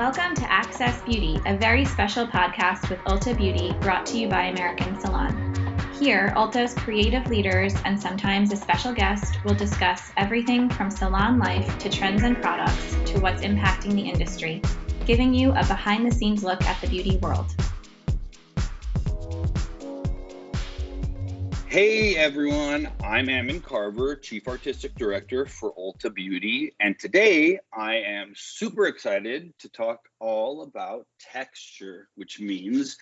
Welcome 0.00 0.34
to 0.36 0.50
Access 0.50 1.02
Beauty, 1.02 1.38
a 1.44 1.58
very 1.58 1.84
special 1.84 2.26
podcast 2.26 2.88
with 2.88 3.00
Ulta 3.00 3.36
Beauty 3.36 3.74
brought 3.82 4.06
to 4.06 4.16
you 4.16 4.28
by 4.28 4.44
American 4.44 4.98
Salon. 4.98 5.54
Here, 5.92 6.32
Ulta's 6.36 6.72
creative 6.72 7.26
leaders 7.26 7.74
and 7.84 8.00
sometimes 8.00 8.50
a 8.50 8.56
special 8.56 8.94
guest 8.94 9.44
will 9.44 9.54
discuss 9.54 10.10
everything 10.16 10.70
from 10.70 10.90
salon 10.90 11.38
life 11.38 11.76
to 11.80 11.90
trends 11.90 12.22
and 12.22 12.40
products 12.40 12.96
to 13.10 13.20
what's 13.20 13.42
impacting 13.42 13.92
the 13.92 14.08
industry, 14.08 14.62
giving 15.04 15.34
you 15.34 15.50
a 15.50 15.66
behind 15.66 16.10
the 16.10 16.16
scenes 16.16 16.42
look 16.42 16.62
at 16.62 16.80
the 16.80 16.88
beauty 16.88 17.18
world. 17.18 17.54
Hey 21.70 22.16
everyone, 22.16 22.90
I'm 23.00 23.28
Ammon 23.28 23.62
Carver, 23.62 24.16
Chief 24.16 24.48
Artistic 24.48 24.96
Director 24.96 25.46
for 25.46 25.72
Ulta 25.76 26.12
Beauty, 26.12 26.74
and 26.80 26.98
today 26.98 27.60
I 27.72 27.94
am 27.94 28.32
super 28.34 28.86
excited 28.86 29.56
to 29.60 29.68
talk 29.68 30.00
all 30.18 30.62
about 30.62 31.06
texture, 31.20 32.08
which 32.16 32.40
means 32.40 32.98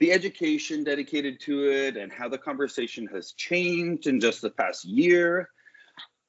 the 0.00 0.10
education 0.10 0.82
dedicated 0.82 1.38
to 1.42 1.70
it 1.70 1.96
and 1.96 2.12
how 2.12 2.28
the 2.28 2.38
conversation 2.38 3.06
has 3.14 3.34
changed 3.34 4.08
in 4.08 4.18
just 4.18 4.42
the 4.42 4.50
past 4.50 4.84
year 4.84 5.48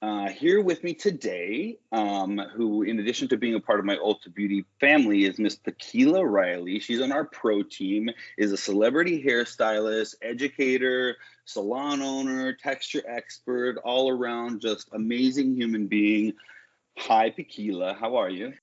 uh, 0.02 0.30
here 0.30 0.62
with 0.62 0.84
me 0.84 0.94
today, 0.94 1.78
um, 1.92 2.40
who, 2.56 2.84
in 2.84 3.00
addition 3.00 3.28
to 3.28 3.38
being 3.38 3.56
a 3.56 3.60
part 3.60 3.80
of 3.80 3.86
my 3.86 3.98
Ulta 3.98 4.34
Beauty 4.34 4.64
family, 4.80 5.26
is 5.26 5.38
Miss 5.38 5.56
Paquila 5.56 6.26
Riley. 6.26 6.80
She's 6.80 7.02
on 7.02 7.12
our 7.12 7.26
pro 7.26 7.64
team, 7.64 8.10
is 8.38 8.54
a 8.54 8.58
celebrity 8.58 9.22
hairstylist, 9.22 10.16
educator, 10.22 11.18
salon 11.44 12.02
owner, 12.02 12.54
texture 12.54 13.04
expert, 13.08 13.78
all 13.84 14.10
around 14.10 14.62
just 14.62 14.90
amazing 14.94 15.56
human 15.56 15.88
being. 15.88 16.34
Hi, 16.98 17.30
Paquila. 17.30 17.94
How 18.00 18.16
are 18.16 18.30
you? 18.30 18.54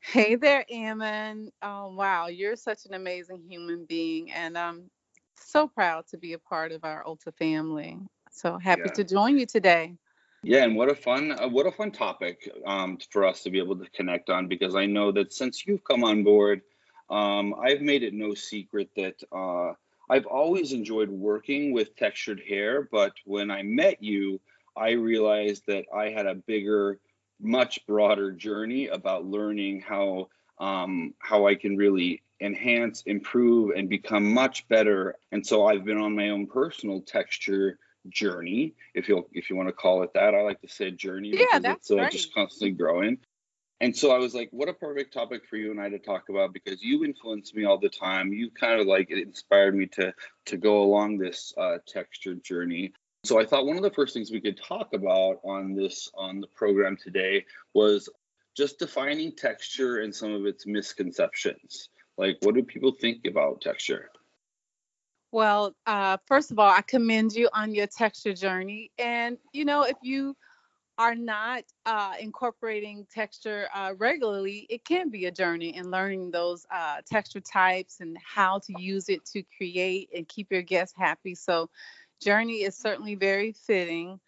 Hey 0.00 0.34
there, 0.34 0.64
Ammon. 0.70 1.50
Oh, 1.62 1.94
wow. 1.94 2.26
You're 2.26 2.56
such 2.56 2.86
an 2.86 2.94
amazing 2.94 3.42
human 3.48 3.84
being. 3.84 4.32
And 4.32 4.58
I'm 4.58 4.90
so 5.36 5.68
proud 5.68 6.06
to 6.08 6.18
be 6.18 6.32
a 6.32 6.38
part 6.38 6.72
of 6.72 6.84
our 6.84 7.04
Ulta 7.04 7.32
family. 7.36 7.98
So 8.32 8.58
happy 8.58 8.82
yeah. 8.86 8.92
to 8.92 9.04
join 9.04 9.38
you 9.38 9.46
today. 9.46 9.96
Yeah, 10.42 10.64
and 10.64 10.74
what 10.74 10.90
a 10.90 10.94
fun 10.94 11.32
uh, 11.32 11.48
what 11.48 11.66
a 11.66 11.72
fun 11.72 11.92
topic 11.92 12.50
um, 12.66 12.98
for 13.10 13.24
us 13.24 13.42
to 13.44 13.50
be 13.50 13.58
able 13.58 13.76
to 13.76 13.88
connect 13.90 14.28
on 14.28 14.48
because 14.48 14.74
I 14.74 14.86
know 14.86 15.12
that 15.12 15.32
since 15.32 15.64
you've 15.66 15.84
come 15.84 16.02
on 16.02 16.24
board, 16.24 16.62
um, 17.10 17.54
I've 17.62 17.80
made 17.80 18.02
it 18.02 18.12
no 18.12 18.34
secret 18.34 18.90
that 18.96 19.22
uh, 19.30 19.74
I've 20.10 20.26
always 20.26 20.72
enjoyed 20.72 21.10
working 21.10 21.72
with 21.72 21.94
textured 21.94 22.42
hair, 22.48 22.88
but 22.90 23.12
when 23.24 23.52
I 23.52 23.62
met 23.62 24.02
you, 24.02 24.40
I 24.76 24.90
realized 24.92 25.62
that 25.68 25.84
I 25.94 26.08
had 26.10 26.26
a 26.26 26.34
bigger, 26.34 26.98
much 27.40 27.86
broader 27.86 28.32
journey 28.32 28.88
about 28.88 29.24
learning 29.24 29.82
how 29.82 30.28
um, 30.58 31.14
how 31.20 31.46
I 31.46 31.54
can 31.54 31.76
really 31.76 32.20
enhance, 32.40 33.02
improve, 33.06 33.76
and 33.76 33.88
become 33.88 34.34
much 34.34 34.66
better. 34.66 35.14
And 35.30 35.46
so 35.46 35.66
I've 35.66 35.84
been 35.84 35.98
on 35.98 36.16
my 36.16 36.30
own 36.30 36.48
personal 36.48 37.00
texture 37.00 37.78
journey, 38.08 38.74
if 38.94 39.08
you 39.08 39.26
if 39.32 39.50
you 39.50 39.56
want 39.56 39.68
to 39.68 39.72
call 39.72 40.02
it 40.02 40.12
that. 40.14 40.34
I 40.34 40.42
like 40.42 40.60
to 40.62 40.68
say 40.68 40.90
journey 40.90 41.30
yeah, 41.30 41.46
because 41.46 41.62
that's 41.62 41.90
it's 41.90 42.00
uh, 42.00 42.10
just 42.10 42.34
constantly 42.34 42.72
growing. 42.72 43.18
And 43.80 43.96
so 43.96 44.12
I 44.12 44.18
was 44.18 44.32
like, 44.32 44.48
what 44.52 44.68
a 44.68 44.72
perfect 44.72 45.12
topic 45.12 45.42
for 45.50 45.56
you 45.56 45.72
and 45.72 45.80
I 45.80 45.88
to 45.88 45.98
talk 45.98 46.28
about 46.28 46.52
because 46.52 46.80
you 46.80 47.04
influence 47.04 47.52
me 47.52 47.64
all 47.64 47.78
the 47.78 47.88
time. 47.88 48.32
You 48.32 48.48
kind 48.48 48.80
of 48.80 48.86
like 48.86 49.10
it 49.10 49.18
inspired 49.18 49.74
me 49.74 49.86
to 49.86 50.14
to 50.46 50.56
go 50.56 50.82
along 50.82 51.18
this 51.18 51.52
uh, 51.58 51.78
texture 51.86 52.34
journey. 52.36 52.92
So 53.24 53.40
I 53.40 53.46
thought 53.46 53.66
one 53.66 53.76
of 53.76 53.82
the 53.82 53.90
first 53.90 54.14
things 54.14 54.30
we 54.30 54.40
could 54.40 54.60
talk 54.60 54.94
about 54.94 55.40
on 55.44 55.74
this 55.74 56.10
on 56.14 56.40
the 56.40 56.46
program 56.48 56.96
today 56.96 57.44
was 57.74 58.08
just 58.56 58.78
defining 58.78 59.32
texture 59.32 59.98
and 59.98 60.14
some 60.14 60.32
of 60.32 60.46
its 60.46 60.66
misconceptions. 60.66 61.88
Like, 62.18 62.38
what 62.42 62.54
do 62.54 62.62
people 62.62 62.92
think 62.92 63.26
about 63.26 63.62
texture? 63.62 64.10
Well, 65.32 65.74
uh, 65.86 66.18
first 66.26 66.50
of 66.50 66.58
all, 66.58 66.70
I 66.70 66.82
commend 66.82 67.32
you 67.32 67.48
on 67.54 67.74
your 67.74 67.86
texture 67.86 68.34
journey. 68.34 68.92
And, 68.98 69.38
you 69.54 69.64
know, 69.64 69.82
if 69.82 69.96
you 70.02 70.36
are 70.98 71.14
not 71.14 71.64
uh, 71.86 72.14
incorporating 72.20 73.06
texture 73.12 73.66
uh, 73.74 73.94
regularly, 73.96 74.66
it 74.68 74.84
can 74.84 75.08
be 75.08 75.24
a 75.24 75.32
journey 75.32 75.74
in 75.74 75.90
learning 75.90 76.32
those 76.32 76.66
uh, 76.70 76.98
texture 77.10 77.40
types 77.40 78.00
and 78.00 78.18
how 78.22 78.58
to 78.58 78.74
use 78.78 79.08
it 79.08 79.24
to 79.26 79.42
create 79.56 80.10
and 80.14 80.28
keep 80.28 80.52
your 80.52 80.62
guests 80.62 80.94
happy. 80.96 81.34
So, 81.34 81.70
journey 82.22 82.62
is 82.62 82.76
certainly 82.76 83.14
very 83.14 83.52
fitting. 83.52 84.20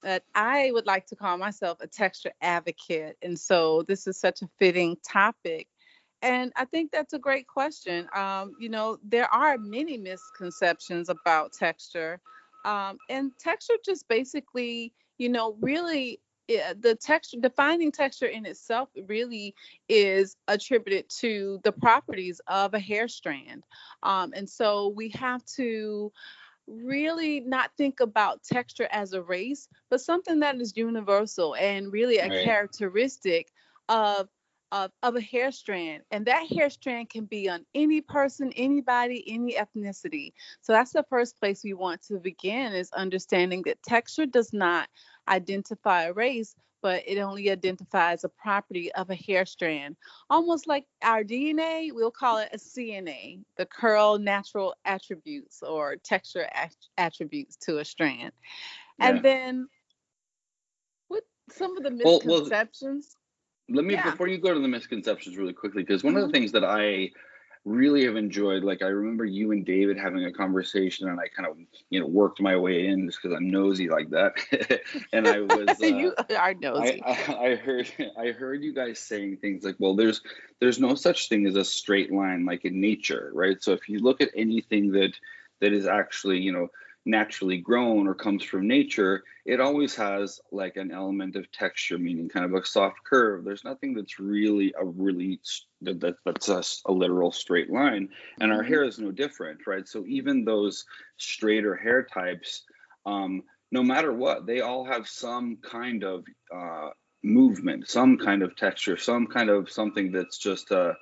But 0.00 0.24
I 0.34 0.70
would 0.72 0.86
like 0.86 1.06
to 1.08 1.16
call 1.16 1.38
myself 1.38 1.78
a 1.80 1.88
texture 1.88 2.32
advocate. 2.40 3.16
And 3.20 3.38
so, 3.38 3.82
this 3.82 4.06
is 4.06 4.16
such 4.16 4.42
a 4.42 4.48
fitting 4.60 4.96
topic 5.04 5.66
and 6.22 6.52
I 6.56 6.64
think 6.64 6.92
that's 6.92 7.12
a 7.12 7.18
great 7.18 7.48
question. 7.48 8.08
Um, 8.14 8.52
you 8.58 8.68
know, 8.68 8.98
there 9.02 9.32
are 9.34 9.58
many 9.58 9.98
misconceptions 9.98 11.08
about 11.08 11.52
texture. 11.52 12.20
Um, 12.64 12.98
and 13.10 13.32
texture 13.40 13.74
just 13.84 14.06
basically, 14.06 14.92
you 15.18 15.28
know, 15.28 15.56
really 15.60 16.20
eh, 16.48 16.74
the 16.78 16.94
texture 16.94 17.38
defining 17.40 17.90
texture 17.90 18.26
in 18.26 18.46
itself 18.46 18.88
really 19.08 19.54
is 19.88 20.36
attributed 20.46 21.08
to 21.18 21.60
the 21.64 21.72
properties 21.72 22.40
of 22.46 22.74
a 22.74 22.78
hair 22.78 23.08
strand 23.08 23.64
um, 24.02 24.32
and 24.34 24.48
so 24.48 24.88
we 24.88 25.08
have 25.10 25.44
to 25.44 26.12
really 26.66 27.40
not 27.40 27.70
think 27.76 28.00
about 28.00 28.42
texture 28.42 28.88
as 28.90 29.12
a 29.12 29.22
race 29.22 29.68
but 29.90 30.00
something 30.00 30.40
that 30.40 30.60
is 30.60 30.76
universal 30.76 31.54
and 31.56 31.92
really 31.92 32.18
a 32.18 32.28
right. 32.28 32.44
characteristic 32.44 33.52
of 33.88 34.28
of, 34.72 34.90
of 35.02 35.14
a 35.16 35.20
hair 35.20 35.52
strand. 35.52 36.02
And 36.10 36.26
that 36.26 36.48
hair 36.48 36.70
strand 36.70 37.10
can 37.10 37.26
be 37.26 37.48
on 37.48 37.64
any 37.74 38.00
person, 38.00 38.52
anybody, 38.56 39.22
any 39.28 39.54
ethnicity. 39.54 40.32
So 40.62 40.72
that's 40.72 40.92
the 40.92 41.04
first 41.10 41.38
place 41.38 41.60
we 41.62 41.74
want 41.74 42.02
to 42.08 42.18
begin 42.18 42.72
is 42.72 42.90
understanding 42.92 43.62
that 43.66 43.82
texture 43.82 44.26
does 44.26 44.52
not 44.52 44.88
identify 45.28 46.04
a 46.04 46.12
race, 46.14 46.56
but 46.80 47.02
it 47.06 47.18
only 47.18 47.50
identifies 47.50 48.24
a 48.24 48.30
property 48.30 48.90
of 48.94 49.10
a 49.10 49.14
hair 49.14 49.44
strand. 49.44 49.96
Almost 50.30 50.66
like 50.66 50.86
our 51.02 51.22
DNA, 51.22 51.90
we'll 51.92 52.10
call 52.10 52.38
it 52.38 52.48
a 52.52 52.56
CNA, 52.56 53.40
the 53.58 53.66
curl 53.66 54.18
natural 54.18 54.74
attributes 54.86 55.62
or 55.62 55.96
texture 55.96 56.48
at- 56.54 56.74
attributes 56.96 57.56
to 57.56 57.78
a 57.78 57.84
strand. 57.84 58.32
Yeah. 58.98 59.10
And 59.10 59.22
then 59.22 59.68
with 61.10 61.24
some 61.50 61.76
of 61.76 61.82
the 61.82 61.90
misconceptions. 61.90 62.24
Well, 62.24 62.40
well, 62.40 63.20
let 63.68 63.84
me 63.84 63.94
yeah. 63.94 64.10
before 64.10 64.28
you 64.28 64.38
go 64.38 64.52
to 64.52 64.60
the 64.60 64.68
misconceptions 64.68 65.36
really 65.36 65.52
quickly 65.52 65.82
because 65.82 66.02
one 66.02 66.14
mm-hmm. 66.14 66.24
of 66.24 66.32
the 66.32 66.32
mm-hmm. 66.32 66.42
things 66.42 66.52
that 66.52 66.64
i 66.64 67.10
really 67.64 68.04
have 68.04 68.16
enjoyed 68.16 68.64
like 68.64 68.82
i 68.82 68.86
remember 68.86 69.24
you 69.24 69.52
and 69.52 69.64
david 69.64 69.96
having 69.96 70.24
a 70.24 70.32
conversation 70.32 71.08
and 71.08 71.20
i 71.20 71.28
kind 71.28 71.48
of 71.48 71.56
you 71.90 72.00
know 72.00 72.06
worked 72.06 72.40
my 72.40 72.56
way 72.56 72.88
in 72.88 73.06
just 73.06 73.22
because 73.22 73.36
i'm 73.36 73.50
nosy 73.50 73.88
like 73.88 74.10
that 74.10 74.32
and 75.12 75.28
i 75.28 75.38
was 75.40 75.80
uh, 75.80 75.86
you 75.86 76.12
are 76.36 76.54
nosy 76.54 77.00
I, 77.04 77.10
I, 77.28 77.46
I 77.50 77.54
heard 77.54 77.92
i 78.18 78.26
heard 78.32 78.64
you 78.64 78.74
guys 78.74 78.98
saying 78.98 79.36
things 79.36 79.62
like 79.62 79.76
well 79.78 79.94
there's 79.94 80.22
there's 80.58 80.80
no 80.80 80.96
such 80.96 81.28
thing 81.28 81.46
as 81.46 81.54
a 81.54 81.64
straight 81.64 82.12
line 82.12 82.44
like 82.44 82.64
in 82.64 82.80
nature 82.80 83.30
right 83.32 83.62
so 83.62 83.72
if 83.72 83.88
you 83.88 84.00
look 84.00 84.20
at 84.20 84.30
anything 84.34 84.90
that 84.92 85.12
that 85.60 85.72
is 85.72 85.86
actually 85.86 86.40
you 86.40 86.50
know 86.50 86.68
naturally 87.04 87.58
grown 87.58 88.06
or 88.06 88.14
comes 88.14 88.44
from 88.44 88.68
nature, 88.68 89.24
it 89.44 89.60
always 89.60 89.94
has 89.96 90.40
like 90.52 90.76
an 90.76 90.92
element 90.92 91.36
of 91.36 91.50
texture, 91.50 91.98
meaning 91.98 92.28
kind 92.28 92.44
of 92.44 92.54
a 92.54 92.64
soft 92.64 93.02
curve. 93.04 93.44
There's 93.44 93.64
nothing 93.64 93.94
that's 93.94 94.18
really 94.20 94.72
a 94.78 94.84
really 94.84 95.40
that, 95.82 96.00
that 96.00 96.16
that's 96.24 96.48
a, 96.48 96.62
a 96.86 96.92
literal 96.92 97.32
straight 97.32 97.70
line, 97.70 98.08
and 98.40 98.52
our 98.52 98.62
hair 98.62 98.84
is 98.84 98.98
no 98.98 99.10
different, 99.10 99.66
right? 99.66 99.86
So 99.86 100.04
even 100.06 100.44
those 100.44 100.84
straighter 101.16 101.74
hair 101.74 102.04
types, 102.04 102.62
um, 103.04 103.42
no 103.72 103.82
matter 103.82 104.12
what, 104.12 104.46
they 104.46 104.60
all 104.60 104.84
have 104.84 105.08
some 105.08 105.58
kind 105.62 106.04
of 106.04 106.24
uh, 106.54 106.90
movement, 107.24 107.88
some 107.88 108.18
kind 108.18 108.42
of 108.42 108.54
texture, 108.56 108.96
some 108.96 109.26
kind 109.26 109.50
of 109.50 109.70
something 109.70 110.12
that's 110.12 110.38
just 110.38 110.70
uh, 110.70 110.92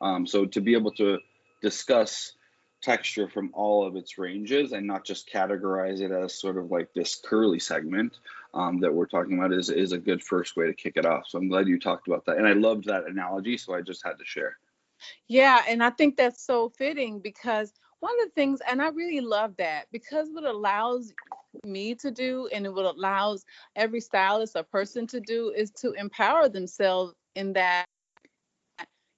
um, 0.00 0.26
so 0.26 0.46
to 0.46 0.60
be 0.60 0.74
able 0.74 0.92
to 0.92 1.18
discuss 1.60 2.32
texture 2.82 3.28
from 3.28 3.50
all 3.52 3.86
of 3.86 3.96
its 3.96 4.18
ranges 4.18 4.72
and 4.72 4.86
not 4.86 5.04
just 5.04 5.30
categorize 5.30 6.00
it 6.00 6.10
as 6.10 6.34
sort 6.34 6.56
of 6.56 6.70
like 6.70 6.92
this 6.94 7.20
curly 7.24 7.58
segment 7.58 8.18
um, 8.54 8.80
that 8.80 8.92
we're 8.92 9.06
talking 9.06 9.38
about 9.38 9.52
is, 9.52 9.70
is 9.70 9.92
a 9.92 9.98
good 9.98 10.22
first 10.22 10.56
way 10.56 10.66
to 10.66 10.74
kick 10.74 10.94
it 10.96 11.06
off. 11.06 11.24
So 11.28 11.38
I'm 11.38 11.48
glad 11.48 11.68
you 11.68 11.78
talked 11.78 12.08
about 12.08 12.24
that. 12.26 12.38
And 12.38 12.46
I 12.46 12.52
loved 12.52 12.86
that 12.86 13.06
analogy. 13.06 13.56
So 13.56 13.74
I 13.74 13.82
just 13.82 14.04
had 14.04 14.18
to 14.18 14.24
share. 14.24 14.56
Yeah. 15.28 15.62
And 15.68 15.82
I 15.82 15.90
think 15.90 16.16
that's 16.16 16.44
so 16.44 16.70
fitting 16.70 17.20
because 17.20 17.72
one 18.00 18.14
of 18.20 18.28
the 18.28 18.32
things, 18.34 18.60
and 18.68 18.80
I 18.80 18.88
really 18.88 19.20
love 19.20 19.56
that 19.58 19.86
because 19.92 20.28
what 20.32 20.44
allows 20.44 21.12
me 21.64 21.94
to 21.96 22.10
do 22.10 22.48
and 22.52 22.72
what 22.74 22.86
allows 22.86 23.44
every 23.76 24.00
stylist 24.00 24.56
or 24.56 24.62
person 24.62 25.06
to 25.08 25.20
do 25.20 25.52
is 25.54 25.70
to 25.72 25.92
empower 25.92 26.48
themselves 26.48 27.14
in 27.34 27.52
that 27.52 27.84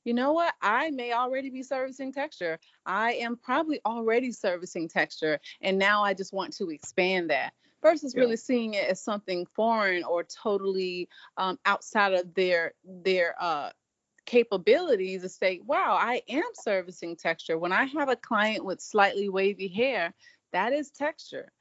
you 0.04 0.14
know 0.14 0.32
what? 0.32 0.54
I 0.60 0.90
may 0.90 1.12
already 1.12 1.50
be 1.50 1.62
servicing 1.62 2.12
texture. 2.12 2.58
I 2.86 3.14
am 3.14 3.36
probably 3.36 3.80
already 3.86 4.32
servicing 4.32 4.88
texture. 4.88 5.38
And 5.60 5.78
now 5.78 6.02
I 6.02 6.14
just 6.14 6.32
want 6.32 6.56
to 6.56 6.70
expand 6.70 7.30
that 7.30 7.52
versus 7.82 8.14
yeah. 8.14 8.22
really 8.22 8.36
seeing 8.36 8.74
it 8.74 8.88
as 8.88 9.00
something 9.00 9.46
foreign 9.54 10.04
or 10.04 10.24
totally 10.24 11.08
um, 11.36 11.58
outside 11.66 12.12
of 12.14 12.34
their 12.34 12.74
their 12.84 13.34
uh, 13.40 13.70
capabilities 14.24 15.22
to 15.22 15.28
say, 15.28 15.60
wow, 15.66 15.96
I 16.00 16.22
am 16.28 16.44
servicing 16.54 17.16
texture. 17.16 17.58
When 17.58 17.72
I 17.72 17.84
have 17.84 18.08
a 18.08 18.16
client 18.16 18.64
with 18.64 18.80
slightly 18.80 19.28
wavy 19.28 19.68
hair, 19.68 20.14
that 20.52 20.72
is 20.72 20.90
texture. 20.90 21.52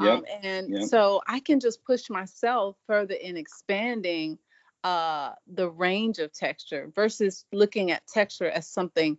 Yep. 0.00 0.18
Um, 0.18 0.24
and 0.42 0.70
yep. 0.70 0.82
so 0.84 1.20
I 1.26 1.40
can 1.40 1.60
just 1.60 1.84
push 1.84 2.08
myself 2.10 2.76
further 2.86 3.14
in 3.14 3.36
expanding 3.36 4.38
uh, 4.84 5.32
the 5.52 5.68
range 5.68 6.18
of 6.18 6.32
texture 6.32 6.90
versus 6.94 7.44
looking 7.52 7.90
at 7.90 8.06
texture 8.06 8.48
as 8.48 8.68
something 8.68 9.18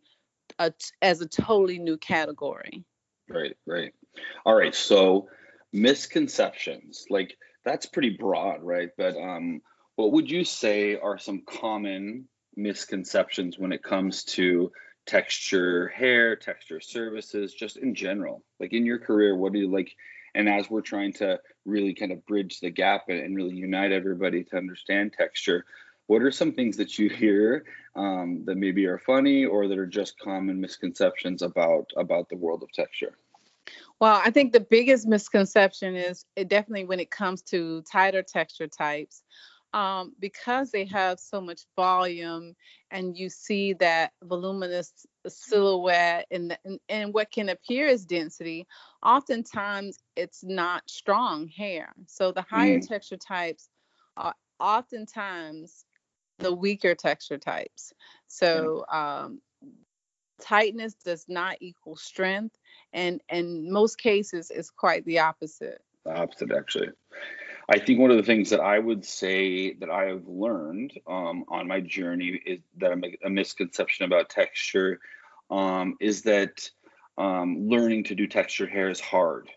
uh, 0.59 0.71
as 1.01 1.21
a 1.21 1.27
totally 1.27 1.79
new 1.79 1.97
category. 1.97 2.83
Right, 3.29 3.55
right. 3.65 3.93
All 4.45 4.55
right. 4.55 4.75
So 4.75 5.29
misconceptions, 5.71 7.05
like 7.09 7.37
that's 7.63 7.85
pretty 7.85 8.17
broad, 8.19 8.61
right? 8.61 8.89
But 8.97 9.15
um, 9.15 9.61
what 9.95 10.11
would 10.11 10.29
you 10.29 10.43
say 10.43 10.97
are 10.97 11.17
some 11.17 11.43
common 11.47 12.27
misconceptions 12.55 13.57
when 13.57 13.71
it 13.71 13.83
comes 13.83 14.23
to 14.23 14.71
texture 15.05 15.87
hair, 15.89 16.35
texture 16.35 16.81
services, 16.81 17.53
just 17.53 17.77
in 17.77 17.95
general? 17.95 18.43
Like 18.59 18.73
in 18.73 18.85
your 18.85 18.99
career, 18.99 19.35
what 19.35 19.53
do 19.53 19.59
you 19.59 19.71
like? 19.71 19.91
And 20.33 20.49
as 20.49 20.69
we're 20.69 20.81
trying 20.81 21.13
to 21.13 21.39
really 21.65 21.93
kind 21.93 22.11
of 22.11 22.25
bridge 22.25 22.59
the 22.59 22.69
gap 22.69 23.09
and, 23.09 23.35
really 23.35 23.55
unite 23.55 23.91
everybody 23.91 24.43
to 24.45 24.57
understand 24.57 25.13
texture, 25.13 25.65
what 26.07 26.21
are 26.21 26.31
some 26.31 26.51
things 26.51 26.77
that 26.77 26.97
you 26.99 27.09
hear 27.09 27.63
um, 27.95 28.43
that 28.45 28.57
maybe 28.57 28.85
are 28.85 28.97
funny 28.97 29.45
or 29.45 29.67
that 29.67 29.77
are 29.77 29.85
just 29.85 30.19
common 30.19 30.59
misconceptions 30.59 31.41
about 31.41 31.89
about 31.95 32.27
the 32.29 32.35
world 32.35 32.63
of 32.63 32.71
texture? 32.71 33.17
Well, 33.99 34.19
I 34.23 34.31
think 34.31 34.51
the 34.51 34.59
biggest 34.59 35.07
misconception 35.07 35.95
is 35.95 36.25
it 36.35 36.47
definitely 36.47 36.85
when 36.85 36.99
it 36.99 37.11
comes 37.11 37.41
to 37.43 37.83
tighter 37.83 38.23
texture 38.23 38.67
types 38.67 39.23
um, 39.73 40.13
because 40.19 40.71
they 40.71 40.85
have 40.85 41.19
so 41.19 41.39
much 41.39 41.61
volume 41.75 42.55
and 42.89 43.17
you 43.17 43.29
see 43.29 43.73
that 43.73 44.11
voluminous 44.23 44.91
silhouette 45.27 46.27
and, 46.31 46.57
and, 46.65 46.79
and 46.89 47.13
what 47.13 47.31
can 47.31 47.49
appear 47.49 47.87
as 47.87 48.05
density, 48.05 48.67
oftentimes 49.03 49.97
it's 50.15 50.43
not 50.43 50.89
strong 50.89 51.47
hair. 51.47 51.93
So 52.07 52.31
the 52.31 52.41
higher 52.41 52.79
mm. 52.79 52.87
texture 52.87 53.17
types 53.17 53.69
are 54.17 54.35
oftentimes 54.59 55.85
the 56.39 56.53
weaker 56.53 56.95
texture 56.95 57.37
types. 57.37 57.93
So 58.27 58.85
um, 58.91 59.41
tightness 60.41 60.95
does 61.05 61.25
not 61.27 61.57
equal 61.61 61.95
strength, 61.95 62.57
and 62.93 63.21
in 63.29 63.71
most 63.71 63.97
cases, 63.97 64.51
it's 64.53 64.69
quite 64.69 65.05
the 65.05 65.19
opposite. 65.19 65.81
The 66.03 66.13
opposite, 66.13 66.51
actually. 66.51 66.89
I 67.69 67.79
think 67.79 67.99
one 67.99 68.11
of 68.11 68.17
the 68.17 68.23
things 68.23 68.49
that 68.49 68.59
I 68.59 68.79
would 68.79 69.05
say 69.05 69.73
that 69.73 69.89
I 69.89 70.05
have 70.05 70.27
learned 70.27 70.93
um, 71.07 71.45
on 71.47 71.67
my 71.67 71.79
journey 71.79 72.41
is 72.45 72.59
that 72.77 72.91
a, 72.91 73.27
a 73.27 73.29
misconception 73.29 74.05
about 74.05 74.29
texture 74.29 74.99
um, 75.49 75.95
is 75.99 76.23
that 76.23 76.69
um, 77.17 77.69
learning 77.69 78.05
to 78.05 78.15
do 78.15 78.27
texture 78.27 78.67
hair 78.67 78.89
is 78.89 78.99
hard. 78.99 79.49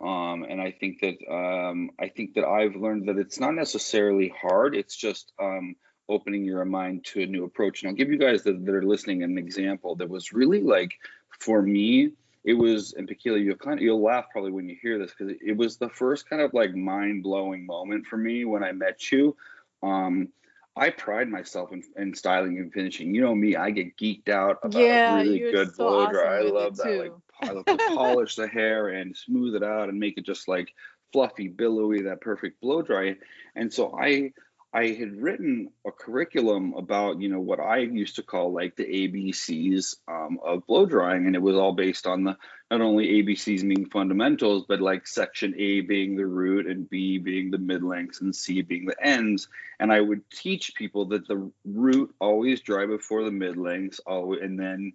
Um, 0.00 0.44
and 0.48 0.60
I 0.60 0.72
think 0.72 1.00
that 1.00 1.16
um, 1.32 1.90
I 1.98 2.08
think 2.08 2.34
that 2.34 2.44
I've 2.44 2.74
learned 2.74 3.08
that 3.08 3.18
it's 3.18 3.38
not 3.38 3.54
necessarily 3.54 4.32
hard. 4.40 4.74
It's 4.74 4.96
just 4.96 5.32
um, 5.40 5.76
opening 6.08 6.44
your 6.44 6.64
mind 6.64 7.04
to 7.06 7.22
a 7.22 7.26
new 7.26 7.44
approach. 7.44 7.82
And 7.82 7.88
I'll 7.88 7.94
give 7.94 8.10
you 8.10 8.18
guys 8.18 8.42
that, 8.42 8.64
that 8.64 8.74
are 8.74 8.82
listening 8.82 9.22
an 9.22 9.38
example 9.38 9.94
that 9.96 10.08
was 10.08 10.32
really 10.32 10.60
like 10.60 10.92
for 11.38 11.62
me 11.62 12.12
it 12.44 12.54
was 12.54 12.94
and 12.94 13.06
Peculiar, 13.06 13.42
you'll 13.42 13.56
kind 13.56 13.78
of 13.78 13.82
you'll 13.82 14.02
laugh 14.02 14.26
probably 14.30 14.50
when 14.50 14.68
you 14.68 14.76
hear 14.80 14.98
this 14.98 15.12
because 15.16 15.34
it, 15.40 15.56
was 15.56 15.76
the 15.76 15.88
first 15.88 16.28
kind 16.28 16.42
of 16.42 16.52
like 16.52 16.74
mind 16.74 17.22
blowing 17.22 17.66
moment 17.66 18.06
for 18.06 18.16
me 18.16 18.44
when 18.44 18.64
I 18.64 18.72
met 18.72 19.12
you. 19.12 19.36
Um, 19.82 20.28
I 20.74 20.90
pride 20.90 21.28
myself 21.28 21.72
in, 21.72 21.82
in, 21.96 22.14
styling 22.14 22.58
and 22.58 22.72
finishing. 22.72 23.14
You 23.14 23.20
know 23.20 23.34
me, 23.34 23.56
I 23.56 23.70
get 23.70 23.96
geeked 23.96 24.28
out 24.28 24.58
about 24.62 24.82
yeah, 24.82 25.16
really 25.16 25.38
good 25.38 25.74
so 25.74 25.84
blow 25.84 26.00
awesome 26.00 26.12
dry. 26.12 26.38
I 26.38 26.42
love 26.42 26.76
that. 26.78 26.98
Like 26.98 27.12
I 27.42 27.50
love 27.52 27.66
to 27.66 27.76
polish 27.94 28.36
the 28.36 28.48
hair 28.48 28.88
and 28.88 29.16
smooth 29.16 29.54
it 29.54 29.62
out 29.62 29.88
and 29.88 30.00
make 30.00 30.16
it 30.16 30.24
just 30.24 30.48
like 30.48 30.72
fluffy, 31.12 31.48
billowy, 31.48 32.02
that 32.02 32.20
perfect 32.22 32.60
blow 32.60 32.82
dry. 32.82 33.16
And 33.54 33.72
so 33.72 33.96
I 33.96 34.32
I 34.74 34.88
had 34.88 35.20
written 35.20 35.70
a 35.86 35.92
curriculum 35.92 36.72
about, 36.74 37.20
you 37.20 37.28
know, 37.28 37.40
what 37.40 37.60
I 37.60 37.78
used 37.78 38.16
to 38.16 38.22
call 38.22 38.54
like 38.54 38.74
the 38.74 38.84
ABCs 38.84 39.96
um, 40.08 40.38
of 40.42 40.66
blow 40.66 40.86
drying, 40.86 41.26
and 41.26 41.36
it 41.36 41.42
was 41.42 41.56
all 41.56 41.74
based 41.74 42.06
on 42.06 42.24
the 42.24 42.38
not 42.70 42.80
only 42.80 43.22
ABCs 43.22 43.68
being 43.68 43.90
fundamentals, 43.90 44.64
but 44.66 44.80
like 44.80 45.06
section 45.06 45.54
A 45.58 45.82
being 45.82 46.16
the 46.16 46.24
root, 46.24 46.66
and 46.66 46.88
B 46.88 47.18
being 47.18 47.50
the 47.50 47.58
mid 47.58 47.82
lengths, 47.82 48.22
and 48.22 48.34
C 48.34 48.62
being 48.62 48.86
the 48.86 48.96
ends. 48.98 49.48
And 49.78 49.92
I 49.92 50.00
would 50.00 50.22
teach 50.30 50.74
people 50.74 51.04
that 51.06 51.28
the 51.28 51.50
root 51.66 52.14
always 52.18 52.62
dry 52.62 52.86
before 52.86 53.24
the 53.24 53.30
mid 53.30 53.58
lengths, 53.58 54.00
and 54.06 54.58
then 54.58 54.94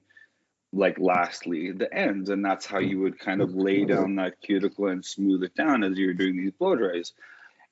like 0.74 0.98
lastly 0.98 1.72
the 1.72 1.94
ends, 1.94 2.32
and 2.32 2.44
that's 2.44 2.66
how 2.66 2.80
you 2.80 3.02
would 3.02 3.20
kind 3.20 3.42
of 3.42 3.54
lay 3.54 3.86
down 3.86 4.16
that 4.16 4.42
cuticle 4.42 4.88
and 4.88 5.06
smooth 5.06 5.44
it 5.44 5.54
down 5.54 5.84
as 5.84 6.00
you're 6.00 6.16
doing 6.16 6.36
these 6.36 6.52
blow 6.54 6.76
dries. 6.76 7.14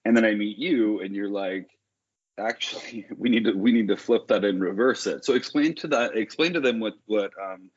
And 0.06 0.16
then 0.16 0.24
I 0.24 0.36
meet 0.36 0.60
you, 0.60 1.02
and 1.02 1.16
you're 1.16 1.32
like 1.32 1.72
actually 2.38 3.06
we 3.18 3.30
need 3.30 3.46
to 3.46 3.54
we 3.54 3.72
need 3.72 3.88
to 3.88 3.98
flip 3.98 4.28
that 4.28 4.44
and 4.44 4.62
reverse 4.62 5.08
it 5.08 5.26
so 5.26 5.34
explain 5.34 5.74
to 5.76 5.88
that 5.88 6.16
explain 6.16 6.54
to 6.54 6.60
them 6.60 6.80
what 6.80 6.94
what 7.06 7.32
um 7.42 7.70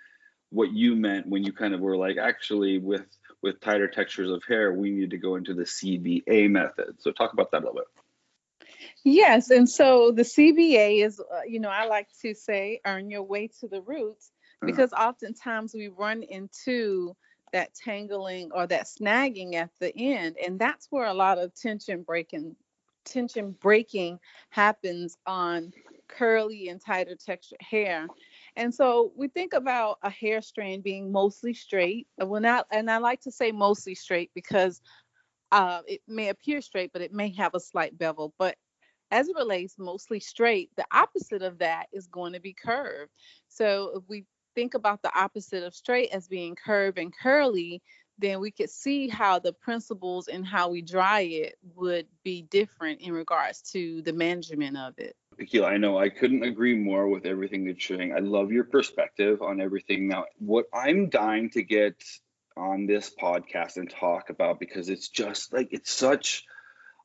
what 0.50 0.72
you 0.72 0.96
meant 0.96 1.26
when 1.26 1.44
you 1.44 1.52
kind 1.52 1.74
of 1.74 1.80
were 1.80 1.96
like 1.96 2.16
actually 2.16 2.78
with 2.78 3.06
with 3.42 3.60
tighter 3.60 3.88
textures 3.88 4.30
of 4.30 4.42
hair 4.48 4.72
we 4.72 4.90
need 4.90 5.10
to 5.10 5.18
go 5.18 5.36
into 5.36 5.54
the 5.54 5.64
cba 5.64 6.50
method 6.50 6.94
so 6.98 7.12
talk 7.12 7.32
about 7.32 7.50
that 7.50 7.62
a 7.62 7.66
little 7.66 7.74
bit 7.74 8.80
yes 9.04 9.50
and 9.50 9.68
so 9.68 10.10
the 10.10 10.22
cba 10.22 11.04
is 11.04 11.20
uh, 11.20 11.42
you 11.46 11.60
know 11.60 11.68
i 11.68 11.86
like 11.86 12.08
to 12.20 12.34
say 12.34 12.80
earn 12.84 13.10
your 13.10 13.22
way 13.22 13.48
to 13.60 13.68
the 13.68 13.80
roots 13.82 14.30
uh-huh. 14.62 14.66
because 14.66 14.92
uh-huh. 14.92 15.08
oftentimes 15.08 15.74
we 15.74 15.88
run 15.88 16.22
into 16.22 17.14
that 17.52 17.74
tangling 17.74 18.50
or 18.52 18.66
that 18.66 18.86
snagging 18.86 19.54
at 19.54 19.70
the 19.80 19.96
end 19.96 20.36
and 20.44 20.58
that's 20.58 20.86
where 20.90 21.06
a 21.06 21.14
lot 21.14 21.38
of 21.38 21.54
tension 21.54 22.02
breaking 22.02 22.56
tension 23.08 23.52
breaking 23.60 24.18
happens 24.50 25.16
on 25.26 25.72
curly 26.08 26.68
and 26.68 26.80
tighter 26.80 27.16
textured 27.16 27.60
hair. 27.60 28.08
And 28.56 28.74
so 28.74 29.12
we 29.16 29.28
think 29.28 29.52
about 29.52 29.98
a 30.02 30.10
hair 30.10 30.42
strand 30.42 30.82
being 30.82 31.12
mostly 31.12 31.54
straight. 31.54 32.06
Well, 32.18 32.40
not, 32.40 32.66
and 32.70 32.90
I 32.90 32.98
like 32.98 33.20
to 33.22 33.32
say 33.32 33.52
mostly 33.52 33.94
straight 33.94 34.30
because 34.34 34.80
uh, 35.52 35.80
it 35.86 36.00
may 36.08 36.28
appear 36.28 36.60
straight, 36.60 36.92
but 36.92 37.02
it 37.02 37.12
may 37.12 37.32
have 37.34 37.54
a 37.54 37.60
slight 37.60 37.96
bevel. 37.98 38.34
But 38.38 38.56
as 39.10 39.28
it 39.28 39.36
relates 39.36 39.78
mostly 39.78 40.20
straight, 40.20 40.70
the 40.76 40.84
opposite 40.92 41.42
of 41.42 41.58
that 41.58 41.86
is 41.92 42.06
going 42.06 42.32
to 42.34 42.40
be 42.40 42.52
curved. 42.52 43.12
So 43.48 43.92
if 43.96 44.02
we 44.08 44.24
think 44.54 44.74
about 44.74 45.02
the 45.02 45.16
opposite 45.18 45.62
of 45.62 45.74
straight 45.74 46.10
as 46.12 46.28
being 46.28 46.54
curved 46.54 46.98
and 46.98 47.12
curly, 47.22 47.82
then 48.18 48.40
we 48.40 48.50
could 48.50 48.70
see 48.70 49.08
how 49.08 49.38
the 49.38 49.52
principles 49.52 50.28
and 50.28 50.46
how 50.46 50.68
we 50.68 50.82
dry 50.82 51.20
it 51.20 51.56
would 51.74 52.06
be 52.24 52.42
different 52.42 53.00
in 53.00 53.12
regards 53.12 53.62
to 53.72 54.02
the 54.02 54.12
management 54.12 54.76
of 54.76 54.94
it. 54.98 55.16
Akila, 55.40 55.66
I 55.66 55.76
know 55.76 55.96
I 55.96 56.08
couldn't 56.08 56.42
agree 56.42 56.74
more 56.74 57.08
with 57.08 57.24
everything 57.24 57.64
that 57.66 57.88
you're 57.88 57.98
saying. 57.98 58.12
I 58.12 58.18
love 58.18 58.50
your 58.50 58.64
perspective 58.64 59.40
on 59.40 59.60
everything. 59.60 60.08
Now, 60.08 60.24
what 60.38 60.66
I'm 60.74 61.08
dying 61.10 61.50
to 61.50 61.62
get 61.62 62.02
on 62.56 62.86
this 62.86 63.10
podcast 63.10 63.76
and 63.76 63.88
talk 63.88 64.30
about 64.30 64.58
because 64.58 64.88
it's 64.88 65.08
just 65.08 65.52
like 65.52 65.68
it's 65.70 65.92
such 65.92 66.44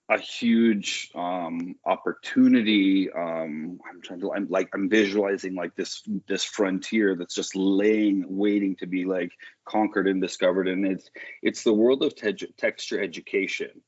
a 0.09 0.17
huge 0.17 1.09
um, 1.15 1.75
opportunity. 1.85 3.09
Um, 3.11 3.79
I'm 3.89 4.01
trying 4.01 4.19
to, 4.21 4.33
I'm 4.33 4.47
like, 4.49 4.69
I'm 4.73 4.89
visualizing 4.89 5.55
like 5.55 5.75
this 5.75 6.03
this 6.27 6.43
frontier 6.43 7.15
that's 7.15 7.35
just 7.35 7.55
laying, 7.55 8.25
waiting 8.27 8.75
to 8.77 8.85
be 8.85 9.05
like 9.05 9.31
conquered 9.65 10.07
and 10.07 10.21
discovered, 10.21 10.67
and 10.67 10.85
it's 10.85 11.09
it's 11.41 11.63
the 11.63 11.73
world 11.73 12.03
of 12.03 12.15
te- 12.15 12.53
texture 12.57 13.01
education, 13.01 13.81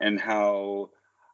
and 0.00 0.18
how 0.18 0.90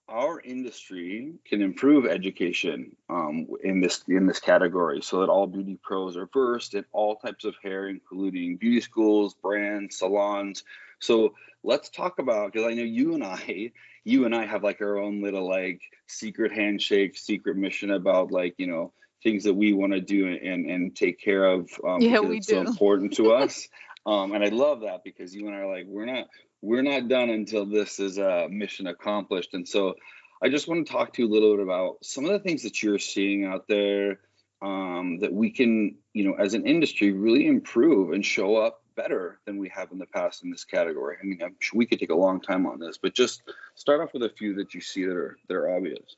our 0.09 0.41
industry 0.41 1.35
can 1.45 1.61
improve 1.61 2.07
education 2.07 2.97
um, 3.11 3.47
in 3.63 3.81
this 3.81 4.03
in 4.09 4.27
this 4.27 4.41
category, 4.41 5.01
so 5.01 5.21
that 5.21 5.29
all 5.29 5.47
beauty 5.47 5.79
pros 5.81 6.17
are 6.17 6.29
versed 6.33 6.75
in 6.75 6.85
all 6.93 7.17
types 7.17 7.45
of 7.45 7.55
hair, 7.63 7.89
including 7.89 8.57
beauty 8.57 8.81
schools, 8.81 9.35
brands, 9.35 9.99
salons. 9.99 10.65
So 11.01 11.35
let's 11.63 11.89
talk 11.89 12.19
about 12.19 12.53
because 12.53 12.67
I 12.67 12.75
know 12.75 12.83
you 12.83 13.15
and 13.15 13.25
I 13.25 13.73
you 14.05 14.25
and 14.25 14.35
I 14.35 14.47
have 14.47 14.63
like 14.63 14.81
our 14.81 14.99
own 14.99 15.23
little 15.23 15.49
like 15.49 15.81
secret 16.07 16.53
handshake, 16.53 17.17
secret 17.17 17.57
mission 17.57 17.91
about 17.91 18.33
like 18.33 18.55
you 18.59 18.67
know 18.67 18.93
things 19.23 19.45
that 19.45 19.55
we 19.55 19.73
want 19.73 19.93
to 19.93 20.01
do 20.01 20.27
and 20.29 20.67
and 20.71 20.97
take 20.97 21.21
care 21.21 21.45
of. 21.45 21.71
Um, 21.87 22.01
yeah, 22.01 22.21
we 22.21 22.39
it's 22.39 22.47
do. 22.47 22.55
so 22.55 22.61
important 22.67 23.15
to 23.15 23.33
us. 23.33 23.69
um, 24.07 24.33
and 24.33 24.45
I 24.45 24.49
love 24.49 24.83
that 24.83 25.05
because 25.05 25.35
you 25.35 25.47
and 25.47 25.57
I 25.57 25.61
are 25.61 25.67
like 25.67 25.87
we're 25.87 26.07
not 26.07 26.27
we're 26.61 26.83
not 26.83 27.09
done 27.09 27.31
until 27.31 27.67
this 27.67 28.01
is 28.01 28.19
a 28.19 28.45
uh, 28.45 28.49
mission 28.51 28.87
accomplished. 28.87 29.55
And 29.55 29.67
so 29.67 29.95
I 30.43 30.49
just 30.49 30.69
want 30.69 30.87
to 30.87 30.93
talk 30.93 31.13
to 31.15 31.23
you 31.23 31.29
a 31.29 31.33
little 31.33 31.57
bit 31.57 31.63
about 31.63 32.05
some 32.05 32.25
of 32.25 32.33
the 32.33 32.39
things 32.39 32.63
that 32.63 32.83
you're 32.83 32.99
seeing 32.99 33.45
out 33.45 33.67
there 33.69 34.21
um, 34.61 35.19
that 35.21 35.33
we 35.33 35.51
can, 35.51 35.97
you 36.13 36.25
know, 36.25 36.35
as 36.35 36.55
an 36.55 36.67
industry, 36.67 37.13
really 37.13 37.47
improve 37.47 38.13
and 38.13 38.25
show 38.25 38.57
up 38.57 38.83
better 38.99 39.39
than 39.45 39.59
we 39.59 39.69
have 39.69 39.93
in 39.93 39.99
the 39.99 40.07
past 40.07 40.43
in 40.43 40.51
this 40.51 40.65
category. 40.65 41.17
I 41.23 41.25
mean, 41.25 41.39
sure 41.61 41.79
we 41.79 41.87
could 41.87 42.01
take 42.01 42.11
a 42.11 42.17
long 42.17 42.41
time 42.41 42.67
on 42.67 42.81
this, 42.81 42.99
but 42.99 43.15
just 43.15 43.43
start 43.77 44.01
off 44.01 44.13
with 44.13 44.25
a 44.25 44.29
few 44.29 44.55
that 44.55 44.75
you 44.75 44.81
see 44.81 45.05
that 45.05 45.17
are 45.17 45.39
that 45.47 45.55
are 45.55 45.71
obvious. 45.71 46.17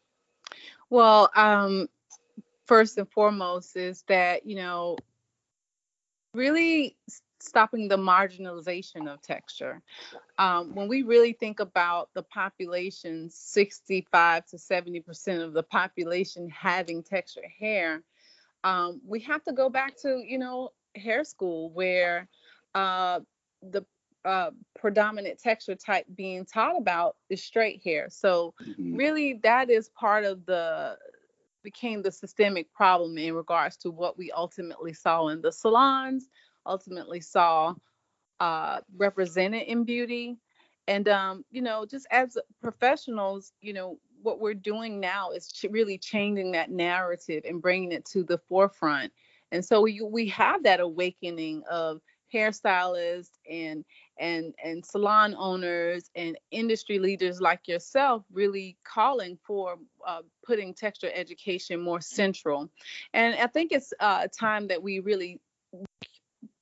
Well, 0.89 1.31
um, 1.37 1.89
first 2.67 2.97
and 2.97 3.09
foremost 3.11 3.77
is 3.77 4.03
that, 4.09 4.47
you 4.47 4.57
know, 4.57 4.97
really 6.35 6.97
stopping 7.41 7.89
the 7.89 7.99
marginalization 7.99 9.13
of 9.13 9.21
texture. 9.21 9.83
Um, 10.39 10.75
when 10.75 10.89
we 10.89 11.03
really 11.03 11.33
think 11.33 11.61
about 11.61 12.11
the 12.15 12.23
population, 12.23 13.29
65 13.31 14.47
to 14.47 14.57
70% 14.57 15.45
of 15.45 15.53
the 15.53 15.63
population 15.63 16.49
having 16.49 17.03
textured 17.03 17.45
hair, 17.59 18.03
um, 18.65 19.01
we 19.07 19.21
have 19.21 19.43
to 19.45 19.53
go 19.53 19.69
back 19.69 19.97
to, 20.03 20.23
you 20.27 20.39
know, 20.39 20.71
hair 20.95 21.25
school 21.25 21.71
where 21.71 22.29
uh, 22.75 23.21
the 23.63 23.85
uh, 24.25 24.51
predominant 24.79 25.39
texture 25.39 25.75
type 25.75 26.05
being 26.15 26.45
taught 26.45 26.77
about 26.77 27.17
is 27.29 27.43
straight 27.43 27.81
hair. 27.83 28.09
So 28.11 28.55
mm-hmm. 28.63 28.97
really 28.97 29.41
that 29.43 29.71
is 29.71 29.89
part 29.91 30.25
of 30.25 30.45
the 30.47 30.99
became 31.63 32.03
the 32.03 32.11
systemic 32.11 32.73
problem 32.73 33.19
in 33.19 33.35
regards 33.35 33.77
to 33.77 33.91
what 33.91 34.17
we 34.17 34.31
ultimately 34.33 34.93
saw 34.93 35.29
in 35.29 35.43
the 35.43 35.53
salons, 35.53 36.29
ultimately 36.67 37.21
saw 37.21 37.75
uh, 38.41 38.81
represented 38.97 39.63
in 39.63 39.85
beauty. 39.85 40.39
And, 40.89 41.09
um, 41.09 41.45
you 41.51 41.63
know, 41.63 41.85
just 41.85 42.07
as 42.11 42.39
professionals, 42.63 43.53
you 43.61 43.73
know, 43.73 43.99
what 44.23 44.41
we're 44.41 44.55
doing 44.55 45.01
now 45.01 45.31
is 45.31 45.53
ch- 45.53 45.67
really 45.71 45.99
changing 45.99 46.53
that 46.53 46.71
narrative 46.71 47.45
and 47.47 47.63
bringing 47.63 47.93
it 47.93 48.05
to 48.07 48.25
the 48.25 48.39
forefront. 48.39 49.13
And 49.53 49.65
so 49.65 49.83
we, 49.83 50.01
we 50.01 50.29
have 50.29 50.63
that 50.65 50.81
awakening 50.81 51.63
of 51.71 52.01
hairstylists 52.33 53.31
and 53.51 53.85
and 54.19 54.55
and 54.63 54.85
salon 54.85 55.35
owners 55.39 56.11
and 56.15 56.37
industry 56.51 56.99
leaders 56.99 57.41
like 57.41 57.67
yourself 57.67 58.25
really 58.33 58.77
calling 58.85 59.39
for 59.47 59.79
uh, 60.07 60.23
putting 60.45 60.75
texture 60.75 61.11
education 61.15 61.81
more 61.81 62.01
central. 62.01 62.71
And 63.15 63.35
i 63.37 63.47
think 63.47 63.73
it's 63.73 63.93
uh, 64.01 64.21
a 64.25 64.29
time 64.29 64.69
that 64.69 64.83
we 64.83 65.01
really 65.01 65.41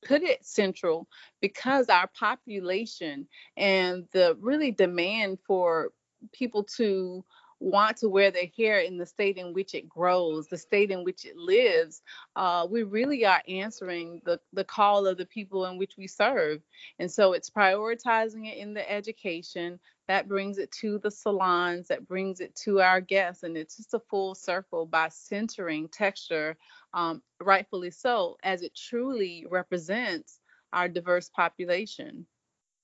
put 0.05 0.23
it 0.23 0.45
central 0.45 1.07
because 1.41 1.89
our 1.89 2.09
population 2.19 3.27
and 3.57 4.07
the 4.13 4.37
really 4.41 4.71
demand 4.71 5.39
for 5.47 5.91
people 6.33 6.65
to 6.65 7.25
want 7.61 7.97
to 7.99 8.09
wear 8.09 8.31
their 8.31 8.51
hair 8.57 8.81
in 8.81 8.99
the 8.99 9.07
state 9.07 9.37
in 9.37 9.53
which 9.53 9.75
it 9.75 9.89
grows, 9.89 10.47
the 10.47 10.59
state 10.59 10.91
in 10.91 11.05
which 11.05 11.25
it 11.25 11.37
lives, 11.37 12.03
uh, 12.37 12.67
we 12.71 12.83
really 12.83 13.25
are 13.27 13.43
answering 13.49 14.21
the, 14.25 14.41
the 14.53 14.65
call 14.65 15.07
of 15.07 15.19
the 15.19 15.27
people 15.27 15.67
in 15.67 15.79
which 15.79 15.97
we 15.97 16.07
serve. 16.07 16.61
And 16.99 17.11
so 17.11 17.33
it's 17.33 17.51
prioritizing 17.51 18.47
it 18.47 18.59
in 18.59 18.75
the 18.75 18.91
education. 18.91 19.79
That 20.07 20.29
brings 20.29 20.59
it 20.59 20.71
to 20.81 20.99
the 20.99 21.11
salons, 21.11 21.89
that 21.89 22.07
brings 22.09 22.41
it 22.41 22.55
to 22.65 22.81
our 22.81 23.01
guests. 23.01 23.43
And 23.43 23.57
it's 23.57 23.77
just 23.77 23.95
a 23.95 24.01
full 24.01 24.35
circle 24.35 24.87
by 24.87 25.09
centering 25.09 25.89
texture, 25.89 26.57
um, 26.95 27.23
rightfully 27.41 27.91
so, 27.91 28.39
as 28.43 28.63
it 28.63 28.75
truly 28.75 29.47
represents 29.51 30.41
our 30.73 30.89
diverse 30.89 31.29
population. 31.29 32.27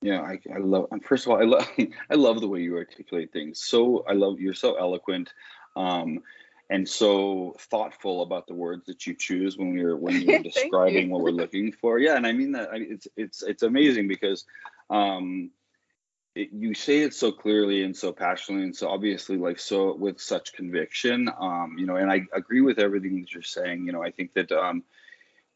Yeah, 0.05 0.21
I, 0.21 0.39
I 0.55 0.59
love. 0.59 0.91
First 1.03 1.25
of 1.25 1.33
all, 1.33 1.41
I 1.41 1.47
love 1.47 1.67
I 2.11 2.15
love 2.15 2.43
the 2.43 2.47
way 2.47 2.61
you 2.61 2.77
articulate 2.77 3.33
things. 3.33 3.65
So 3.65 4.05
I 4.07 4.13
love 4.13 4.39
you're 4.39 4.53
so 4.53 4.75
eloquent, 4.75 5.33
um, 5.77 6.19
and 6.69 6.87
so 6.87 7.57
thoughtful 7.59 8.21
about 8.21 8.47
the 8.47 8.53
words 8.53 8.85
that 8.85 9.07
you 9.07 9.15
choose 9.15 9.57
when 9.57 9.73
you're 9.73 9.97
when 9.97 10.21
you're 10.21 10.43
describing 10.43 11.07
you. 11.07 11.11
what 11.11 11.23
we're 11.23 11.31
looking 11.31 11.73
for. 11.73 11.99
Yeah, 11.99 12.17
and 12.17 12.27
I 12.27 12.33
mean 12.33 12.53
that. 12.53 12.69
I 12.71 12.81
mean, 12.81 12.89
it's 12.91 13.09
it's 13.17 13.43
it's 13.43 13.63
amazing 13.63 14.07
because 14.07 14.45
um, 14.91 15.51
it, 16.35 16.51
you 16.53 16.75
say 16.75 16.99
it 16.99 17.15
so 17.15 17.33
clearly 17.33 17.83
and 17.83 17.97
so 17.97 18.13
passionately 18.13 18.65
and 18.65 18.77
so 18.77 18.91
obviously 18.91 19.39
like 19.39 19.59
so 19.59 19.97
with 19.97 20.21
such 20.21 20.53
conviction. 20.53 21.31
Um, 21.41 21.77
you 21.79 21.87
know, 21.87 21.97
and 21.97 22.13
I 22.13 22.27
agree 22.35 22.61
with 22.61 22.79
everything 22.79 23.23
that 23.23 23.33
you're 23.33 23.43
saying. 23.43 23.87
You 23.87 23.93
know, 23.93 24.03
I 24.03 24.11
think 24.11 24.35
that 24.35 24.53
um, 24.53 24.83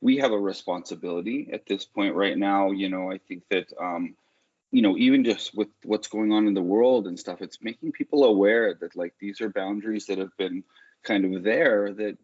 we 0.00 0.16
have 0.16 0.32
a 0.32 0.40
responsibility 0.40 1.50
at 1.52 1.66
this 1.66 1.84
point 1.84 2.14
right 2.14 2.38
now. 2.38 2.70
You 2.70 2.88
know, 2.88 3.12
I 3.12 3.18
think 3.18 3.42
that. 3.50 3.66
Um, 3.78 4.14
you 4.70 4.82
know 4.82 4.96
even 4.96 5.24
just 5.24 5.54
with 5.56 5.68
what's 5.84 6.08
going 6.08 6.32
on 6.32 6.46
in 6.46 6.54
the 6.54 6.62
world 6.62 7.06
and 7.06 7.18
stuff 7.18 7.40
it's 7.40 7.62
making 7.62 7.90
people 7.92 8.24
aware 8.24 8.74
that 8.74 8.94
like 8.96 9.14
these 9.20 9.40
are 9.40 9.48
boundaries 9.48 10.06
that 10.06 10.18
have 10.18 10.36
been 10.36 10.62
kind 11.04 11.24
of 11.24 11.42
there 11.42 11.92
that 11.92 12.16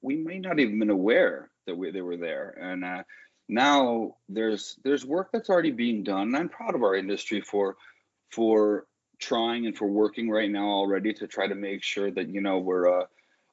we 0.00 0.16
may 0.16 0.38
not 0.38 0.58
even 0.58 0.78
been 0.78 0.90
aware 0.90 1.50
that 1.66 1.76
we, 1.76 1.90
they 1.90 2.00
were 2.00 2.16
there. 2.16 2.56
And 2.60 2.84
uh, 2.84 3.02
now 3.48 4.16
there's 4.28 4.78
there's 4.84 5.04
work 5.04 5.30
that's 5.32 5.50
already 5.50 5.70
being 5.70 6.02
done. 6.02 6.28
And 6.28 6.36
i'm 6.36 6.48
proud 6.48 6.74
of 6.74 6.82
our 6.82 6.94
industry 6.94 7.40
for 7.40 7.76
for 8.30 8.86
trying 9.18 9.66
and 9.66 9.76
for 9.76 9.86
working 9.86 10.28
right 10.28 10.50
now 10.50 10.66
already 10.66 11.12
to 11.14 11.26
try 11.26 11.46
to 11.46 11.54
make 11.54 11.82
sure 11.82 12.10
that 12.10 12.28
you 12.28 12.40
know 12.40 12.58
we're 12.58 13.02
uh 13.02 13.06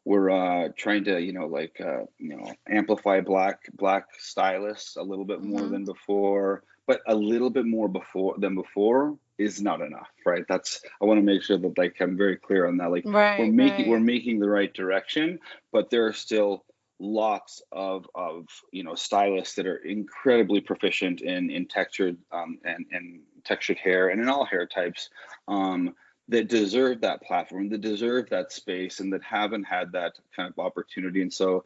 we're 0.06 0.32
uh 0.32 0.70
trying 0.78 1.04
to 1.04 1.20
you 1.20 1.34
know 1.34 1.48
like 1.48 1.80
uh 1.82 2.06
you 2.18 2.36
know 2.36 2.52
amplify 2.68 3.20
black 3.20 3.60
black 3.74 4.06
stylists 4.18 4.96
a 4.96 5.04
little 5.04 5.26
bit 5.26 5.44
more 5.44 5.62
mm-hmm. 5.62 5.74
than 5.74 5.86
before 5.86 6.64
but 6.90 7.02
a 7.06 7.14
little 7.14 7.52
bit 7.52 7.68
more 7.68 7.88
before 7.88 8.34
than 8.40 8.56
before 8.56 9.16
is 9.38 9.62
not 9.62 9.80
enough 9.80 10.10
right 10.26 10.44
that's 10.50 10.82
i 11.00 11.06
want 11.06 11.20
to 11.20 11.24
make 11.24 11.44
sure 11.44 11.58
that 11.58 11.78
like 11.78 11.96
i'm 12.02 12.18
very 12.18 12.36
clear 12.36 12.68
on 12.68 12.78
that 12.78 12.90
like 12.90 13.04
right, 13.06 13.40
we're 13.40 13.46
making 13.46 13.78
right. 13.78 13.88
we're 13.88 14.00
making 14.00 14.40
the 14.40 14.50
right 14.50 14.74
direction 14.74 15.40
but 15.72 15.92
there 15.92 16.08
are 16.08 16.14
still 16.14 16.66
lots 17.00 17.62
of 17.72 18.08
of 18.16 18.46
you 18.72 18.84
know 18.84 18.96
stylists 18.96 19.54
that 19.54 19.68
are 19.68 19.78
incredibly 19.78 20.60
proficient 20.60 21.22
in 21.22 21.52
in 21.52 21.68
textured 21.68 22.18
um, 22.32 22.58
and 22.66 22.86
and 22.92 23.20
textured 23.46 23.78
hair 23.78 24.10
and 24.10 24.20
in 24.20 24.28
all 24.28 24.44
hair 24.44 24.66
types 24.66 25.10
um, 25.48 25.94
that 26.28 26.50
deserve 26.50 27.02
that 27.02 27.22
platform 27.22 27.70
that 27.70 27.82
deserve 27.82 28.28
that 28.32 28.52
space 28.52 29.00
and 29.00 29.14
that 29.14 29.24
haven't 29.24 29.64
had 29.64 29.92
that 29.92 30.14
kind 30.36 30.52
of 30.52 30.58
opportunity 30.58 31.22
and 31.22 31.32
so 31.32 31.64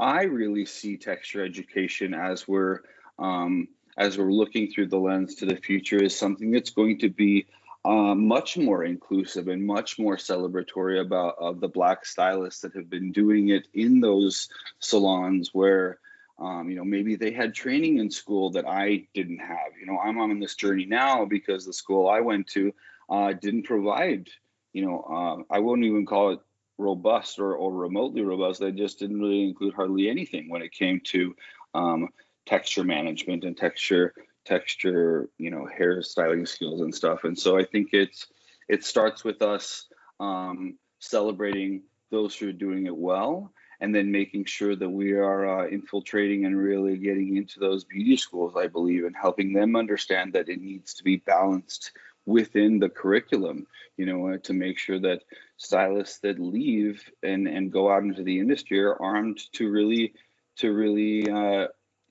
i 0.00 0.24
really 0.24 0.66
see 0.66 0.96
texture 0.96 1.44
education 1.44 2.12
as 2.12 2.48
we're 2.48 2.80
um, 3.20 3.68
as 3.96 4.18
we're 4.18 4.32
looking 4.32 4.70
through 4.70 4.86
the 4.86 4.98
lens 4.98 5.36
to 5.36 5.46
the 5.46 5.56
future 5.56 6.02
is 6.02 6.16
something 6.16 6.50
that's 6.50 6.70
going 6.70 6.98
to 6.98 7.08
be 7.08 7.46
uh, 7.84 8.14
much 8.14 8.56
more 8.56 8.84
inclusive 8.84 9.48
and 9.48 9.66
much 9.66 9.98
more 9.98 10.16
celebratory 10.16 11.00
about 11.00 11.36
of 11.38 11.60
the 11.60 11.68
black 11.68 12.06
stylists 12.06 12.62
that 12.62 12.74
have 12.74 12.88
been 12.88 13.12
doing 13.12 13.48
it 13.48 13.68
in 13.74 14.00
those 14.00 14.48
salons 14.78 15.50
where 15.52 15.98
um, 16.38 16.68
you 16.68 16.76
know 16.76 16.84
maybe 16.84 17.14
they 17.14 17.30
had 17.30 17.54
training 17.54 17.98
in 17.98 18.10
school 18.10 18.50
that 18.50 18.66
i 18.66 19.06
didn't 19.14 19.38
have. 19.38 19.72
You 19.78 19.86
know 19.86 19.98
i'm 19.98 20.18
on 20.18 20.40
this 20.40 20.54
journey 20.54 20.86
now 20.86 21.24
because 21.26 21.66
the 21.66 21.72
school 21.72 22.08
i 22.08 22.20
went 22.20 22.46
to 22.48 22.72
uh, 23.10 23.34
didn't 23.34 23.64
provide 23.64 24.28
you 24.72 24.84
know 24.84 25.00
uh, 25.02 25.54
i 25.54 25.58
wouldn't 25.58 25.86
even 25.86 26.06
call 26.06 26.30
it 26.30 26.40
robust 26.78 27.38
or, 27.38 27.54
or 27.54 27.72
remotely 27.72 28.22
robust. 28.22 28.60
They 28.60 28.72
just 28.72 28.98
didn't 28.98 29.20
really 29.20 29.44
include 29.44 29.74
hardly 29.74 30.08
anything 30.08 30.48
when 30.48 30.62
it 30.62 30.72
came 30.72 31.00
to 31.04 31.34
um, 31.74 32.08
texture 32.46 32.84
management 32.84 33.44
and 33.44 33.56
texture 33.56 34.14
texture 34.44 35.28
you 35.38 35.50
know 35.50 35.66
hair 35.66 36.02
styling 36.02 36.46
skills 36.46 36.80
and 36.80 36.94
stuff. 36.94 37.24
And 37.24 37.38
so 37.38 37.58
i 37.58 37.64
think 37.64 37.90
it's 37.92 38.26
it 38.68 38.84
starts 38.84 39.24
with 39.24 39.42
us 39.42 39.86
um, 40.20 40.78
celebrating 40.98 41.82
those 42.10 42.36
who 42.36 42.48
are 42.48 42.52
doing 42.52 42.86
it 42.86 42.96
well 42.96 43.52
and 43.80 43.94
then 43.94 44.10
making 44.10 44.44
sure 44.44 44.76
that 44.76 44.88
we 44.88 45.12
are 45.12 45.60
uh, 45.60 45.68
infiltrating 45.68 46.46
and 46.46 46.56
really 46.56 46.96
getting 46.96 47.36
into 47.36 47.58
those 47.58 47.84
beauty 47.84 48.16
schools 48.16 48.54
i 48.56 48.66
believe 48.66 49.04
and 49.04 49.16
helping 49.16 49.52
them 49.52 49.76
understand 49.76 50.32
that 50.32 50.48
it 50.48 50.60
needs 50.60 50.94
to 50.94 51.04
be 51.04 51.16
balanced 51.16 51.92
within 52.26 52.78
the 52.78 52.88
curriculum 52.88 53.66
you 53.96 54.06
know 54.06 54.36
to 54.38 54.52
make 54.52 54.78
sure 54.78 55.00
that 55.00 55.22
stylists 55.56 56.20
that 56.20 56.38
leave 56.38 57.10
and 57.22 57.46
and 57.48 57.72
go 57.72 57.90
out 57.90 58.02
into 58.02 58.22
the 58.22 58.38
industry 58.38 58.80
are 58.80 59.00
armed 59.02 59.40
to 59.52 59.68
really 59.68 60.14
to 60.56 60.72
really 60.72 61.28
uh, 61.28 61.66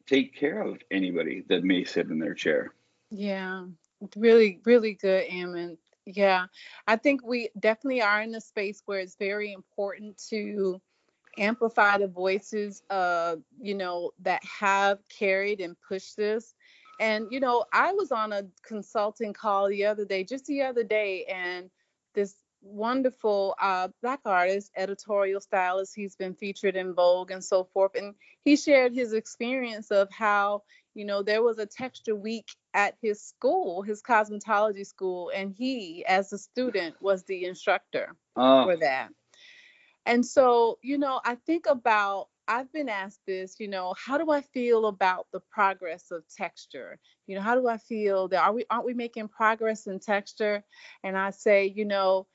take 0.07 0.35
care 0.35 0.61
of 0.61 0.81
anybody 0.91 1.43
that 1.49 1.63
may 1.63 1.83
sit 1.83 2.07
in 2.07 2.19
their 2.19 2.33
chair. 2.33 2.73
Yeah, 3.09 3.65
really, 4.15 4.59
really 4.65 4.93
good, 4.93 5.25
Ammon. 5.29 5.77
Yeah, 6.05 6.47
I 6.87 6.97
think 6.97 7.25
we 7.25 7.49
definitely 7.59 8.01
are 8.01 8.21
in 8.21 8.35
a 8.35 8.41
space 8.41 8.81
where 8.85 8.99
it's 8.99 9.15
very 9.15 9.53
important 9.53 10.21
to 10.29 10.81
amplify 11.37 11.97
the 11.97 12.07
voices 12.07 12.83
of, 12.89 13.41
you 13.59 13.75
know, 13.75 14.11
that 14.21 14.43
have 14.43 14.99
carried 15.07 15.61
and 15.61 15.75
pushed 15.87 16.17
this. 16.17 16.53
And, 16.99 17.27
you 17.31 17.39
know, 17.39 17.65
I 17.73 17.93
was 17.93 18.11
on 18.11 18.33
a 18.33 18.43
consulting 18.61 19.33
call 19.33 19.67
the 19.69 19.85
other 19.85 20.05
day, 20.05 20.23
just 20.23 20.45
the 20.45 20.61
other 20.61 20.83
day, 20.83 21.25
and 21.25 21.69
this 22.13 22.35
wonderful 22.63 23.55
uh, 23.61 23.89
black 24.01 24.21
artist, 24.25 24.71
editorial 24.75 25.41
stylist. 25.41 25.93
He's 25.95 26.15
been 26.15 26.33
featured 26.33 26.75
in 26.75 26.93
Vogue 26.93 27.31
and 27.31 27.43
so 27.43 27.65
forth. 27.73 27.95
And 27.95 28.15
he 28.43 28.55
shared 28.55 28.93
his 28.93 29.13
experience 29.13 29.91
of 29.91 30.09
how, 30.11 30.63
you 30.95 31.05
know, 31.05 31.21
there 31.21 31.43
was 31.43 31.59
a 31.59 31.65
texture 31.65 32.15
week 32.15 32.47
at 32.73 32.95
his 33.01 33.21
school, 33.21 33.81
his 33.81 34.01
cosmetology 34.01 34.85
school, 34.85 35.31
and 35.35 35.53
he, 35.53 36.05
as 36.07 36.31
a 36.33 36.37
student, 36.37 36.95
was 37.01 37.23
the 37.23 37.45
instructor 37.45 38.15
uh. 38.35 38.63
for 38.63 38.77
that. 38.77 39.09
And 40.05 40.25
so, 40.25 40.79
you 40.81 40.97
know, 40.97 41.21
I 41.23 41.35
think 41.35 41.65
about 41.67 42.27
I've 42.47 42.71
been 42.73 42.89
asked 42.89 43.21
this, 43.25 43.59
you 43.59 43.69
know, 43.69 43.95
how 43.97 44.17
do 44.17 44.29
I 44.29 44.41
feel 44.41 44.87
about 44.87 45.27
the 45.31 45.39
progress 45.39 46.11
of 46.11 46.23
texture? 46.27 46.99
You 47.25 47.35
know, 47.35 47.41
how 47.41 47.55
do 47.55 47.67
I 47.67 47.77
feel 47.77 48.27
that 48.29 48.43
are 48.43 48.53
we 48.53 48.65
aren't 48.69 48.85
we 48.85 48.93
making 48.93 49.29
progress 49.29 49.87
in 49.87 49.99
texture? 49.99 50.63
And 51.03 51.17
I 51.17 51.29
say, 51.29 51.67
you 51.73 51.85
know, 51.85 52.27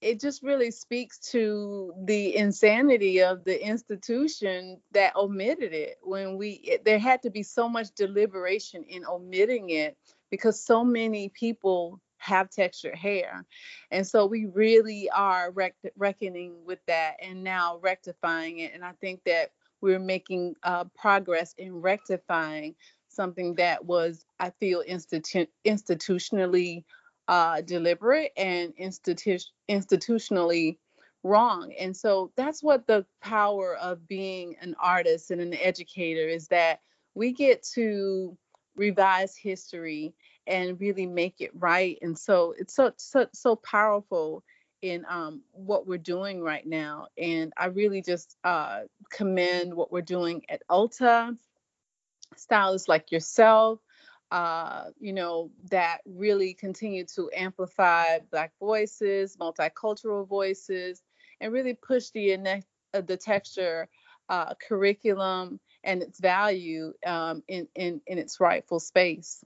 it 0.00 0.20
just 0.20 0.42
really 0.42 0.70
speaks 0.70 1.18
to 1.18 1.92
the 2.04 2.36
insanity 2.36 3.22
of 3.22 3.44
the 3.44 3.66
institution 3.66 4.80
that 4.92 5.16
omitted 5.16 5.72
it 5.72 5.98
when 6.02 6.36
we 6.36 6.50
it, 6.64 6.84
there 6.84 6.98
had 6.98 7.22
to 7.22 7.30
be 7.30 7.42
so 7.42 7.68
much 7.68 7.88
deliberation 7.96 8.84
in 8.84 9.04
omitting 9.06 9.70
it 9.70 9.96
because 10.30 10.62
so 10.62 10.84
many 10.84 11.28
people 11.30 12.00
have 12.18 12.50
textured 12.50 12.94
hair. 12.94 13.44
And 13.90 14.06
so 14.06 14.26
we 14.26 14.46
really 14.46 15.08
are 15.10 15.50
rec- 15.52 15.76
reckoning 15.96 16.54
with 16.64 16.80
that 16.86 17.16
and 17.22 17.44
now 17.44 17.78
rectifying 17.82 18.58
it 18.58 18.72
and 18.74 18.84
i 18.84 18.92
think 19.00 19.20
that 19.24 19.50
we're 19.80 19.98
making 19.98 20.54
uh, 20.62 20.84
progress 20.96 21.54
in 21.58 21.80
rectifying 21.80 22.74
something 23.08 23.54
that 23.54 23.84
was 23.84 24.24
i 24.40 24.50
feel 24.50 24.82
institu- 24.88 25.48
institutionally 25.66 26.84
uh, 27.28 27.60
deliberate 27.60 28.32
and 28.36 28.74
institu- 28.76 29.50
institutionally 29.68 30.78
wrong. 31.22 31.72
And 31.78 31.96
so 31.96 32.32
that's 32.36 32.62
what 32.62 32.86
the 32.86 33.04
power 33.20 33.76
of 33.76 34.06
being 34.06 34.56
an 34.60 34.76
artist 34.80 35.30
and 35.30 35.40
an 35.40 35.54
educator 35.54 36.28
is 36.28 36.48
that 36.48 36.80
we 37.14 37.32
get 37.32 37.62
to 37.74 38.36
revise 38.76 39.36
history 39.36 40.14
and 40.46 40.80
really 40.80 41.06
make 41.06 41.40
it 41.40 41.50
right. 41.54 41.98
And 42.02 42.16
so 42.16 42.54
it's 42.58 42.74
so 42.74 42.92
so, 42.96 43.26
so 43.32 43.56
powerful 43.56 44.44
in 44.82 45.04
um, 45.08 45.42
what 45.52 45.86
we're 45.86 45.98
doing 45.98 46.40
right 46.42 46.66
now. 46.66 47.08
And 47.18 47.52
I 47.56 47.66
really 47.66 48.02
just 48.02 48.36
uh, 48.44 48.82
commend 49.10 49.74
what 49.74 49.90
we're 49.90 50.02
doing 50.02 50.44
at 50.48 50.62
Ulta, 50.70 51.36
stylists 52.36 52.88
like 52.88 53.10
yourself, 53.10 53.80
uh, 54.30 54.84
you 54.98 55.12
know, 55.12 55.50
that 55.70 55.98
really 56.04 56.54
continue 56.54 57.04
to 57.14 57.30
amplify 57.36 58.18
Black 58.30 58.52
voices, 58.58 59.36
multicultural 59.36 60.26
voices, 60.26 61.02
and 61.40 61.52
really 61.52 61.74
push 61.74 62.10
the 62.10 62.34
uh, 62.94 63.00
the 63.00 63.16
texture 63.16 63.88
uh, 64.28 64.54
curriculum 64.54 65.60
and 65.84 66.02
its 66.02 66.18
value 66.18 66.92
um, 67.06 67.42
in, 67.46 67.68
in 67.74 68.00
in 68.06 68.18
its 68.18 68.40
rightful 68.40 68.80
space. 68.80 69.44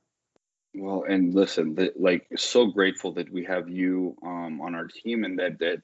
Well, 0.75 1.05
and 1.07 1.35
listen, 1.35 1.77
like 1.97 2.27
so 2.37 2.67
grateful 2.67 3.13
that 3.15 3.31
we 3.31 3.45
have 3.45 3.69
you 3.69 4.17
um, 4.23 4.61
on 4.61 4.75
our 4.75 4.87
team, 4.87 5.25
and 5.25 5.39
that 5.39 5.59
that 5.59 5.83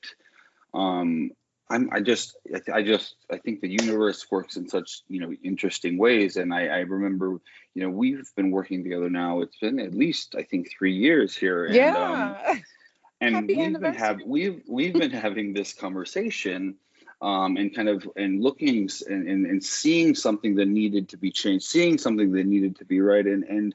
um, 0.72 1.32
I'm, 1.68 1.90
I 1.92 2.00
just, 2.00 2.36
I 2.72 2.82
just, 2.82 3.16
I 3.30 3.38
think 3.38 3.60
the 3.60 3.68
universe 3.68 4.26
works 4.30 4.56
in 4.56 4.68
such, 4.68 5.02
you 5.08 5.20
know, 5.20 5.32
interesting 5.42 5.98
ways. 5.98 6.36
And 6.36 6.54
I, 6.54 6.68
I 6.68 6.78
remember, 6.80 7.40
you 7.74 7.82
know, 7.82 7.90
we've 7.90 8.30
been 8.36 8.52
working 8.52 8.84
together 8.84 9.10
now. 9.10 9.40
It's 9.40 9.56
been 9.58 9.80
at 9.80 9.92
least, 9.92 10.36
I 10.38 10.44
think, 10.44 10.70
three 10.70 10.94
years 10.94 11.34
here. 11.34 11.64
And, 11.64 11.74
yeah. 11.74 12.36
Um, 12.48 12.62
and 13.20 13.34
Happy 13.34 13.56
we've 13.56 13.80
been 13.80 13.94
have 13.94 14.20
we've 14.26 14.62
we've 14.68 14.92
been 14.92 15.10
having 15.10 15.54
this 15.54 15.72
conversation, 15.72 16.76
um, 17.22 17.56
and 17.56 17.74
kind 17.74 17.88
of 17.88 18.08
and 18.16 18.42
looking 18.42 18.90
and, 19.08 19.28
and 19.28 19.46
and 19.46 19.64
seeing 19.64 20.14
something 20.14 20.56
that 20.56 20.68
needed 20.68 21.08
to 21.10 21.16
be 21.16 21.30
changed, 21.30 21.64
seeing 21.64 21.98
something 21.98 22.32
that 22.32 22.44
needed 22.44 22.76
to 22.76 22.84
be 22.84 23.00
right, 23.00 23.24
and 23.24 23.44
and 23.44 23.74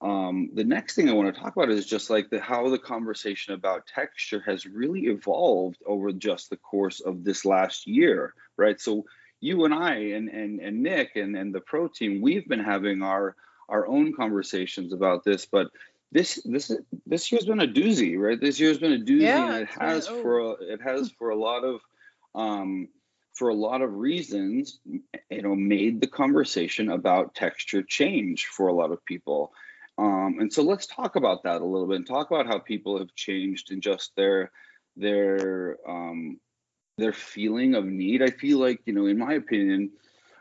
um, 0.00 0.50
the 0.54 0.64
next 0.64 0.94
thing 0.94 1.08
I 1.08 1.12
want 1.12 1.34
to 1.34 1.40
talk 1.40 1.56
about 1.56 1.70
is 1.70 1.84
just 1.84 2.08
like 2.08 2.30
the 2.30 2.40
how 2.40 2.68
the 2.68 2.78
conversation 2.78 3.54
about 3.54 3.86
texture 3.86 4.42
has 4.46 4.64
really 4.64 5.06
evolved 5.06 5.78
over 5.86 6.12
just 6.12 6.50
the 6.50 6.56
course 6.56 7.00
of 7.00 7.24
this 7.24 7.44
last 7.44 7.86
year, 7.86 8.34
right? 8.56 8.80
So 8.80 9.04
you 9.40 9.64
and 9.64 9.74
I 9.74 9.94
and 9.94 10.28
and, 10.28 10.60
and 10.60 10.82
Nick 10.82 11.16
and, 11.16 11.36
and 11.36 11.52
the 11.52 11.60
pro 11.60 11.88
team, 11.88 12.20
we've 12.20 12.46
been 12.46 12.62
having 12.62 13.02
our 13.02 13.34
our 13.68 13.88
own 13.88 14.14
conversations 14.14 14.92
about 14.92 15.24
this, 15.24 15.46
but 15.46 15.68
this 16.12 16.40
this 16.44 16.70
this 17.06 17.32
year's 17.32 17.44
been 17.46 17.60
a 17.60 17.66
doozy, 17.66 18.16
right? 18.16 18.40
This 18.40 18.60
year's 18.60 18.78
been 18.78 18.92
a 18.92 18.98
doozy, 19.04 19.22
yeah, 19.22 19.52
and 19.52 19.62
it 19.62 19.68
has 19.80 20.06
been, 20.06 20.16
oh. 20.16 20.22
for 20.22 20.38
a, 20.38 20.50
it 20.52 20.80
has 20.80 21.10
for 21.10 21.30
a 21.30 21.36
lot 21.36 21.64
of 21.64 21.80
um, 22.36 22.88
for 23.34 23.48
a 23.48 23.54
lot 23.54 23.82
of 23.82 23.94
reasons, 23.94 24.80
you 25.30 25.42
know, 25.42 25.54
made 25.54 26.00
the 26.00 26.06
conversation 26.06 26.90
about 26.90 27.34
texture 27.34 27.82
change 27.82 28.46
for 28.46 28.68
a 28.68 28.72
lot 28.72 28.92
of 28.92 29.04
people. 29.04 29.52
Um, 29.98 30.36
and 30.38 30.52
so 30.52 30.62
let's 30.62 30.86
talk 30.86 31.16
about 31.16 31.42
that 31.42 31.60
a 31.60 31.64
little 31.64 31.88
bit 31.88 31.96
and 31.96 32.06
talk 32.06 32.30
about 32.30 32.46
how 32.46 32.58
people 32.58 32.98
have 32.98 33.14
changed 33.14 33.72
in 33.72 33.80
just 33.80 34.14
their 34.14 34.52
their 34.96 35.76
um, 35.86 36.38
their 36.98 37.12
feeling 37.12 37.74
of 37.74 37.84
need. 37.84 38.22
I 38.22 38.30
feel 38.30 38.58
like 38.58 38.80
you 38.86 38.92
know, 38.92 39.06
in 39.06 39.18
my 39.18 39.34
opinion, 39.34 39.90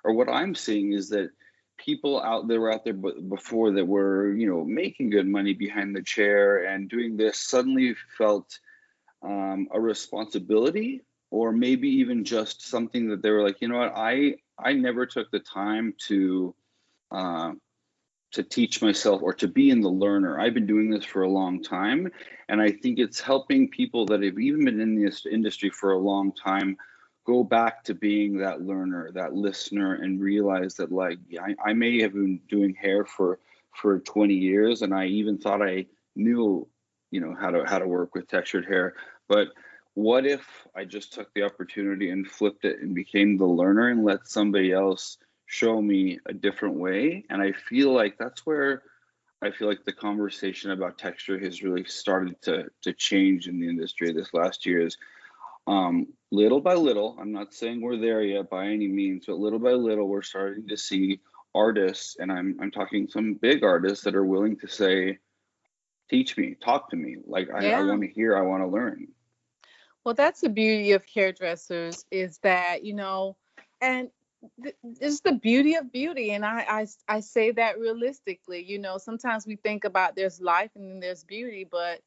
or 0.03 0.13
what 0.13 0.29
I'm 0.29 0.53
seeing 0.53 0.93
is 0.93 1.09
that 1.09 1.31
people 1.77 2.21
out 2.21 2.47
there 2.47 2.59
were 2.59 2.71
out 2.71 2.83
there 2.83 2.93
before 2.93 3.71
that 3.71 3.85
were 3.85 4.33
you 4.33 4.47
know 4.47 4.63
making 4.63 5.09
good 5.09 5.27
money 5.27 5.53
behind 5.53 5.95
the 5.95 6.03
chair 6.03 6.65
and 6.65 6.89
doing 6.89 7.17
this 7.17 7.39
suddenly 7.39 7.95
felt 8.17 8.59
um, 9.23 9.67
a 9.71 9.79
responsibility 9.79 11.03
or 11.29 11.51
maybe 11.51 11.87
even 11.87 12.23
just 12.23 12.67
something 12.67 13.09
that 13.09 13.21
they 13.21 13.29
were 13.29 13.43
like 13.43 13.61
you 13.61 13.67
know 13.67 13.77
what 13.77 13.93
i 13.95 14.35
i 14.57 14.73
never 14.73 15.05
took 15.05 15.29
the 15.31 15.39
time 15.39 15.93
to 16.07 16.55
uh, 17.11 17.51
to 18.37 18.43
teach 18.43 18.83
myself 18.83 19.23
or 19.23 19.33
to 19.33 19.47
be 19.47 19.71
in 19.71 19.81
the 19.81 19.89
learner. 19.89 20.39
I've 20.39 20.53
been 20.53 20.67
doing 20.67 20.91
this 20.91 21.03
for 21.03 21.23
a 21.23 21.29
long 21.29 21.63
time, 21.63 22.11
and 22.49 22.61
I 22.61 22.71
think 22.71 22.99
it's 22.99 23.19
helping 23.19 23.67
people 23.67 24.05
that 24.05 24.21
have 24.21 24.37
even 24.37 24.63
been 24.63 24.79
in 24.79 25.03
this 25.03 25.25
industry 25.25 25.71
for 25.71 25.93
a 25.93 25.97
long 25.97 26.31
time 26.31 26.77
go 27.25 27.43
back 27.43 27.83
to 27.83 27.95
being 27.95 28.37
that 28.37 28.61
learner, 28.61 29.11
that 29.11 29.33
listener, 29.33 29.95
and 29.95 30.21
realize 30.21 30.75
that 30.75 30.91
like 30.91 31.17
I, 31.41 31.55
I 31.71 31.73
may 31.73 31.99
have 32.03 32.13
been 32.13 32.39
doing 32.47 32.75
hair 32.75 33.05
for 33.05 33.39
for 33.73 33.99
20 33.99 34.35
years, 34.35 34.83
and 34.83 34.93
I 34.93 35.07
even 35.07 35.39
thought 35.39 35.63
I 35.63 35.87
knew, 36.15 36.67
you 37.09 37.19
know, 37.19 37.35
how 37.39 37.49
to 37.49 37.65
how 37.65 37.79
to 37.79 37.87
work 37.87 38.13
with 38.13 38.27
textured 38.27 38.67
hair, 38.67 38.93
but 39.27 39.47
what 39.95 40.27
if 40.27 40.45
I 40.75 40.85
just 40.85 41.11
took 41.11 41.33
the 41.33 41.41
opportunity 41.41 42.11
and 42.11 42.27
flipped 42.27 42.65
it 42.65 42.81
and 42.81 42.93
became 42.93 43.35
the 43.35 43.45
learner 43.45 43.89
and 43.89 44.05
let 44.05 44.27
somebody 44.27 44.71
else 44.71 45.17
show 45.47 45.81
me 45.81 46.19
a 46.27 46.33
different 46.33 46.75
way. 46.75 47.25
And 47.29 47.41
I 47.41 47.53
feel 47.53 47.93
like 47.93 48.17
that's 48.17 48.45
where 48.45 48.83
I 49.41 49.51
feel 49.51 49.67
like 49.67 49.85
the 49.85 49.93
conversation 49.93 50.71
about 50.71 50.97
texture 50.97 51.39
has 51.39 51.63
really 51.63 51.85
started 51.85 52.41
to 52.43 52.65
to 52.83 52.93
change 52.93 53.47
in 53.47 53.59
the 53.59 53.67
industry 53.67 54.11
this 54.11 54.33
last 54.33 54.65
year 54.65 54.85
is 54.85 54.97
um, 55.67 56.07
little 56.31 56.61
by 56.61 56.75
little, 56.75 57.17
I'm 57.19 57.33
not 57.33 57.53
saying 57.53 57.81
we're 57.81 57.97
there 57.97 58.21
yet 58.21 58.49
by 58.49 58.67
any 58.67 58.87
means, 58.87 59.25
but 59.27 59.37
little 59.37 59.59
by 59.59 59.71
little, 59.71 60.07
we're 60.07 60.21
starting 60.21 60.67
to 60.69 60.77
see 60.77 61.19
artists, 61.53 62.15
and 62.19 62.31
I'm 62.31 62.57
I'm 62.61 62.71
talking 62.71 63.07
some 63.07 63.33
big 63.33 63.63
artists 63.63 64.03
that 64.05 64.15
are 64.15 64.25
willing 64.25 64.57
to 64.59 64.67
say, 64.67 65.19
teach 66.09 66.37
me, 66.37 66.55
talk 66.63 66.89
to 66.91 66.95
me. 66.95 67.17
Like 67.25 67.49
I, 67.53 67.65
yeah. 67.65 67.79
I 67.79 67.83
want 67.83 68.01
to 68.01 68.07
hear, 68.07 68.37
I 68.37 68.41
want 68.41 68.63
to 68.63 68.67
learn. 68.67 69.07
Well, 70.03 70.13
that's 70.13 70.39
the 70.39 70.49
beauty 70.49 70.93
of 70.93 71.03
hairdressers 71.13 72.05
is 72.11 72.37
that, 72.39 72.85
you 72.85 72.93
know, 72.93 73.35
and 73.81 74.09
it's 75.01 75.21
the 75.21 75.33
beauty 75.33 75.75
of 75.75 75.91
beauty 75.91 76.31
and 76.31 76.45
I, 76.45 76.65
I 76.69 76.87
i 77.07 77.19
say 77.19 77.51
that 77.51 77.79
realistically 77.79 78.63
you 78.63 78.79
know 78.79 78.97
sometimes 78.97 79.45
we 79.47 79.55
think 79.55 79.83
about 79.83 80.15
there's 80.15 80.41
life 80.41 80.71
and 80.75 80.89
then 80.89 80.99
there's 80.99 81.23
beauty 81.23 81.67
but 81.69 81.99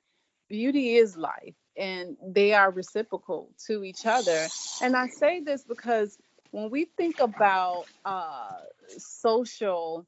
beauty 0.48 0.96
is 0.96 1.16
life 1.16 1.54
and 1.76 2.16
they 2.22 2.52
are 2.52 2.70
reciprocal 2.70 3.50
to 3.66 3.84
each 3.84 4.04
other. 4.06 4.48
And 4.82 4.96
i 4.96 5.06
say 5.08 5.40
this 5.40 5.64
because 5.64 6.18
when 6.50 6.70
we 6.70 6.86
think 6.96 7.20
about 7.20 7.84
uh 8.04 8.58
social 8.98 10.06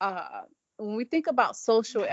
uh 0.00 0.42
when 0.78 0.96
we 0.96 1.04
think 1.04 1.26
about 1.26 1.56
social 1.56 2.04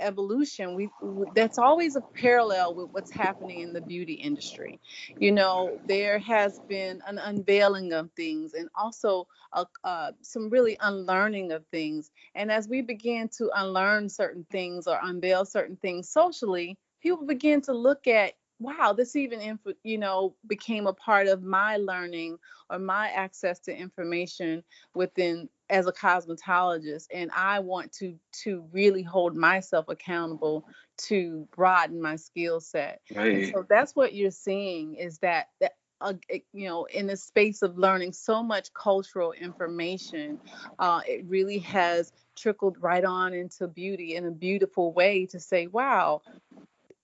evolution 0.00 0.74
we 0.74 0.88
that's 1.34 1.58
always 1.58 1.96
a 1.96 2.02
parallel 2.14 2.74
with 2.74 2.88
what's 2.92 3.10
happening 3.10 3.60
in 3.60 3.72
the 3.72 3.80
beauty 3.80 4.14
industry. 4.14 4.80
You 5.18 5.32
know 5.32 5.78
there 5.86 6.18
has 6.20 6.60
been 6.68 7.00
an 7.06 7.18
unveiling 7.18 7.92
of 7.92 8.10
things 8.16 8.54
and 8.54 8.68
also 8.74 9.26
a, 9.52 9.66
uh, 9.84 10.12
some 10.22 10.50
really 10.50 10.76
unlearning 10.80 11.52
of 11.52 11.64
things. 11.66 12.10
And 12.34 12.50
as 12.50 12.68
we 12.68 12.82
begin 12.82 13.28
to 13.38 13.50
unlearn 13.54 14.08
certain 14.08 14.46
things 14.50 14.86
or 14.86 14.98
unveil 15.02 15.44
certain 15.44 15.76
things 15.76 16.08
socially 16.08 16.76
people 17.02 17.26
begin 17.26 17.60
to 17.62 17.72
look 17.72 18.06
at 18.06 18.34
wow, 18.60 18.92
this 18.92 19.16
even, 19.16 19.58
you 19.82 19.96
know, 19.96 20.36
became 20.46 20.86
a 20.86 20.92
part 20.92 21.26
of 21.26 21.42
my 21.42 21.78
learning 21.78 22.36
or 22.68 22.78
my 22.78 23.08
access 23.08 23.58
to 23.60 23.74
information 23.74 24.62
within 24.94 25.48
as 25.70 25.86
a 25.86 25.92
cosmetologist. 25.92 27.06
And 27.12 27.30
I 27.34 27.60
want 27.60 27.92
to 27.94 28.18
to 28.44 28.64
really 28.72 29.02
hold 29.02 29.36
myself 29.36 29.86
accountable 29.88 30.66
to 31.08 31.48
broaden 31.56 32.02
my 32.02 32.16
skill 32.16 32.60
set. 32.60 33.00
Right. 33.14 33.52
So 33.52 33.64
that's 33.68 33.96
what 33.96 34.14
you're 34.14 34.30
seeing 34.30 34.96
is 34.96 35.18
that 35.18 35.48
that 35.60 35.72
uh, 36.02 36.14
you 36.52 36.66
know, 36.66 36.84
in 36.86 37.06
the 37.06 37.16
space 37.16 37.60
of 37.60 37.76
learning 37.76 38.12
so 38.12 38.42
much 38.42 38.72
cultural 38.72 39.32
information, 39.32 40.40
uh, 40.78 41.02
it 41.06 41.24
really 41.26 41.58
has 41.58 42.10
trickled 42.36 42.76
right 42.80 43.04
on 43.04 43.34
into 43.34 43.68
beauty 43.68 44.16
in 44.16 44.24
a 44.24 44.30
beautiful 44.30 44.94
way 44.94 45.26
to 45.26 45.38
say, 45.38 45.66
wow, 45.66 46.22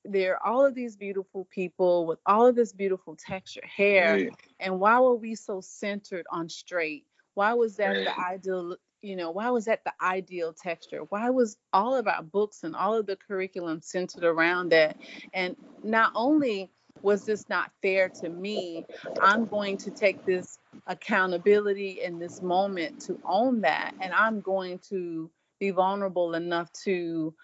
there 0.03 0.37
are 0.37 0.47
all 0.47 0.65
of 0.65 0.75
these 0.75 0.97
beautiful 0.97 1.47
people 1.51 2.07
with 2.07 2.19
all 2.27 2.47
of 2.47 2.55
this 2.55 2.73
beautiful 2.73 3.17
texture 3.17 3.65
hair 3.65 4.13
right. 4.13 4.31
and 4.61 4.79
why 4.79 5.01
were 5.01 5.17
we 5.17 5.35
so 5.35 5.61
centered 5.61 6.25
on 6.31 6.49
straight 6.49 7.05
why 7.37 7.55
was 7.55 7.77
that 7.77 7.95
the 7.95 8.21
ideal 8.21 8.77
you 9.03 9.15
know 9.15 9.31
why 9.31 9.51
was 9.51 9.67
that 9.67 9.85
the 9.85 9.93
ideal 10.03 10.53
texture 10.53 11.03
why 11.11 11.31
was 11.31 11.57
all 11.73 11.95
of 11.95 12.09
our 12.09 12.23
books 12.23 12.65
and 12.65 12.75
all 12.75 12.95
of 12.95 13.07
the 13.07 13.17
curriculum 13.17 13.81
centered 13.81 14.25
around 14.25 14.71
that 14.71 14.97
and 15.33 15.55
not 15.85 16.13
only 16.15 16.71
was 17.03 17.25
this 17.25 17.49
not 17.49 17.71
fair 17.83 18.09
to 18.09 18.29
me? 18.29 18.85
I'm 19.21 19.47
going 19.47 19.77
to 19.79 19.91
take 19.91 20.25
this 20.25 20.59
accountability 20.87 22.01
in 22.03 22.19
this 22.19 22.43
moment 22.43 23.01
to 23.03 23.19
own 23.25 23.61
that. 23.63 23.95
And 24.01 24.13
I'm 24.13 24.41
going 24.41 24.81
to 24.91 25.31
be 25.61 25.71
vulnerable 25.71 26.35
enough 26.35 26.73
to 26.85 27.35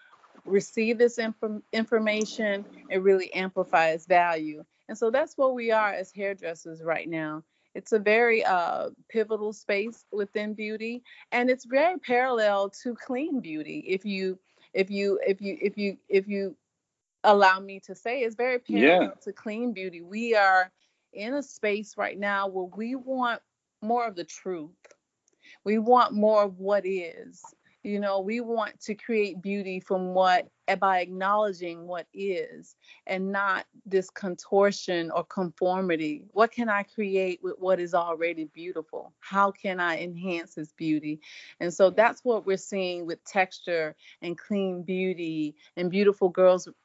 receive 0.45 0.99
this 0.99 1.19
inf- 1.19 1.63
information 1.73 2.65
and 2.91 3.05
really 3.05 3.33
amplify 3.35 3.91
its 3.91 4.07
value. 4.07 4.65
And 4.89 4.99
so 4.99 5.11
that's 5.11 5.37
what 5.39 5.55
we 5.55 5.71
are 5.71 5.93
as 5.93 6.13
hairdressers 6.13 6.83
right 6.83 7.09
now. 7.09 7.45
It's 7.75 7.93
a 7.93 7.99
very 7.99 8.45
uh, 8.45 8.91
pivotal 9.09 9.53
space 9.53 10.05
within 10.13 10.55
beauty, 10.55 11.03
and 11.31 11.49
it's 11.49 11.65
very 11.65 11.99
parallel 11.99 12.71
to 12.83 12.95
clean 12.95 13.41
beauty. 13.41 13.85
If 13.87 14.05
you, 14.05 14.39
if 14.75 14.91
you, 14.91 15.19
if 15.27 15.41
you, 15.41 15.59
if 15.61 15.79
you, 15.79 15.97
if 16.09 16.29
you 16.29 16.57
allow 17.25 17.61
me 17.61 17.81
to 17.81 17.95
say, 17.95 18.21
it's 18.21 18.35
very 18.35 18.59
parallel 18.59 19.03
yeah. 19.03 19.11
to 19.23 19.33
clean 19.33 19.73
beauty. 19.73 20.03
We 20.03 20.35
are 20.35 20.71
in 21.13 21.35
a 21.35 21.43
space 21.43 21.97
right 21.97 22.19
now 22.19 22.49
where 22.49 22.69
we 22.77 22.95
want 22.95 23.41
more 23.81 24.07
of 24.07 24.17
the 24.17 24.25
truth. 24.25 24.71
We 25.65 25.79
want 25.79 26.13
more 26.13 26.45
of 26.45 26.59
what 26.59 26.85
is. 26.87 27.43
You 27.85 27.99
know, 27.99 28.21
we 28.21 28.41
want 28.41 28.81
to 28.83 28.95
create 28.95 29.43
beauty 29.43 29.81
from 29.81 30.15
what 30.15 30.49
eh, 30.69 30.77
by 30.77 31.01
acknowledging 31.01 31.89
what 31.89 32.07
is 32.15 32.77
and 33.09 33.33
not 33.33 33.67
this 33.85 34.09
contortion 34.09 35.11
or 35.11 35.25
conformity. 35.25 36.25
What 36.31 36.53
can 36.53 36.69
I 36.69 36.85
create 36.85 37.41
with 37.43 37.55
what 37.59 37.81
is 37.81 37.93
already 37.93 38.45
beautiful? 38.45 39.13
How 39.19 39.51
can 39.51 39.81
I 39.81 39.99
enhance 39.99 40.55
this 40.55 40.73
beauty? 40.73 41.21
And 41.59 41.75
so 41.75 41.91
that's 41.91 42.25
what 42.25 42.47
we're 42.47 42.57
seeing 42.57 43.05
with 43.05 43.25
texture 43.25 43.97
and 44.21 44.39
clean 44.39 44.85
beauty 44.85 45.57
and 45.77 45.91
beautiful 45.91 46.29
girls 46.29 46.69
with 46.69 46.77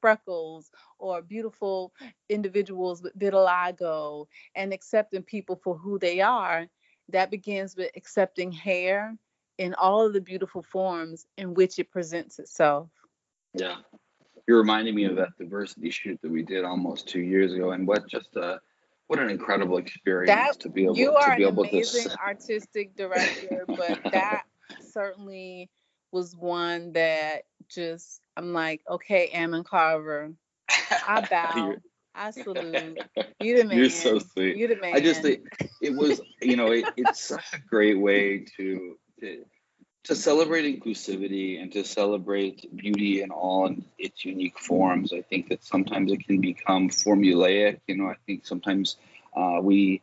freckles 0.00 0.70
or 1.00 1.22
beautiful 1.22 1.92
individuals 2.28 3.02
with 3.02 3.18
vitiligo 3.18 4.26
and 4.54 4.72
accepting 4.72 5.24
people 5.24 5.56
for 5.56 5.76
who 5.76 5.98
they 5.98 6.20
are. 6.20 6.68
That 7.08 7.30
begins 7.30 7.74
with 7.74 7.90
accepting 7.96 8.52
hair 8.52 9.16
in 9.58 9.74
all 9.74 10.06
of 10.06 10.12
the 10.12 10.20
beautiful 10.20 10.62
forms 10.62 11.26
in 11.36 11.54
which 11.54 11.78
it 11.78 11.90
presents 11.90 12.38
itself. 12.38 12.88
Yeah. 13.54 13.76
You're 14.46 14.58
reminding 14.58 14.94
me 14.94 15.04
of 15.04 15.16
that 15.16 15.36
diversity 15.38 15.90
shoot 15.90 16.18
that 16.22 16.30
we 16.30 16.42
did 16.42 16.64
almost 16.64 17.08
two 17.08 17.20
years 17.20 17.52
ago 17.52 17.72
and 17.72 17.86
what 17.86 18.08
just 18.08 18.34
a 18.36 18.60
what 19.08 19.18
an 19.18 19.30
incredible 19.30 19.78
experience 19.78 20.28
that, 20.28 20.60
to 20.60 20.68
be 20.68 20.84
able 20.84 20.96
you 20.96 21.12
are 21.12 21.30
to 21.30 21.36
be 21.36 21.44
an 21.44 21.48
able 21.52 21.64
amazing 21.64 22.10
to 22.10 22.20
artistic 22.26 22.94
director, 22.94 23.64
but 23.66 24.00
that 24.12 24.42
certainly 24.92 25.70
was 26.12 26.36
one 26.36 26.92
that 26.92 27.44
just 27.68 28.20
I'm 28.36 28.52
like, 28.52 28.82
okay, 28.88 29.28
Ammon 29.28 29.64
Carver, 29.64 30.32
I 31.06 31.26
bow. 31.30 31.74
I 32.14 32.30
salute 32.32 32.98
you. 33.40 33.56
The 33.56 33.64
man. 33.64 33.78
You're 33.78 33.90
so 33.90 34.18
sweet. 34.18 34.56
You 34.56 34.68
the 34.68 34.76
man. 34.76 34.94
I 34.94 35.00
just 35.00 35.22
think 35.22 35.44
it 35.80 35.94
was, 35.94 36.20
you 36.42 36.56
know, 36.56 36.72
it, 36.72 36.84
it's 36.96 37.20
such 37.20 37.44
a 37.52 37.58
great 37.60 37.98
way 37.98 38.44
to 38.56 38.96
to, 39.20 40.14
celebrate 40.14 40.80
inclusivity 40.80 41.60
and 41.60 41.70
to 41.72 41.84
celebrate 41.84 42.74
beauty 42.74 43.20
in 43.20 43.30
all 43.30 43.74
its 43.98 44.24
unique 44.24 44.58
forms. 44.58 45.12
I 45.12 45.20
think 45.20 45.48
that 45.50 45.62
sometimes 45.62 46.10
it 46.12 46.24
can 46.24 46.40
become 46.40 46.88
formulaic. 46.88 47.80
You 47.86 47.96
know, 47.96 48.06
I 48.06 48.16
think 48.26 48.46
sometimes 48.46 48.96
uh, 49.36 49.58
we, 49.60 50.00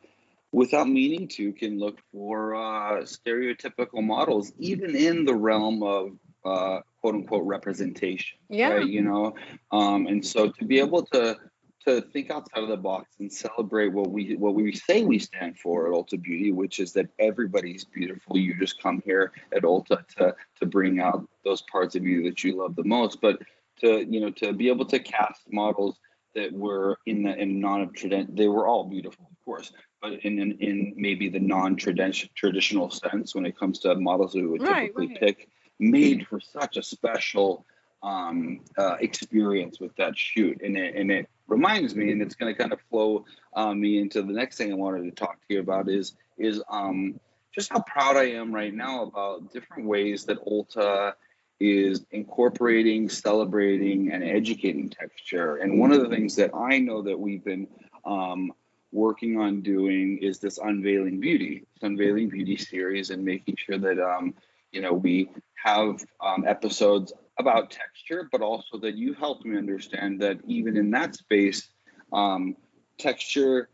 without 0.52 0.88
meaning 0.88 1.28
to, 1.30 1.54
can 1.54 1.80
look 1.80 1.98
for 2.12 2.56
uh, 2.56 3.02
stereotypical 3.02 4.04
models, 4.04 4.52
even 4.60 4.96
in 4.96 5.26
the 5.26 5.34
realm 5.34 5.82
of 5.82 6.12
uh, 6.46 6.82
quote 7.02 7.16
unquote 7.16 7.46
representation. 7.46 8.38
Yeah. 8.50 8.74
Right? 8.74 8.88
You 8.88 9.02
know, 9.02 9.36
um, 9.72 10.06
and 10.06 10.26
so 10.26 10.50
to 10.50 10.66
be 10.66 10.80
able 10.80 11.04
to 11.08 11.38
to 11.86 12.02
think 12.02 12.32
outside 12.32 12.64
of 12.64 12.70
the 12.70 12.78
box 12.78 13.16
and 13.20 13.32
celebrate 13.32 13.90
what 13.90 14.10
we 14.10 14.36
what 14.36 14.56
we 14.56 14.74
say 14.74 15.04
we 15.04 15.20
stand 15.20 15.58
for 15.58 15.88
at 15.88 15.94
Ulta 15.94 16.22
Beauty, 16.22 16.52
which 16.52 16.80
is 16.80 16.94
that 16.94 17.08
everybody's 17.20 17.84
beautiful. 17.84 18.38
You 18.38 18.58
just 18.60 18.82
come 18.82 19.02
here 19.06 19.32
at 19.56 19.64
Ulta 19.64 20.08
to 20.18 20.36
to 20.60 20.66
bring 20.66 21.00
out 21.00 21.28
those 21.44 21.62
parts 21.64 21.96
of 21.96 22.04
you 22.04 22.24
that 22.24 22.44
you 22.44 22.58
love 22.58 22.76
the 22.76 22.84
most. 22.84 23.22
But 23.22 23.40
to 23.82 24.06
you 24.10 24.20
know 24.20 24.32
to 24.32 24.54
be 24.54 24.68
able 24.70 24.86
to 24.86 25.00
cast 25.00 25.42
models 25.52 26.00
that 26.34 26.52
were 26.52 26.98
in 27.06 27.24
the 27.24 27.36
in 27.38 27.60
non 27.60 27.92
traditional 27.94 28.36
they 28.36 28.48
were 28.48 28.68
all 28.68 28.84
beautiful, 28.84 29.28
of 29.30 29.46
course, 29.46 29.72
but 30.02 30.14
in 30.26 30.40
in, 30.40 30.52
in 30.60 30.94
maybe 30.96 31.30
the 31.30 31.40
non 31.40 31.76
traditional 31.76 32.32
traditional 32.36 32.90
sense 32.90 33.36
when 33.36 33.46
it 33.46 33.58
comes 33.58 33.80
to 33.80 33.96
models 33.96 34.34
we 34.36 34.46
would 34.46 34.62
right, 34.62 34.88
typically 34.88 35.08
right. 35.08 35.20
pick, 35.20 35.50
made 35.80 36.28
for 36.28 36.40
such 36.40 36.78
a 36.78 36.84
special 36.84 37.66
um, 38.04 38.62
uh, 38.78 38.98
experience 39.00 39.80
with 39.80 39.96
that 39.96 40.18
shoot, 40.18 40.62
and 40.64 40.78
it 40.78 40.96
and 40.96 41.12
it 41.12 41.30
reminds 41.48 41.96
me, 41.96 42.12
and 42.12 42.22
it's 42.22 42.36
going 42.36 42.54
to 42.54 42.60
kind 42.60 42.74
of 42.74 42.80
flow 42.90 43.26
um, 43.54 43.80
me 43.80 44.00
into 44.00 44.22
the 44.22 44.34
next 44.34 44.58
thing 44.58 44.72
I 44.72 44.76
wanted 44.76 45.04
to 45.04 45.12
talk 45.12 45.40
to 45.48 45.54
you 45.54 45.60
about 45.60 45.90
is 45.90 46.16
is 46.38 46.62
um, 46.70 47.20
just 47.54 47.72
how 47.72 47.82
proud 47.82 48.18
I 48.18 48.32
am 48.32 48.54
right 48.54 48.74
now 48.74 49.04
about 49.04 49.54
different 49.54 49.88
ways 49.88 50.26
that 50.26 50.44
Ulta 50.46 51.14
is 51.60 52.06
incorporating, 52.12 53.08
celebrating, 53.08 54.12
and 54.12 54.24
educating 54.24 54.90
texture. 54.90 55.58
And 55.58 55.80
one 55.80 55.94
of 55.94 56.02
the 56.02 56.10
things 56.10 56.36
that 56.36 56.52
I 56.54 56.80
know 56.80 57.02
that 57.04 57.18
we've 57.18 57.44
been 57.44 57.68
um, 58.04 58.52
working 58.92 59.40
on 59.40 59.62
doing 59.62 60.18
is 60.22 60.40
this 60.40 60.58
unveiling 60.58 61.22
beauty, 61.22 61.66
this 61.76 61.84
unveiling 61.84 62.30
beauty 62.30 62.58
series, 62.58 63.10
and 63.10 63.24
making 63.24 63.56
sure 63.58 63.78
that 63.78 64.00
um, 64.00 64.34
you 64.72 64.82
know 64.82 64.94
we 64.94 65.30
have 65.64 66.04
um, 66.22 66.46
episodes 66.46 67.14
about 67.38 67.72
texture, 67.72 68.30
but 68.32 68.42
also 68.42 68.78
that 68.80 68.96
you 68.96 69.14
helped 69.14 69.46
me 69.46 69.58
understand 69.58 70.22
that 70.22 70.40
even 70.48 70.78
in 70.78 70.92
that 70.92 71.16
space, 71.16 71.68
um, 72.14 72.56
texture 72.98 73.70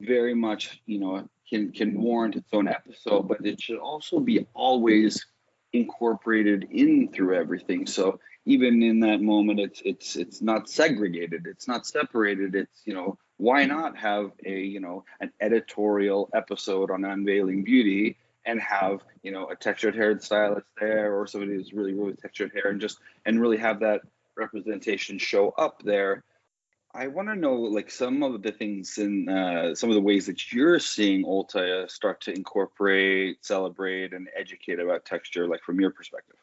very 0.00 0.34
much, 0.34 0.80
you 0.86 0.98
know, 0.98 1.28
can 1.48 1.72
can 1.72 2.00
warrant 2.00 2.36
its 2.36 2.48
own 2.52 2.68
episode, 2.68 3.28
but 3.28 3.44
it 3.44 3.60
should 3.60 3.78
also 3.78 4.18
be 4.18 4.46
always 4.54 5.24
incorporated 5.72 6.68
in 6.70 7.12
through 7.12 7.36
everything. 7.36 7.86
So 7.86 8.20
even 8.44 8.82
in 8.82 9.00
that 9.00 9.20
moment, 9.20 9.60
it's 9.60 9.82
it's 9.84 10.16
it's 10.16 10.42
not 10.42 10.68
segregated, 10.68 11.46
it's 11.46 11.68
not 11.68 11.86
separated. 11.86 12.54
It's 12.54 12.82
you 12.84 12.94
know 12.94 13.18
why 13.36 13.64
not 13.66 13.96
have 13.98 14.32
a 14.44 14.58
you 14.58 14.80
know 14.80 15.04
an 15.20 15.32
editorial 15.40 16.30
episode 16.34 16.90
on 16.90 17.04
unveiling 17.04 17.64
beauty 17.64 18.16
and 18.46 18.60
have 18.60 19.00
you 19.22 19.32
know 19.32 19.48
a 19.48 19.56
textured 19.56 19.94
haired 19.94 20.22
stylist 20.22 20.66
there 20.80 21.14
or 21.14 21.26
somebody 21.26 21.52
who's 21.52 21.72
really 21.72 21.92
really 21.92 22.14
textured 22.14 22.52
hair 22.54 22.68
and 22.70 22.80
just 22.80 22.98
and 23.26 23.40
really 23.40 23.58
have 23.58 23.80
that 23.80 24.00
representation 24.36 25.18
show 25.18 25.50
up 25.58 25.82
there. 25.82 26.22
I 26.94 27.08
want 27.08 27.28
to 27.28 27.34
know 27.34 27.54
like 27.54 27.90
some 27.90 28.22
of 28.22 28.42
the 28.42 28.52
things 28.52 28.96
in 28.96 29.28
uh, 29.28 29.74
some 29.74 29.90
of 29.90 29.94
the 29.94 30.00
ways 30.00 30.26
that 30.26 30.52
you're 30.52 30.78
seeing 30.78 31.24
ulta 31.24 31.90
start 31.90 32.22
to 32.22 32.32
incorporate 32.32 33.44
celebrate 33.44 34.14
and 34.14 34.28
educate 34.34 34.80
about 34.80 35.04
texture 35.04 35.46
like 35.46 35.62
from 35.62 35.80
your 35.80 35.90
perspective. 35.90 36.36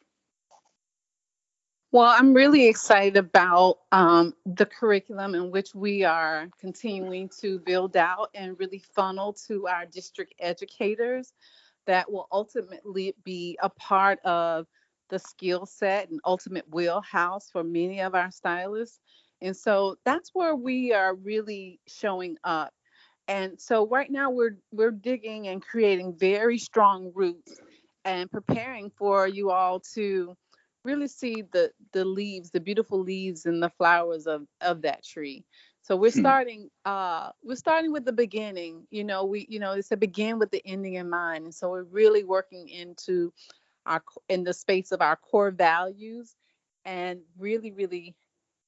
Well, 1.91 2.05
I'm 2.05 2.33
really 2.33 2.67
excited 2.67 3.17
about 3.17 3.77
um, 3.91 4.33
the 4.47 4.65
curriculum 4.65 5.35
in 5.35 5.51
which 5.51 5.75
we 5.75 6.03
are 6.03 6.49
continuing 6.59 7.29
to 7.39 7.59
build 7.59 7.95
out 7.95 8.31
and 8.33 8.57
really 8.59 8.79
funnel 8.95 9.31
to 9.47 9.67
our 9.67 9.85
district 9.85 10.33
educators 10.39 11.33
that 11.87 12.11
will 12.11 12.27
ultimately 12.31 13.15
be 13.23 13.57
a 13.61 13.69
part 13.69 14.19
of 14.25 14.67
the 15.09 15.19
skill 15.19 15.65
set 15.65 16.09
and 16.09 16.19
ultimate 16.25 16.65
wheelhouse 16.73 17.49
for 17.51 17.63
many 17.63 18.01
of 18.01 18.15
our 18.15 18.31
stylists. 18.31 18.99
And 19.41 19.55
so 19.55 19.97
that's 20.05 20.31
where 20.33 20.55
we 20.55 20.93
are 20.93 21.15
really 21.15 21.79
showing 21.87 22.37
up. 22.43 22.73
And 23.27 23.59
so 23.59 23.87
right 23.87 24.09
now 24.09 24.29
we're 24.31 24.57
we're 24.71 24.91
digging 24.91 25.47
and 25.47 25.61
creating 25.61 26.15
very 26.17 26.57
strong 26.57 27.11
roots 27.15 27.59
and 28.05 28.29
preparing 28.31 28.91
for 28.97 29.27
you 29.27 29.51
all 29.51 29.79
to 29.93 30.35
really 30.83 31.07
see 31.07 31.43
the 31.53 31.71
the 31.93 32.05
leaves, 32.05 32.51
the 32.51 32.59
beautiful 32.59 32.99
leaves 32.99 33.45
and 33.45 33.61
the 33.63 33.69
flowers 33.77 34.27
of 34.27 34.45
of 34.61 34.81
that 34.81 35.03
tree. 35.03 35.45
So 35.83 35.97
we're 35.97 36.11
hmm. 36.11 36.19
starting 36.19 36.69
uh 36.85 37.31
we're 37.43 37.55
starting 37.55 37.91
with 37.91 38.05
the 38.05 38.13
beginning. 38.13 38.87
You 38.89 39.03
know, 39.03 39.25
we 39.25 39.45
you 39.49 39.59
know, 39.59 39.73
it's 39.73 39.91
a 39.91 39.97
begin 39.97 40.39
with 40.39 40.49
the 40.51 40.61
ending 40.65 40.95
in 40.95 41.09
mind. 41.09 41.43
And 41.43 41.53
so 41.53 41.69
we're 41.69 41.83
really 41.83 42.23
working 42.23 42.69
into 42.69 43.31
our 43.85 44.01
in 44.29 44.43
the 44.43 44.53
space 44.53 44.91
of 44.91 45.01
our 45.01 45.17
core 45.17 45.51
values 45.51 46.35
and 46.85 47.19
really 47.37 47.71
really 47.71 48.15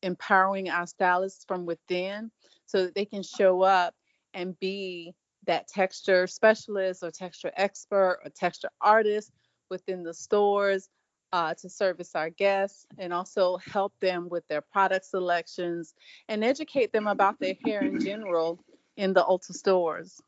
empowering 0.04 0.69
our 0.69 0.86
stylists 0.86 1.45
from 1.47 1.65
within 1.65 2.32
so 2.65 2.84
that 2.84 2.95
they 2.95 3.06
can 3.06 3.23
show 3.23 3.62
up 3.62 3.95
and 4.34 4.60
be 4.60 5.15
that 5.47 5.67
texture 5.67 6.28
specialist 6.28 7.01
or 7.01 7.12
texture 7.12 7.51
expert 7.56 8.19
or 8.23 8.30
texture 8.30 8.69
artist 8.82 9.32
within 9.69 10.04
the 10.04 10.13
stores 10.13 10.89
uh, 11.33 11.53
to 11.55 11.69
service 11.69 12.15
our 12.15 12.29
guests 12.29 12.85
and 12.97 13.13
also 13.13 13.57
help 13.57 13.93
them 13.99 14.29
with 14.29 14.47
their 14.47 14.61
product 14.61 15.05
selections 15.05 15.93
and 16.29 16.43
educate 16.43 16.91
them 16.93 17.07
about 17.07 17.39
their 17.39 17.55
hair 17.65 17.81
in 17.81 17.99
general 17.99 18.59
in 18.97 19.13
the 19.13 19.23
Ulta 19.23 19.53
stores. 19.53 20.21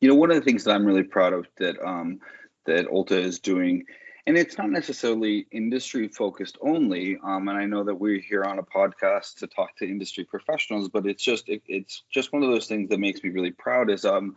You 0.00 0.08
know, 0.08 0.14
one 0.14 0.30
of 0.30 0.36
the 0.36 0.42
things 0.42 0.64
that 0.64 0.74
I'm 0.74 0.86
really 0.86 1.02
proud 1.02 1.32
of 1.32 1.46
that 1.58 1.76
um, 1.84 2.20
that 2.66 2.86
Ulta 2.86 3.12
is 3.12 3.40
doing, 3.40 3.84
and 4.26 4.38
it's 4.38 4.56
not 4.56 4.70
necessarily 4.70 5.46
industry 5.50 6.08
focused 6.08 6.56
only. 6.60 7.18
Um, 7.22 7.48
and 7.48 7.58
I 7.58 7.64
know 7.64 7.82
that 7.84 7.94
we're 7.94 8.20
here 8.20 8.44
on 8.44 8.58
a 8.58 8.62
podcast 8.62 9.36
to 9.38 9.48
talk 9.48 9.76
to 9.78 9.86
industry 9.86 10.24
professionals, 10.24 10.88
but 10.88 11.06
it's 11.06 11.22
just 11.22 11.48
it, 11.48 11.62
it's 11.66 12.04
just 12.10 12.32
one 12.32 12.42
of 12.42 12.50
those 12.50 12.66
things 12.66 12.90
that 12.90 13.00
makes 13.00 13.22
me 13.22 13.30
really 13.30 13.50
proud. 13.50 13.90
Is 13.90 14.04
um 14.04 14.36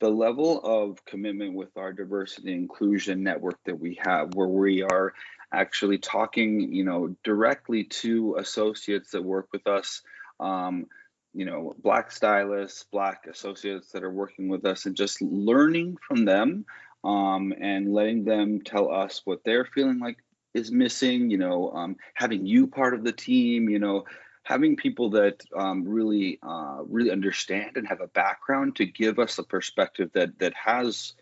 the 0.00 0.08
level 0.08 0.60
of 0.62 1.04
commitment 1.04 1.54
with 1.54 1.76
our 1.76 1.92
diversity 1.92 2.52
inclusion 2.52 3.22
network 3.22 3.58
that 3.64 3.78
we 3.78 3.98
have, 4.02 4.34
where 4.34 4.48
we 4.48 4.82
are 4.82 5.12
actually 5.52 5.98
talking, 5.98 6.72
you 6.72 6.84
know, 6.84 7.16
directly 7.24 7.84
to 7.84 8.36
associates 8.38 9.12
that 9.12 9.24
work 9.24 9.48
with 9.52 9.66
us. 9.66 10.02
Um, 10.40 10.86
you 11.34 11.44
know, 11.44 11.74
black 11.82 12.10
stylists, 12.10 12.84
black 12.90 13.26
associates 13.28 13.92
that 13.92 14.02
are 14.02 14.10
working 14.10 14.48
with 14.48 14.64
us, 14.64 14.86
and 14.86 14.96
just 14.96 15.20
learning 15.20 15.96
from 16.06 16.24
them 16.24 16.64
um, 17.04 17.52
and 17.60 17.92
letting 17.92 18.24
them 18.24 18.60
tell 18.60 18.92
us 18.92 19.22
what 19.24 19.44
they're 19.44 19.64
feeling 19.64 19.98
like 19.98 20.18
is 20.54 20.72
missing. 20.72 21.30
You 21.30 21.38
know, 21.38 21.70
um, 21.72 21.96
having 22.14 22.46
you 22.46 22.66
part 22.66 22.94
of 22.94 23.04
the 23.04 23.12
team. 23.12 23.68
You 23.68 23.78
know, 23.78 24.04
having 24.48 24.76
people 24.76 25.10
that 25.10 25.44
um, 25.54 25.86
really 25.86 26.38
uh, 26.42 26.78
really 26.88 27.10
understand 27.10 27.76
and 27.76 27.86
have 27.86 28.00
a 28.00 28.06
background 28.08 28.76
to 28.76 28.86
give 28.86 29.18
us 29.18 29.38
a 29.38 29.42
perspective 29.42 30.08
that 30.14 30.38
that 30.38 30.54
has 30.54 31.12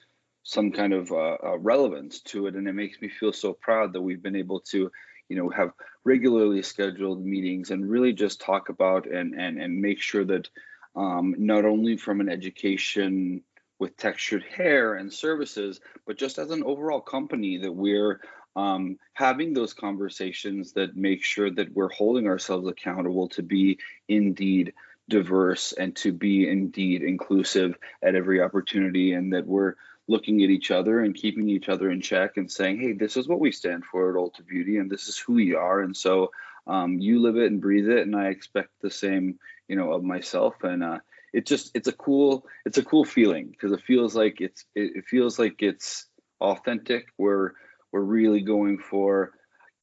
some 0.44 0.70
kind 0.70 0.92
of 0.92 1.10
uh, 1.10 1.36
uh, 1.42 1.58
relevance 1.58 2.20
to 2.20 2.46
it 2.46 2.54
and 2.54 2.68
it 2.68 2.72
makes 2.72 3.00
me 3.00 3.08
feel 3.08 3.32
so 3.32 3.52
proud 3.52 3.92
that 3.92 4.00
we've 4.00 4.22
been 4.22 4.36
able 4.36 4.60
to 4.60 4.92
you 5.28 5.36
know 5.36 5.48
have 5.50 5.72
regularly 6.04 6.62
scheduled 6.62 7.26
meetings 7.26 7.72
and 7.72 7.90
really 7.90 8.12
just 8.12 8.40
talk 8.40 8.68
about 8.68 9.06
and 9.12 9.34
and 9.34 9.60
and 9.60 9.82
make 9.82 10.00
sure 10.00 10.24
that 10.24 10.48
um, 10.94 11.34
not 11.36 11.64
only 11.64 11.96
from 11.96 12.20
an 12.20 12.28
education 12.28 13.42
with 13.80 13.96
textured 13.96 14.44
hair 14.44 14.94
and 14.94 15.12
services 15.12 15.80
but 16.06 16.16
just 16.16 16.38
as 16.38 16.52
an 16.52 16.62
overall 16.62 17.00
company 17.00 17.58
that 17.58 17.74
we're 17.74 18.20
um, 18.56 18.98
having 19.12 19.52
those 19.52 19.74
conversations 19.74 20.72
that 20.72 20.96
make 20.96 21.22
sure 21.22 21.50
that 21.50 21.72
we're 21.74 21.90
holding 21.90 22.26
ourselves 22.26 22.66
accountable 22.66 23.28
to 23.28 23.42
be 23.42 23.78
indeed 24.08 24.72
diverse 25.08 25.72
and 25.72 25.94
to 25.94 26.12
be 26.12 26.48
indeed 26.48 27.02
inclusive 27.02 27.76
at 28.02 28.16
every 28.16 28.40
opportunity 28.40 29.12
and 29.12 29.32
that 29.32 29.46
we're 29.46 29.74
looking 30.08 30.42
at 30.42 30.50
each 30.50 30.70
other 30.70 31.00
and 31.00 31.14
keeping 31.14 31.48
each 31.48 31.68
other 31.68 31.90
in 31.90 32.00
check 32.00 32.36
and 32.36 32.50
saying 32.50 32.80
hey 32.80 32.92
this 32.92 33.16
is 33.16 33.28
what 33.28 33.40
we 33.40 33.52
stand 33.52 33.84
for 33.84 34.10
at 34.10 34.16
ulta 34.16 34.44
beauty 34.46 34.78
and 34.78 34.90
this 34.90 35.06
is 35.06 35.18
who 35.18 35.34
we 35.34 35.54
are. 35.54 35.80
And 35.80 35.96
so 35.96 36.32
um, 36.66 36.98
you 36.98 37.20
live 37.20 37.36
it 37.36 37.50
and 37.50 37.60
breathe 37.60 37.88
it 37.88 38.06
and 38.06 38.16
i 38.16 38.28
expect 38.28 38.70
the 38.80 38.90
same 38.90 39.38
you 39.68 39.76
know 39.76 39.92
of 39.92 40.02
myself. 40.02 40.54
And 40.62 40.82
uh, 40.82 40.98
it 41.32 41.46
just 41.46 41.70
it's 41.74 41.88
a 41.88 41.92
cool 41.92 42.46
it's 42.64 42.78
a 42.78 42.84
cool 42.84 43.04
feeling 43.04 43.48
because 43.48 43.72
it 43.72 43.82
feels 43.82 44.16
like 44.16 44.40
it's 44.40 44.64
it, 44.74 44.96
it 44.96 45.04
feels 45.04 45.38
like 45.38 45.62
it's 45.62 46.06
authentic 46.40 47.06
we're 47.16 47.52
we're 47.96 48.02
really 48.02 48.42
going 48.42 48.76
for 48.76 49.32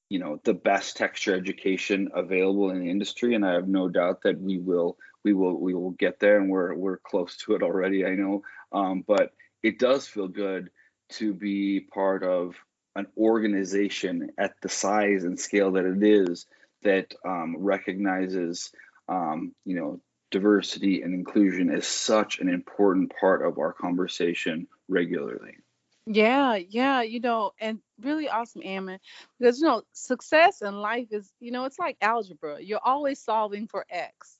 you 0.09 0.19
know 0.19 0.39
the 0.43 0.53
best 0.53 0.95
texture 0.95 1.35
education 1.35 2.09
available 2.13 2.69
in 2.69 2.79
the 2.79 2.89
industry 2.89 3.33
and 3.33 3.43
i 3.43 3.53
have 3.53 3.67
no 3.67 3.89
doubt 3.89 4.21
that 4.23 4.39
we 4.39 4.59
will 4.59 4.97
we 5.23 5.33
will 5.33 5.59
we 5.59 5.73
will 5.73 5.91
get 5.91 6.19
there 6.19 6.37
and 6.37 6.47
we're 6.47 6.75
we're 6.75 6.97
close 6.97 7.37
to 7.37 7.55
it 7.55 7.63
already 7.63 8.05
i 8.05 8.11
know. 8.11 8.43
Um, 8.71 9.03
but 9.07 9.31
it 9.63 9.79
does 9.79 10.07
feel 10.07 10.27
good 10.27 10.69
to 11.13 11.33
be 11.33 11.79
part 11.79 12.23
of 12.23 12.55
an 12.95 13.07
organization 13.17 14.29
at 14.37 14.53
the 14.61 14.69
size 14.69 15.23
and 15.23 15.39
scale 15.39 15.71
that 15.71 15.85
it 15.85 16.03
is 16.03 16.45
that 16.83 17.13
um, 17.25 17.55
recognizes 17.57 18.71
um, 19.09 19.53
you 19.65 19.75
know 19.75 20.01
diversity 20.29 21.01
and 21.01 21.15
inclusion 21.15 21.71
as 21.71 21.87
such 21.87 22.39
an 22.39 22.49
important 22.49 23.11
part 23.19 23.43
of 23.43 23.57
our 23.57 23.73
conversation 23.73 24.67
regularly 24.87 25.55
yeah, 26.05 26.55
yeah, 26.55 27.01
you 27.01 27.19
know, 27.19 27.51
and 27.59 27.79
really 28.01 28.27
awesome, 28.29 28.61
Ammon, 28.63 28.99
because 29.39 29.59
you 29.59 29.67
know, 29.67 29.83
success 29.93 30.61
in 30.61 30.75
life 30.75 31.07
is, 31.11 31.31
you 31.39 31.51
know, 31.51 31.65
it's 31.65 31.79
like 31.79 31.97
algebra. 32.01 32.61
You're 32.61 32.81
always 32.83 33.19
solving 33.23 33.67
for 33.67 33.85
X. 33.89 34.37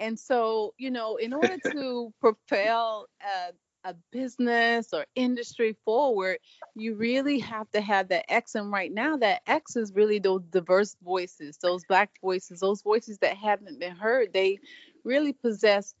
And 0.00 0.18
so, 0.18 0.74
you 0.76 0.90
know, 0.90 1.16
in 1.16 1.32
order 1.32 1.56
to 1.72 2.12
propel 2.20 3.06
a, 3.22 3.52
a 3.90 3.94
business 4.10 4.88
or 4.92 5.06
industry 5.14 5.76
forward, 5.84 6.38
you 6.74 6.96
really 6.96 7.38
have 7.40 7.70
to 7.72 7.80
have 7.80 8.08
that 8.08 8.30
X. 8.32 8.56
And 8.56 8.72
right 8.72 8.92
now, 8.92 9.16
that 9.18 9.42
X 9.46 9.76
is 9.76 9.92
really 9.94 10.18
those 10.18 10.42
diverse 10.50 10.96
voices, 11.04 11.58
those 11.62 11.84
Black 11.84 12.10
voices, 12.20 12.60
those 12.60 12.82
voices 12.82 13.18
that 13.18 13.36
haven't 13.36 13.78
been 13.78 13.94
heard. 13.94 14.32
They 14.32 14.58
really 15.04 15.32
possess 15.32 15.94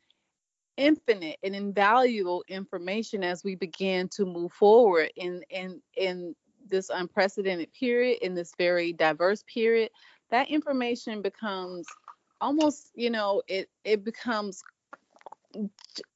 infinite 0.76 1.38
and 1.42 1.54
invaluable 1.54 2.44
information 2.48 3.22
as 3.22 3.44
we 3.44 3.54
begin 3.54 4.08
to 4.08 4.24
move 4.24 4.52
forward 4.52 5.10
in 5.16 5.42
in 5.50 5.80
in 5.96 6.34
this 6.68 6.90
unprecedented 6.90 7.72
period 7.72 8.18
in 8.22 8.34
this 8.34 8.52
very 8.58 8.92
diverse 8.92 9.44
period 9.52 9.90
that 10.30 10.48
information 10.48 11.22
becomes 11.22 11.86
almost 12.40 12.90
you 12.94 13.10
know 13.10 13.42
it 13.46 13.68
it 13.84 14.04
becomes 14.04 14.62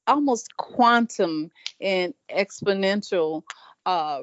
almost 0.07 0.57
quantum 0.57 1.51
and 1.81 2.15
exponential 2.31 3.43
uh, 3.87 4.23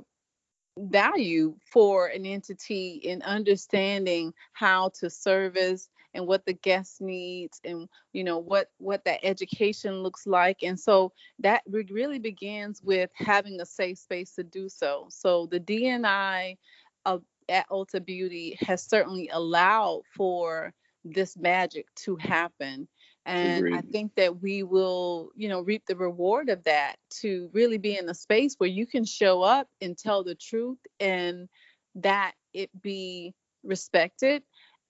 value 0.77 1.55
for 1.71 2.07
an 2.07 2.25
entity 2.25 2.99
in 3.03 3.21
understanding 3.21 4.33
how 4.53 4.89
to 4.89 5.09
service 5.09 5.89
and 6.15 6.25
what 6.25 6.45
the 6.45 6.53
guest 6.53 7.01
needs 7.01 7.59
and 7.63 7.87
you 8.13 8.23
know 8.23 8.39
what 8.39 8.69
what 8.77 9.03
that 9.05 9.19
education 9.23 10.01
looks 10.01 10.25
like 10.25 10.63
and 10.63 10.79
so 10.79 11.11
that 11.39 11.61
really 11.67 12.17
begins 12.17 12.81
with 12.81 13.11
having 13.13 13.59
a 13.61 13.65
safe 13.65 13.99
space 13.99 14.33
to 14.33 14.43
do 14.43 14.67
so 14.67 15.05
so 15.09 15.47
the 15.51 15.59
dni 15.59 16.57
of 17.05 17.21
at 17.49 17.69
ulta 17.69 18.03
beauty 18.03 18.57
has 18.61 18.81
certainly 18.81 19.29
allowed 19.31 20.01
for 20.15 20.73
this 21.03 21.37
magic 21.37 21.85
to 21.95 22.15
happen 22.15 22.87
and 23.27 23.59
Agreed. 23.59 23.75
i 23.75 23.81
think 23.81 24.11
that 24.15 24.41
we 24.41 24.63
will 24.63 25.29
you 25.35 25.47
know 25.49 25.61
reap 25.61 25.83
the 25.87 25.95
reward 25.95 26.49
of 26.49 26.63
that 26.63 26.95
to 27.09 27.49
really 27.53 27.77
be 27.77 27.97
in 27.97 28.09
a 28.09 28.15
space 28.15 28.55
where 28.57 28.69
you 28.69 28.87
can 28.87 29.05
show 29.05 29.43
up 29.43 29.67
and 29.81 29.97
tell 29.97 30.23
the 30.23 30.35
truth 30.35 30.79
and 30.99 31.47
that 31.95 32.33
it 32.53 32.69
be 32.81 33.33
respected 33.63 34.43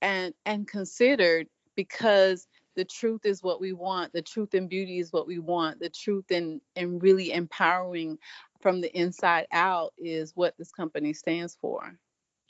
and 0.06 0.34
and 0.46 0.68
considered 0.68 1.48
because 1.76 2.48
the 2.76 2.86
truth 2.86 3.26
is 3.26 3.42
what 3.42 3.60
we 3.60 3.74
want 3.74 4.14
the 4.14 4.22
truth 4.22 4.54
and 4.54 4.70
beauty 4.70 5.00
is 5.00 5.12
what 5.12 5.26
we 5.26 5.40
want 5.40 5.80
the 5.80 5.90
truth 5.90 6.30
and 6.30 6.62
and 6.76 7.02
really 7.02 7.32
empowering 7.34 8.18
from 8.62 8.82
the 8.82 8.96
inside 8.98 9.48
out 9.52 9.94
is 9.98 10.32
what 10.36 10.56
this 10.58 10.72
company 10.72 11.14
stands 11.14 11.58
for. 11.60 11.98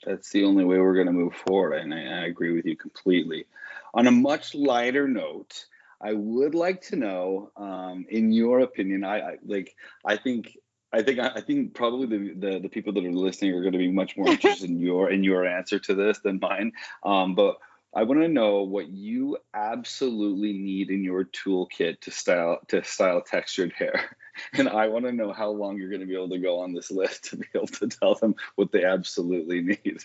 That's 0.06 0.30
the 0.30 0.44
only 0.44 0.66
way 0.66 0.78
we're 0.80 0.94
going 0.94 1.08
to 1.08 1.14
move 1.14 1.34
forward 1.34 1.78
and 1.78 1.94
I, 1.94 2.24
I 2.24 2.26
agree 2.26 2.54
with 2.54 2.66
you 2.66 2.76
completely. 2.76 3.46
On 3.94 4.06
a 4.08 4.12
much 4.12 4.54
lighter 4.54 5.08
note 5.08 5.66
i 6.02 6.12
would 6.12 6.54
like 6.54 6.82
to 6.82 6.98
know 6.98 7.50
um, 7.56 8.06
in 8.10 8.34
your 8.34 8.60
opinion 8.60 9.06
I, 9.06 9.20
I 9.20 9.36
like 9.46 9.74
i 10.06 10.18
think 10.18 10.58
I 10.96 11.04
think 11.04 11.20
I 11.20 11.42
think 11.42 11.74
probably 11.74 12.08
the, 12.08 12.34
the, 12.34 12.60
the 12.60 12.70
people 12.70 12.94
that 12.94 13.06
are 13.06 13.12
listening 13.12 13.54
are 13.54 13.62
going 13.62 13.74
to 13.74 13.78
be 13.78 13.92
much 13.92 14.16
more 14.16 14.30
interested 14.30 14.70
in 14.70 14.80
your 14.80 15.12
in 15.12 15.26
your 15.26 15.46
answer 15.46 15.78
to 15.78 15.94
this 15.94 16.20
than 16.20 16.40
mine. 16.42 16.72
Um, 17.04 17.36
but 17.36 17.58
I 17.94 18.04
want 18.04 18.22
to 18.22 18.30
know 18.30 18.64
what 18.64 18.88
you 18.88 19.38
absolutely 19.54 20.54
need 20.54 20.90
in 20.90 21.04
your 21.04 21.26
toolkit 21.26 22.00
to 22.02 22.12
style 22.12 22.60
to 22.70 22.84
style 22.84 23.22
textured 23.22 23.74
hair. 23.74 24.16
And 24.52 24.68
I 24.68 24.90
want 24.90 25.06
to 25.06 25.14
know 25.14 25.32
how 25.32 25.50
long 25.50 25.78
you're 25.78 25.88
going 25.88 26.02
to 26.02 26.06
be 26.06 26.14
able 26.14 26.28
to 26.28 26.38
go 26.38 26.60
on 26.60 26.74
this 26.74 26.92
list 26.92 27.24
to 27.30 27.38
be 27.38 27.46
able 27.56 27.68
to 27.68 27.88
tell 27.88 28.16
them 28.16 28.36
what 28.56 28.70
they 28.70 28.84
absolutely 28.84 29.62
need. 29.86 30.04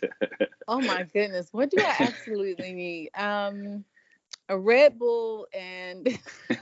oh 0.69 0.81
my 0.81 1.03
goodness, 1.03 1.49
what 1.51 1.69
do 1.69 1.79
I 1.81 1.97
absolutely 1.99 2.73
need? 2.73 3.11
Um, 3.17 3.85
a 4.49 4.57
Red 4.57 5.01
Bull 5.01 5.49
and 5.53 6.17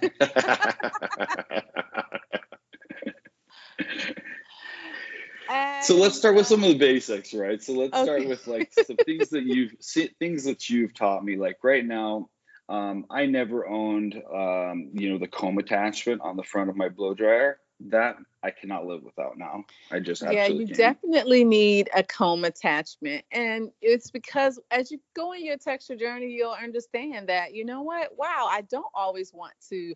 so 5.83 5.97
let's 5.97 6.17
start 6.17 6.35
with 6.35 6.47
some 6.47 6.63
of 6.63 6.69
the 6.69 6.79
basics, 6.79 7.33
right? 7.33 7.63
So 7.63 7.73
let's 7.73 7.95
okay. 7.95 8.05
start 8.05 8.27
with 8.27 8.47
like 8.47 8.73
some 8.87 8.97
things 8.97 9.31
that 9.31 9.45
you've 9.45 9.73
things 10.19 10.45
that 10.45 10.69
you've 10.69 10.95
taught 10.95 11.25
me. 11.25 11.37
Like 11.37 11.59
right 11.63 11.85
now, 11.85 12.29
um, 12.69 13.07
I 13.11 13.27
never 13.27 13.67
owned, 13.67 14.15
um, 14.15 14.91
you 14.93 15.11
know, 15.11 15.19
the 15.19 15.29
comb 15.29 15.59
attachment 15.59 16.21
on 16.21 16.37
the 16.37 16.43
front 16.43 16.71
of 16.71 16.77
my 16.77 16.89
blow 16.89 17.15
dryer. 17.15 17.61
That 17.89 18.17
I 18.43 18.51
cannot 18.51 18.87
live 18.87 19.05
without 19.05 19.39
now. 19.39 19.65
I 19.93 20.01
just 20.01 20.23
yeah, 20.23 20.47
you 20.47 20.67
can 20.67 20.77
definitely 20.77 21.45
need 21.45 21.89
a 21.95 22.03
comb 22.03 22.45
attachment, 22.45 23.25
and 23.31 23.71
it's 23.81 24.11
because 24.11 24.59
as 24.73 24.91
you 24.91 24.99
go 25.15 25.33
in 25.33 25.45
your 25.45 25.59
texture 25.59 25.95
journey, 25.95 26.27
you'll 26.27 26.51
understand 26.61 27.29
that 27.29 27.55
you 27.55 27.65
know 27.65 27.83
what? 27.83 28.19
Wow, 28.19 28.49
I 28.51 28.63
don't 28.63 28.91
always 28.95 29.33
want 29.33 29.53
to 29.71 29.95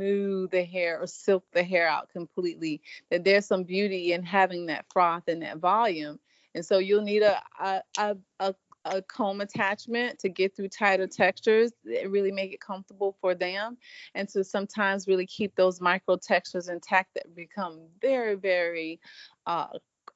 smooth 0.00 0.50
the 0.50 0.64
hair 0.64 1.00
or 1.00 1.06
silk 1.06 1.44
the 1.52 1.62
hair 1.62 1.88
out 1.88 2.08
completely. 2.10 2.80
That 3.10 3.24
there's 3.24 3.46
some 3.46 3.64
beauty 3.64 4.12
in 4.12 4.22
having 4.22 4.66
that 4.66 4.86
froth 4.92 5.28
and 5.28 5.42
that 5.42 5.58
volume. 5.58 6.18
And 6.54 6.64
so 6.64 6.78
you'll 6.78 7.02
need 7.02 7.22
a 7.22 7.40
a, 7.60 7.82
a, 7.98 8.54
a, 8.84 9.02
comb 9.02 9.40
attachment 9.40 10.18
to 10.20 10.28
get 10.28 10.56
through 10.56 10.68
tighter 10.68 11.06
textures 11.06 11.70
that 11.84 12.10
really 12.10 12.32
make 12.32 12.52
it 12.52 12.60
comfortable 12.60 13.16
for 13.20 13.34
them 13.34 13.76
and 14.14 14.28
to 14.30 14.42
sometimes 14.42 15.06
really 15.06 15.26
keep 15.26 15.54
those 15.54 15.80
micro 15.80 16.16
textures 16.16 16.68
intact 16.68 17.14
that 17.14 17.34
become 17.34 17.80
very 18.00 18.34
very 18.34 18.98
uh, 19.46 19.66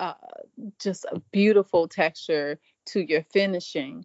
uh, 0.01 0.14
just 0.81 1.05
a 1.12 1.20
beautiful 1.31 1.87
texture 1.87 2.59
to 2.87 3.01
your 3.01 3.23
finishing. 3.23 4.05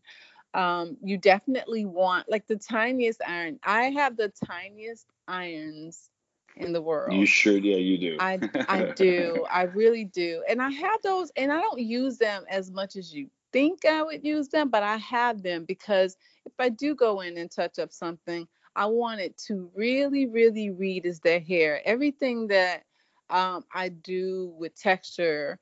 Um, 0.54 0.98
you 1.04 1.18
definitely 1.18 1.86
want 1.86 2.30
like 2.30 2.48
the 2.48 2.56
tiniest 2.58 3.22
iron. 3.26 3.60
I 3.64 3.92
have 3.92 4.18
the 4.18 4.32
tiniest 4.46 5.06
irons 5.28 6.10
in 6.56 6.74
the 6.74 6.82
world. 6.82 7.14
You 7.20 7.26
should, 7.26 7.64
yeah, 7.64 7.78
you 7.78 7.98
do. 7.98 8.18
I 8.20 8.40
I 8.68 8.92
do. 8.96 9.46
I 9.52 9.64
really 9.76 10.06
do. 10.06 10.44
And 10.50 10.62
I 10.62 10.70
have 10.70 11.02
those 11.04 11.32
and 11.36 11.52
I 11.52 11.62
don't 11.62 11.80
use 11.80 12.18
them 12.18 12.44
as 12.50 12.72
much 12.72 12.96
as 12.96 13.14
you 13.14 13.30
think 13.52 13.86
I 13.86 14.04
would 14.04 14.24
use 14.24 14.50
them, 14.50 14.70
but 14.70 14.84
I 14.84 14.98
have 14.98 15.42
them 15.42 15.66
because 15.66 16.18
if 16.46 16.54
I 16.60 16.70
do 16.70 16.96
go 16.96 17.22
in 17.22 17.38
and 17.38 17.50
touch 17.50 17.80
up 17.80 17.92
something, 17.92 18.48
I 18.76 18.86
want 18.86 19.22
it 19.22 19.38
to 19.48 19.70
really, 19.76 20.28
really 20.28 20.70
read 20.70 21.06
as 21.06 21.20
their 21.20 21.40
hair. 21.40 21.82
Everything 21.86 22.48
that 22.48 22.84
um, 23.30 23.66
I 23.74 23.90
do 23.90 24.54
with 24.58 24.76
texture, 24.80 25.60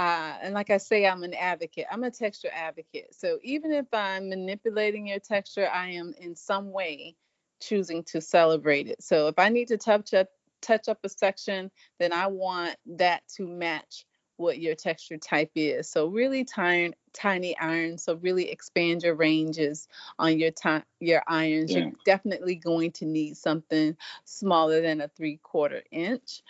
uh, 0.00 0.32
and 0.40 0.54
like 0.54 0.70
I 0.70 0.78
say, 0.78 1.06
I'm 1.06 1.24
an 1.24 1.34
advocate. 1.34 1.84
I'm 1.92 2.04
a 2.04 2.10
texture 2.10 2.48
advocate. 2.54 3.14
So 3.14 3.38
even 3.42 3.70
if 3.70 3.84
I'm 3.92 4.30
manipulating 4.30 5.06
your 5.06 5.18
texture, 5.18 5.68
I 5.70 5.90
am 5.90 6.14
in 6.18 6.34
some 6.34 6.72
way 6.72 7.16
choosing 7.60 8.02
to 8.04 8.22
celebrate 8.22 8.88
it. 8.88 9.02
So 9.02 9.28
if 9.28 9.38
I 9.38 9.50
need 9.50 9.68
to 9.68 9.76
touch 9.76 10.14
up 10.14 10.28
touch 10.62 10.88
up 10.88 11.00
a 11.04 11.08
section, 11.10 11.70
then 11.98 12.14
I 12.14 12.28
want 12.28 12.76
that 12.96 13.28
to 13.36 13.46
match 13.46 14.06
what 14.38 14.58
your 14.58 14.74
texture 14.74 15.18
type 15.18 15.50
is. 15.54 15.90
So 15.90 16.06
really 16.06 16.44
tiny 16.46 16.94
tiny 17.12 17.54
irons. 17.58 18.02
So 18.02 18.14
really 18.14 18.50
expand 18.50 19.02
your 19.02 19.16
ranges 19.16 19.86
on 20.18 20.38
your 20.38 20.50
time 20.50 20.84
your 21.00 21.22
irons. 21.28 21.72
Yeah. 21.72 21.80
You're 21.80 21.92
definitely 22.06 22.54
going 22.54 22.92
to 22.92 23.04
need 23.04 23.36
something 23.36 23.94
smaller 24.24 24.80
than 24.80 25.02
a 25.02 25.08
three 25.08 25.40
quarter 25.42 25.82
inch. 25.90 26.40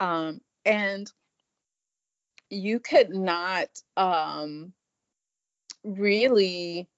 Um, 0.00 0.40
and 0.64 1.12
you 2.54 2.80
could 2.80 3.10
not 3.10 3.68
um, 3.96 4.72
really 5.84 6.88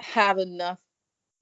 have 0.00 0.38
enough 0.38 0.78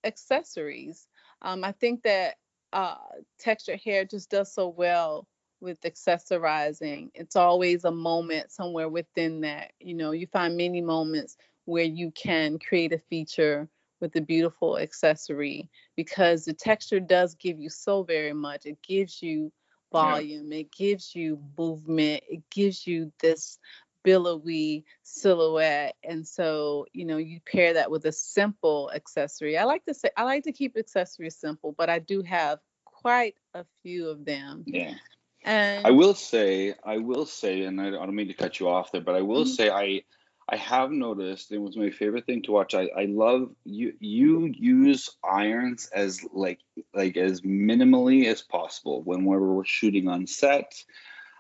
accessories. 0.05 1.09
Um, 1.43 1.65
I 1.65 1.73
think 1.73 2.03
that 2.03 2.37
uh, 2.73 2.97
textured 3.39 3.81
hair 3.81 4.05
just 4.05 4.31
does 4.31 4.53
so 4.53 4.69
well 4.69 5.27
with 5.61 5.81
accessorizing. 5.83 7.11
It's 7.15 7.37
always 7.37 7.85
a 7.85 7.91
moment 7.91 8.51
somewhere 8.53 8.89
within 8.89 9.41
that. 9.43 9.73
You 9.81 9.95
know, 9.95 10.13
you 10.13 10.27
find 10.27 10.57
many 10.57 10.81
moments 10.81 11.37
where 11.67 11.85
you 11.85 12.11
can 12.13 12.59
create 12.59 12.93
a 12.93 12.99
feature 12.99 13.69
with 14.01 14.17
a 14.17 14.21
beautiful 14.21 14.79
accessory 14.79 15.69
because 15.97 16.45
the 16.45 16.55
texture 16.55 17.01
does 17.01 17.35
give 17.35 17.61
you 17.61 17.69
so 17.69 18.03
very 18.03 18.33
much. 18.33 18.67
It 18.67 18.79
gives 18.83 19.23
you 19.23 19.53
volume, 19.93 20.53
yeah. 20.53 20.61
it 20.61 20.73
gives 20.73 21.15
you 21.15 21.41
movement, 21.59 22.23
it 22.29 22.43
gives 22.51 22.87
you 22.87 23.13
this 23.21 23.59
billowy 24.03 24.85
silhouette. 25.03 25.97
And 26.03 26.27
so 26.27 26.87
you 26.93 27.05
know 27.05 27.19
you 27.19 27.41
pair 27.41 27.75
that 27.75 27.91
with 27.91 28.05
a 28.07 28.13
simple 28.13 28.91
accessory. 28.95 29.59
I 29.59 29.65
like 29.65 29.85
to 29.87 29.95
say 29.95 30.11
i 30.17 30.25
like 30.25 30.45
to 30.45 30.53
keep 30.53 30.77
accessories 30.77 31.37
simple 31.37 31.75
but 31.77 31.91
i 31.91 31.99
do 31.99 32.23
have 32.23 32.61
quite 33.03 33.35
a 33.55 33.65
few 33.83 34.09
of 34.09 34.25
them. 34.25 34.65
Yeah. 34.67 34.95
And 35.43 35.87
I 35.87 35.91
will 35.91 36.15
say, 36.15 36.75
I 36.85 36.99
will 36.99 37.25
say, 37.25 37.63
and 37.63 37.81
I, 37.81 37.91
don't 37.91 38.15
mean 38.15 38.29
to 38.29 38.35
cut 38.35 38.61
you 38.61 38.69
off 38.69 38.93
there, 38.93 39.01
but 39.01 39.15
I 39.15 39.23
will 39.23 39.45
mm-hmm. 39.45 39.53
say, 39.53 39.71
I 39.71 40.03
I 40.51 40.57
have 40.57 40.91
noticed 40.91 41.53
it 41.53 41.59
was 41.59 41.77
my 41.77 41.91
favorite 41.91 42.27
thing 42.27 42.43
to 42.43 42.53
watch. 42.53 42.75
I, 42.75 42.89
I 42.97 43.05
love 43.05 43.51
you 43.65 43.95
you 44.01 44.47
use 44.47 45.11
irons 45.23 45.89
as 45.95 46.21
like 46.33 46.59
like 46.93 47.17
as 47.17 47.43
minimally 47.43 48.27
as 48.27 48.43
possible 48.43 49.03
when 49.03 49.25
we're 49.25 49.65
shooting 49.65 50.09
on 50.09 50.27
set. 50.27 50.75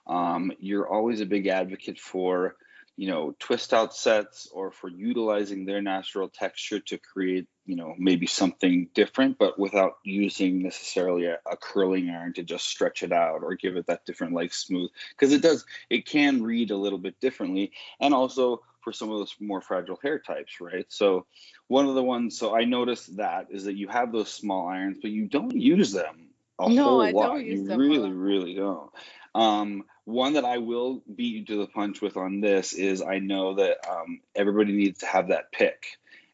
Um, 0.06 0.52
you're 0.60 0.88
always 0.88 1.20
a 1.20 1.26
big 1.26 1.48
advocate 1.48 1.98
for 1.98 2.54
you 2.96 3.08
know 3.08 3.34
twist 3.38 3.72
out 3.72 3.94
sets 3.96 4.48
or 4.52 4.70
for 4.70 4.88
utilizing 4.88 5.64
their 5.64 5.82
natural 5.82 6.28
texture 6.28 6.80
to 6.80 6.98
create 6.98 7.46
you 7.64 7.74
know 7.74 7.94
maybe 7.98 8.26
something 8.26 8.88
different 8.94 9.38
but 9.38 9.58
without 9.58 9.94
using 10.04 10.62
necessarily 10.62 11.24
a, 11.24 11.38
a 11.50 11.56
curling 11.56 12.10
iron 12.10 12.34
to 12.34 12.42
just 12.42 12.66
stretch 12.66 13.02
it 13.02 13.12
out 13.12 13.42
or 13.42 13.54
give 13.54 13.76
it 13.76 13.86
that 13.86 14.04
different 14.04 14.34
like 14.34 14.52
smooth 14.52 14.90
because 15.10 15.32
it 15.32 15.40
does 15.40 15.64
it 15.88 16.04
can 16.04 16.42
read 16.42 16.70
a 16.70 16.76
little 16.76 16.98
bit 16.98 17.18
differently 17.20 17.72
and 18.00 18.12
also 18.12 18.60
for 18.82 18.92
some 18.92 19.10
of 19.10 19.18
those 19.18 19.34
more 19.40 19.60
fragile 19.60 19.98
hair 20.02 20.18
types 20.18 20.60
right 20.60 20.86
so 20.88 21.26
one 21.68 21.86
of 21.86 21.94
the 21.94 22.02
ones 22.02 22.38
so 22.38 22.56
i 22.56 22.64
noticed 22.64 23.16
that 23.16 23.46
is 23.50 23.64
that 23.64 23.76
you 23.76 23.88
have 23.88 24.12
those 24.12 24.30
small 24.30 24.68
irons 24.68 24.98
but 25.00 25.10
you 25.10 25.26
don't 25.26 25.54
use 25.54 25.92
them 25.92 26.28
a 26.58 26.68
no, 26.68 26.84
whole 26.84 27.02
I 27.02 27.10
lot 27.10 27.44
you 27.44 27.74
really 27.74 28.12
really 28.12 28.54
don't 28.54 28.90
um, 29.34 29.84
one 30.04 30.34
that 30.34 30.44
I 30.44 30.58
will 30.58 31.02
beat 31.14 31.34
you 31.34 31.44
to 31.46 31.56
the 31.58 31.66
punch 31.66 32.00
with 32.00 32.16
on 32.16 32.40
this 32.40 32.72
is 32.72 33.02
I 33.02 33.18
know 33.18 33.54
that 33.54 33.78
um, 33.88 34.20
everybody 34.34 34.72
needs 34.72 35.00
to 35.00 35.06
have 35.06 35.28
that 35.28 35.52
pick. 35.52 35.84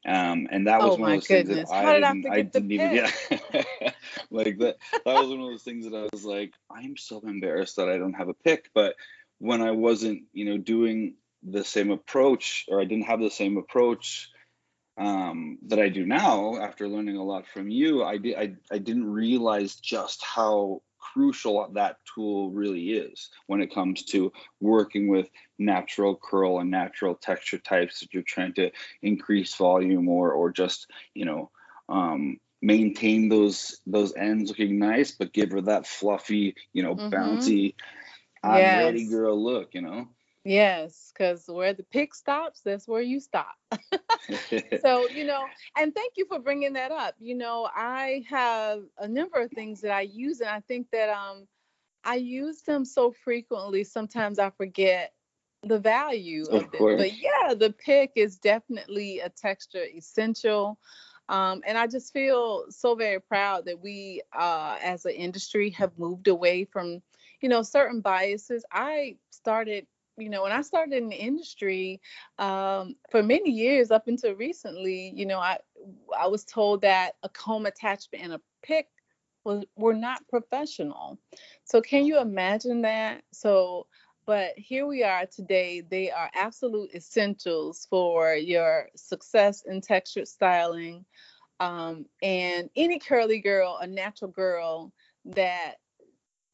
Um, 0.07 0.47
and 0.51 0.69
that 0.69 0.81
was 0.81 0.97
oh 0.97 1.01
one 1.01 1.13
of 1.13 1.17
those 1.17 1.27
goodness. 1.27 1.57
things 1.57 1.71
that 1.71 1.75
I 1.75 2.01
didn't, 2.01 2.27
I, 2.27 2.35
I 2.37 2.43
didn't 2.43 2.71
even 2.71 2.95
yeah. 2.95 3.11
like 4.31 4.59
that. 4.59 4.77
That 5.05 5.15
was 5.15 5.29
one 5.29 5.41
of 5.41 5.47
those 5.47 5.65
things 5.65 5.85
that 5.85 5.97
I 5.97 6.09
was 6.13 6.25
like, 6.25 6.55
I'm 6.71 6.97
so 6.97 7.21
embarrassed 7.27 7.77
that 7.77 7.89
I 7.89 7.99
don't 7.99 8.13
have 8.13 8.29
a 8.29 8.35
pick. 8.35 8.71
But 8.73 8.95
when 9.39 9.63
I 9.63 9.73
wasn't, 9.73 10.23
you 10.33 10.45
know, 10.45 10.59
doing 10.59 11.15
the 11.49 11.65
same 11.65 11.91
approach 11.91 12.65
or 12.69 12.81
I 12.81 12.85
didn't 12.85 13.07
have 13.07 13.21
the 13.21 13.31
same 13.31 13.57
approach 13.57 14.29
um, 14.99 15.59
that 15.67 15.79
I 15.79 15.89
do 15.89 16.07
now 16.07 16.57
after 16.57 16.89
learning 16.89 17.17
a 17.17 17.25
lot 17.25 17.47
from 17.47 17.69
you, 17.69 18.03
I 18.03 18.17
did 18.19 18.37
I, 18.37 18.55
I 18.71 18.79
didn't 18.79 19.11
realize 19.11 19.77
just 19.77 20.25
how 20.25 20.83
crucial 20.99 21.69
that 21.75 21.97
tool 22.15 22.51
really 22.51 22.91
is 22.91 23.31
when 23.47 23.61
it 23.61 23.73
comes 23.73 24.03
to 24.03 24.33
working 24.61 25.09
with 25.09 25.29
natural 25.59 26.17
curl 26.17 26.59
and 26.59 26.71
natural 26.71 27.15
texture 27.15 27.59
types 27.59 28.01
that 28.01 28.13
you're 28.13 28.23
trying 28.23 28.53
to 28.55 28.71
increase 29.03 29.55
volume 29.55 30.09
or 30.09 30.33
or 30.33 30.51
just 30.51 30.91
you 31.15 31.25
know 31.25 31.51
um, 31.89 32.39
maintain 32.61 33.29
those 33.29 33.81
those 33.87 34.15
ends 34.17 34.51
looking 34.51 34.79
nice 34.79 35.13
but 35.13 35.33
give 35.33 35.53
her 35.53 35.61
that 35.61 35.87
fluffy 35.87 36.55
you 36.73 36.83
know 36.83 36.95
mm-hmm. 36.95 37.15
bouncy 37.15 37.75
i'm 38.43 38.59
yes. 38.59 38.85
ready 38.85 39.09
girl 39.09 39.43
look 39.43 39.75
you 39.75 39.83
know 39.83 40.09
Yes, 40.47 41.13
because 41.13 41.45
where 41.49 41.73
the 41.73 41.83
pick 41.83 42.15
stops, 42.15 42.61
that's 42.61 42.87
where 42.87 43.03
you 43.03 43.19
stop. 43.19 43.57
so, 44.81 45.09
you 45.09 45.25
know, 45.25 45.45
and 45.77 45.93
thank 45.93 46.13
you 46.17 46.25
for 46.27 46.39
bringing 46.39 46.75
that 46.75 46.93
up. 46.93 47.17
You 47.19 47.35
know, 47.35 47.69
I 47.75 48.23
have 48.29 48.83
a 48.99 49.09
number 49.09 49.41
of 49.41 49.51
things 49.51 49.81
that 49.81 49.91
I 49.91 50.03
use, 50.03 50.41
and 50.41 50.49
I 50.49 50.61
think 50.61 50.87
that 50.93 51.09
um, 51.09 51.49
I 52.05 52.15
use 52.15 52.63
them 52.63 52.85
so 52.85 53.11
frequently, 53.11 53.83
sometimes 53.83 54.39
I 54.39 54.51
forget 54.51 55.15
the 55.65 55.81
value 55.81 56.45
of, 56.45 56.63
of 56.63 56.75
it. 56.75 56.97
But 56.97 57.19
yeah, 57.19 57.55
the 57.55 57.73
pick 57.73 58.13
is 58.15 58.39
definitely 58.39 59.19
a 59.19 59.29
texture 59.29 59.85
essential. 59.85 60.79
Um, 61.29 61.63
and 61.67 61.77
I 61.77 61.89
just 61.89 62.13
feel 62.13 62.67
so 62.71 62.95
very 62.95 63.21
proud 63.21 63.65
that 63.65 63.81
we, 63.81 64.23
uh, 64.33 64.79
as 64.81 65.07
an 65.07 65.13
industry, 65.13 65.71
have 65.71 65.99
moved 65.99 66.29
away 66.29 66.65
from, 66.67 67.03
you 67.41 67.49
know, 67.49 67.63
certain 67.63 68.01
biases. 68.01 68.65
I 68.71 69.17
started 69.31 69.89
you 70.19 70.31
know, 70.31 70.43
when 70.43 70.53
I 70.53 70.63
started 70.63 70.95
in 70.95 71.09
the 71.09 71.17
industry, 71.17 72.01
um, 72.39 72.97
for 73.11 73.23
many 73.23 73.51
years 73.51 73.91
up 73.91 74.09
until 74.09 74.35
recently, 74.35 75.13
you 75.15 75.27
know, 75.27 75.39
I 75.39 75.59
I 76.19 76.27
was 76.27 76.45
told 76.45 76.83
that 76.83 77.13
a 77.23 77.29
comb 77.29 77.67
attachment 77.67 78.25
and 78.25 78.33
a 78.35 78.41
pick 78.63 78.89
was 79.45 79.65
were 79.77 79.95
not 79.95 80.27
professional. 80.29 81.19
So 81.65 81.81
can 81.81 82.07
you 82.07 82.19
imagine 82.19 82.83
that? 82.83 83.23
So, 83.33 83.87
but 84.27 84.53
here 84.57 84.87
we 84.87 85.05
are 85.05 85.27
today. 85.27 85.83
They 85.83 86.11
are 86.11 86.31
absolute 86.35 86.95
essentials 86.95 87.87
for 87.89 88.35
your 88.35 88.89
success 88.97 89.63
in 89.67 89.81
textured 89.81 90.29
styling. 90.29 91.05
Um, 91.61 92.07
and 92.23 92.69
any 92.77 92.99
curly 92.99 93.41
girl, 93.41 93.79
a 93.81 93.87
natural 93.87 94.31
girl 94.31 94.93
that 95.27 95.77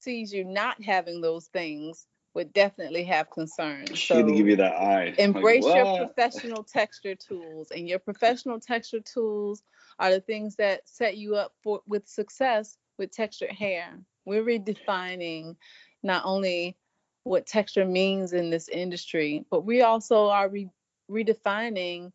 sees 0.01 0.33
you 0.33 0.45
not 0.45 0.83
having 0.83 1.21
those 1.21 1.47
things 1.47 2.07
would 2.35 2.53
definitely 2.53 3.05
have 3.05 3.31
concerns. 3.31 3.99
She 3.99 4.15
so 4.15 4.23
give 4.23 4.49
you 4.49 4.57
that 4.57 4.75
eye. 4.75 5.15
Embrace 5.19 5.65
like, 5.65 5.77
your 5.77 6.07
professional 6.07 6.65
texture 6.65 7.15
tools, 7.15 7.69
and 7.71 7.89
your 7.89 7.99
professional 7.99 8.59
texture 8.59 9.01
tools 9.01 9.63
are 9.99 10.11
the 10.11 10.21
things 10.21 10.57
that 10.57 10.89
set 10.89 11.17
you 11.17 11.37
up 11.37 11.53
for 11.63 11.83
with 11.87 12.09
success 12.09 12.79
with 12.99 13.13
textured 13.13 13.53
hair. 13.53 13.99
We're 14.25 14.45
redefining 14.45 15.57
not 16.03 16.23
only 16.25 16.77
what 17.25 17.47
texture 17.47 17.85
means 17.85 18.33
in 18.33 18.51
this 18.51 18.69
industry, 18.69 19.45
but 19.51 19.65
we 19.65 19.83
also 19.83 20.29
are 20.29 20.49
re- 20.49 20.71
redefining 21.11 22.13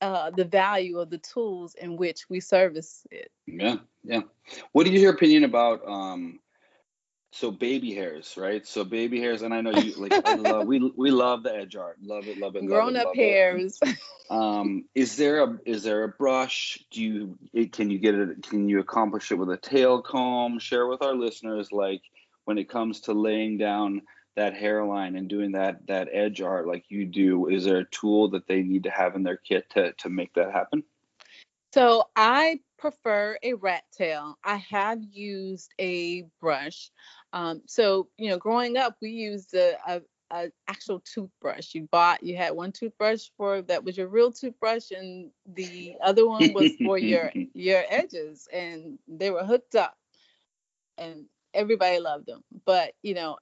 uh, 0.00 0.30
the 0.30 0.44
value 0.44 0.98
of 0.98 1.10
the 1.10 1.18
tools 1.18 1.74
in 1.74 1.96
which 1.96 2.28
we 2.28 2.40
service 2.40 3.06
it. 3.10 3.30
Yeah, 3.46 3.76
yeah. 4.04 4.22
What 4.72 4.86
is 4.86 5.00
your 5.00 5.12
opinion 5.12 5.44
about 5.44 5.86
um, 5.86 6.40
so 7.36 7.50
baby 7.50 7.94
hairs, 7.94 8.34
right? 8.36 8.66
So 8.66 8.82
baby 8.82 9.20
hairs, 9.20 9.42
and 9.42 9.52
I 9.52 9.60
know 9.60 9.70
you 9.70 9.92
like 9.96 10.12
I 10.26 10.34
love, 10.34 10.66
we 10.66 10.92
we 10.96 11.10
love 11.10 11.42
the 11.42 11.54
edge 11.54 11.76
art, 11.76 11.98
love 12.02 12.26
it, 12.28 12.38
love 12.38 12.56
it. 12.56 12.66
Grown 12.66 12.94
love 12.94 13.08
up 13.08 13.16
it, 13.16 13.20
hairs. 13.20 13.78
um, 14.30 14.86
is 14.94 15.16
there 15.16 15.44
a 15.44 15.58
is 15.66 15.82
there 15.82 16.04
a 16.04 16.08
brush? 16.08 16.78
Do 16.90 17.02
you 17.02 17.38
it, 17.52 17.72
can 17.72 17.90
you 17.90 17.98
get 17.98 18.14
it? 18.14 18.42
Can 18.42 18.68
you 18.68 18.80
accomplish 18.80 19.30
it 19.30 19.34
with 19.34 19.50
a 19.50 19.58
tail 19.58 20.00
comb? 20.00 20.58
Share 20.58 20.86
with 20.86 21.02
our 21.02 21.14
listeners, 21.14 21.72
like 21.72 22.02
when 22.44 22.56
it 22.56 22.70
comes 22.70 23.00
to 23.02 23.12
laying 23.12 23.58
down 23.58 24.02
that 24.36 24.54
hairline 24.54 25.16
and 25.16 25.28
doing 25.28 25.52
that 25.52 25.86
that 25.88 26.08
edge 26.12 26.40
art 26.40 26.66
like 26.66 26.84
you 26.88 27.04
do, 27.04 27.48
is 27.48 27.64
there 27.64 27.78
a 27.78 27.90
tool 27.90 28.30
that 28.30 28.48
they 28.48 28.62
need 28.62 28.84
to 28.84 28.90
have 28.90 29.14
in 29.14 29.22
their 29.22 29.36
kit 29.36 29.68
to 29.70 29.92
to 29.98 30.08
make 30.08 30.32
that 30.34 30.52
happen? 30.52 30.82
So 31.74 32.04
I 32.16 32.60
prefer 32.78 33.38
a 33.42 33.54
rat 33.54 33.84
tail. 33.92 34.38
I 34.44 34.56
have 34.56 35.02
used 35.02 35.72
a 35.78 36.22
brush. 36.40 36.90
Um, 37.32 37.62
so 37.66 38.08
you 38.16 38.30
know, 38.30 38.38
growing 38.38 38.76
up, 38.76 38.96
we 39.00 39.10
used 39.10 39.54
a, 39.54 39.76
a, 39.86 40.00
a, 40.30 40.50
actual 40.68 41.00
toothbrush. 41.00 41.74
You 41.74 41.88
bought, 41.90 42.22
you 42.22 42.36
had 42.36 42.54
one 42.54 42.72
toothbrush 42.72 43.28
for 43.36 43.62
that 43.62 43.84
was 43.84 43.96
your 43.96 44.08
real 44.08 44.32
toothbrush, 44.32 44.90
and 44.90 45.30
the 45.46 45.94
other 46.02 46.26
one 46.26 46.52
was 46.52 46.72
for 46.84 46.98
your 46.98 47.32
your 47.54 47.82
edges, 47.88 48.48
and 48.52 48.98
they 49.08 49.30
were 49.30 49.44
hooked 49.44 49.74
up, 49.74 49.96
and 50.98 51.26
everybody 51.52 51.98
loved 51.98 52.26
them. 52.26 52.42
But 52.64 52.94
you 53.02 53.14
know, 53.14 53.36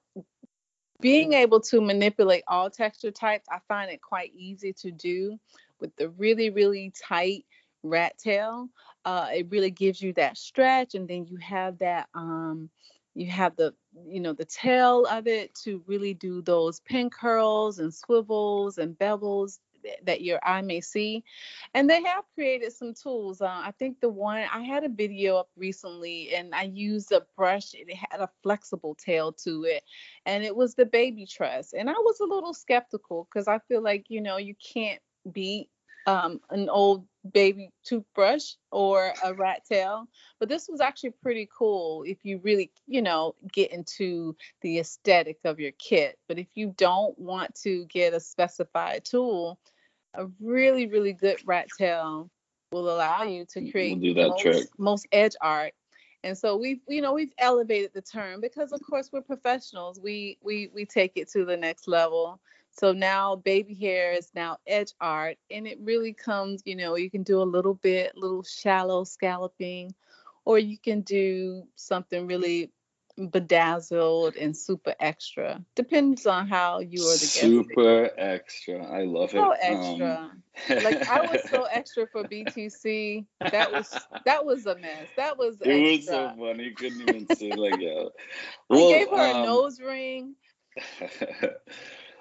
being 0.99 1.33
able 1.33 1.61
to 1.61 1.81
manipulate 1.81 2.43
all 2.47 2.69
texture 2.69 3.11
types, 3.11 3.47
I 3.49 3.59
find 3.67 3.91
it 3.91 4.01
quite 4.01 4.33
easy 4.35 4.73
to 4.81 4.91
do 4.91 5.39
with 5.79 5.95
the 5.95 6.09
really 6.09 6.49
really 6.49 6.91
tight 7.07 7.45
rat 7.83 8.17
tail. 8.17 8.69
Uh, 9.05 9.27
it 9.35 9.47
really 9.51 9.69
gives 9.71 10.01
you 10.01 10.13
that 10.13 10.37
stretch, 10.37 10.95
and 10.95 11.07
then 11.07 11.25
you 11.27 11.37
have 11.37 11.77
that 11.77 12.09
um, 12.15 12.69
you 13.15 13.27
have 13.31 13.55
the 13.55 13.73
you 14.07 14.19
know 14.19 14.33
the 14.33 14.45
tail 14.45 15.05
of 15.05 15.27
it 15.27 15.55
to 15.55 15.81
really 15.87 16.13
do 16.13 16.41
those 16.41 16.81
pin 16.81 17.09
curls 17.09 17.79
and 17.79 17.93
swivels 17.93 18.77
and 18.77 18.97
bevels 18.97 19.59
that 20.03 20.21
your 20.21 20.39
eye 20.43 20.61
may 20.61 20.81
see 20.81 21.23
and 21.75 21.89
they 21.89 22.01
have 22.03 22.23
created 22.33 22.71
some 22.71 22.93
tools 22.93 23.41
uh, 23.41 23.45
i 23.63 23.71
think 23.77 23.99
the 24.01 24.09
one 24.09 24.43
i 24.51 24.61
had 24.61 24.83
a 24.83 24.89
video 24.89 25.37
up 25.37 25.49
recently 25.55 26.33
and 26.33 26.53
i 26.55 26.63
used 26.63 27.11
a 27.11 27.23
brush 27.37 27.73
it 27.73 27.87
had 27.95 28.19
a 28.19 28.29
flexible 28.41 28.95
tail 28.95 29.31
to 29.31 29.63
it 29.63 29.83
and 30.25 30.43
it 30.43 30.55
was 30.55 30.73
the 30.73 30.85
baby 30.85 31.25
tress 31.25 31.73
and 31.73 31.89
i 31.89 31.93
was 31.93 32.19
a 32.19 32.25
little 32.25 32.53
skeptical 32.53 33.27
because 33.29 33.47
i 33.47 33.59
feel 33.67 33.81
like 33.81 34.05
you 34.09 34.21
know 34.21 34.37
you 34.37 34.55
can't 34.55 35.01
beat 35.31 35.69
um, 36.07 36.39
an 36.51 36.69
old 36.69 37.05
baby 37.31 37.71
toothbrush 37.83 38.53
or 38.71 39.13
a 39.23 39.33
rat 39.33 39.63
tail. 39.69 40.07
But 40.39 40.49
this 40.49 40.67
was 40.69 40.81
actually 40.81 41.11
pretty 41.21 41.49
cool 41.55 42.03
if 42.03 42.17
you 42.23 42.39
really, 42.43 42.71
you 42.87 43.01
know, 43.01 43.35
get 43.51 43.71
into 43.71 44.35
the 44.61 44.79
aesthetic 44.79 45.37
of 45.43 45.59
your 45.59 45.71
kit. 45.73 46.17
But 46.27 46.39
if 46.39 46.47
you 46.55 46.73
don't 46.77 47.17
want 47.17 47.55
to 47.63 47.85
get 47.85 48.13
a 48.13 48.19
specified 48.19 49.05
tool, 49.05 49.59
a 50.13 50.27
really, 50.39 50.87
really 50.87 51.13
good 51.13 51.37
rat 51.45 51.67
tail 51.77 52.29
will 52.71 52.89
allow 52.89 53.23
you 53.23 53.45
to 53.45 53.71
create 53.71 53.93
we'll 53.93 54.13
do 54.13 54.13
that 54.13 54.29
most, 54.29 54.41
trick. 54.41 54.67
most 54.77 55.07
edge 55.11 55.35
art. 55.41 55.73
And 56.23 56.37
so 56.37 56.57
we've, 56.57 56.79
you 56.87 57.01
know, 57.01 57.13
we've 57.13 57.33
elevated 57.37 57.91
the 57.93 58.01
term 58.01 58.41
because 58.41 58.71
of 58.71 58.81
course 58.81 59.09
we're 59.13 59.21
professionals. 59.21 59.99
We 60.01 60.39
we 60.41 60.69
we 60.73 60.85
take 60.85 61.13
it 61.15 61.29
to 61.31 61.45
the 61.45 61.55
next 61.55 61.87
level. 61.87 62.41
So 62.77 62.91
now 62.91 63.37
baby 63.37 63.73
hair 63.73 64.11
is 64.11 64.29
now 64.35 64.57
edge 64.67 64.91
art 64.99 65.37
and 65.49 65.65
it 65.65 65.79
really 65.81 66.11
comes, 66.11 66.61
you 66.65 66.75
know, 66.75 66.95
you 66.95 67.09
can 67.09 67.23
do 67.23 67.41
a 67.41 67.43
little 67.43 67.73
bit, 67.73 68.17
little 68.17 68.43
shallow 68.43 69.05
scalloping, 69.05 69.95
or 70.43 70.59
you 70.59 70.77
can 70.77 70.99
do 71.01 71.63
something 71.75 72.27
really 72.27 72.71
bedazzled 73.31 74.35
and 74.35 74.57
super 74.57 74.93
extra. 74.99 75.63
Depends 75.75 76.25
on 76.25 76.49
how 76.49 76.79
you 76.79 77.01
are 77.07 77.13
the 77.13 77.19
guest. 77.19 77.39
Super 77.39 78.09
extra. 78.17 78.85
I 78.85 79.03
love 79.03 79.31
so 79.31 79.53
it. 79.53 79.59
So 79.61 79.73
extra. 79.73 80.31
Um, 80.69 80.83
like 80.83 81.09
I 81.09 81.21
was 81.21 81.49
so 81.49 81.63
extra 81.71 82.07
for 82.07 82.25
BTC. 82.25 83.25
That 83.39 83.71
was 83.71 83.89
that 84.25 84.45
was 84.45 84.65
a 84.65 84.77
mess. 84.77 85.07
That 85.15 85.37
was 85.37 85.61
It 85.61 85.81
was 85.81 86.05
so 86.05 86.33
funny. 86.37 86.65
You 86.65 86.75
couldn't 86.75 86.99
even 87.07 87.27
see 87.27 87.53
like 87.53 87.79
yeah. 87.79 88.03
I 88.69 88.75
gave 88.75 89.07
her 89.07 89.15
a 89.15 89.35
um, 89.35 89.45
nose 89.45 89.79
ring. 89.79 90.35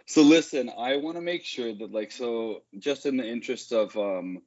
so 0.07 0.23
listen, 0.23 0.71
I 0.77 0.97
want 0.97 1.17
to 1.17 1.23
make 1.23 1.45
sure 1.45 1.73
that 1.75 1.93
like 1.93 2.13
so 2.13 2.63
just 2.79 3.07
in 3.07 3.17
the 3.17 3.27
interest 3.27 3.73
of 3.73 3.97
um 3.97 4.43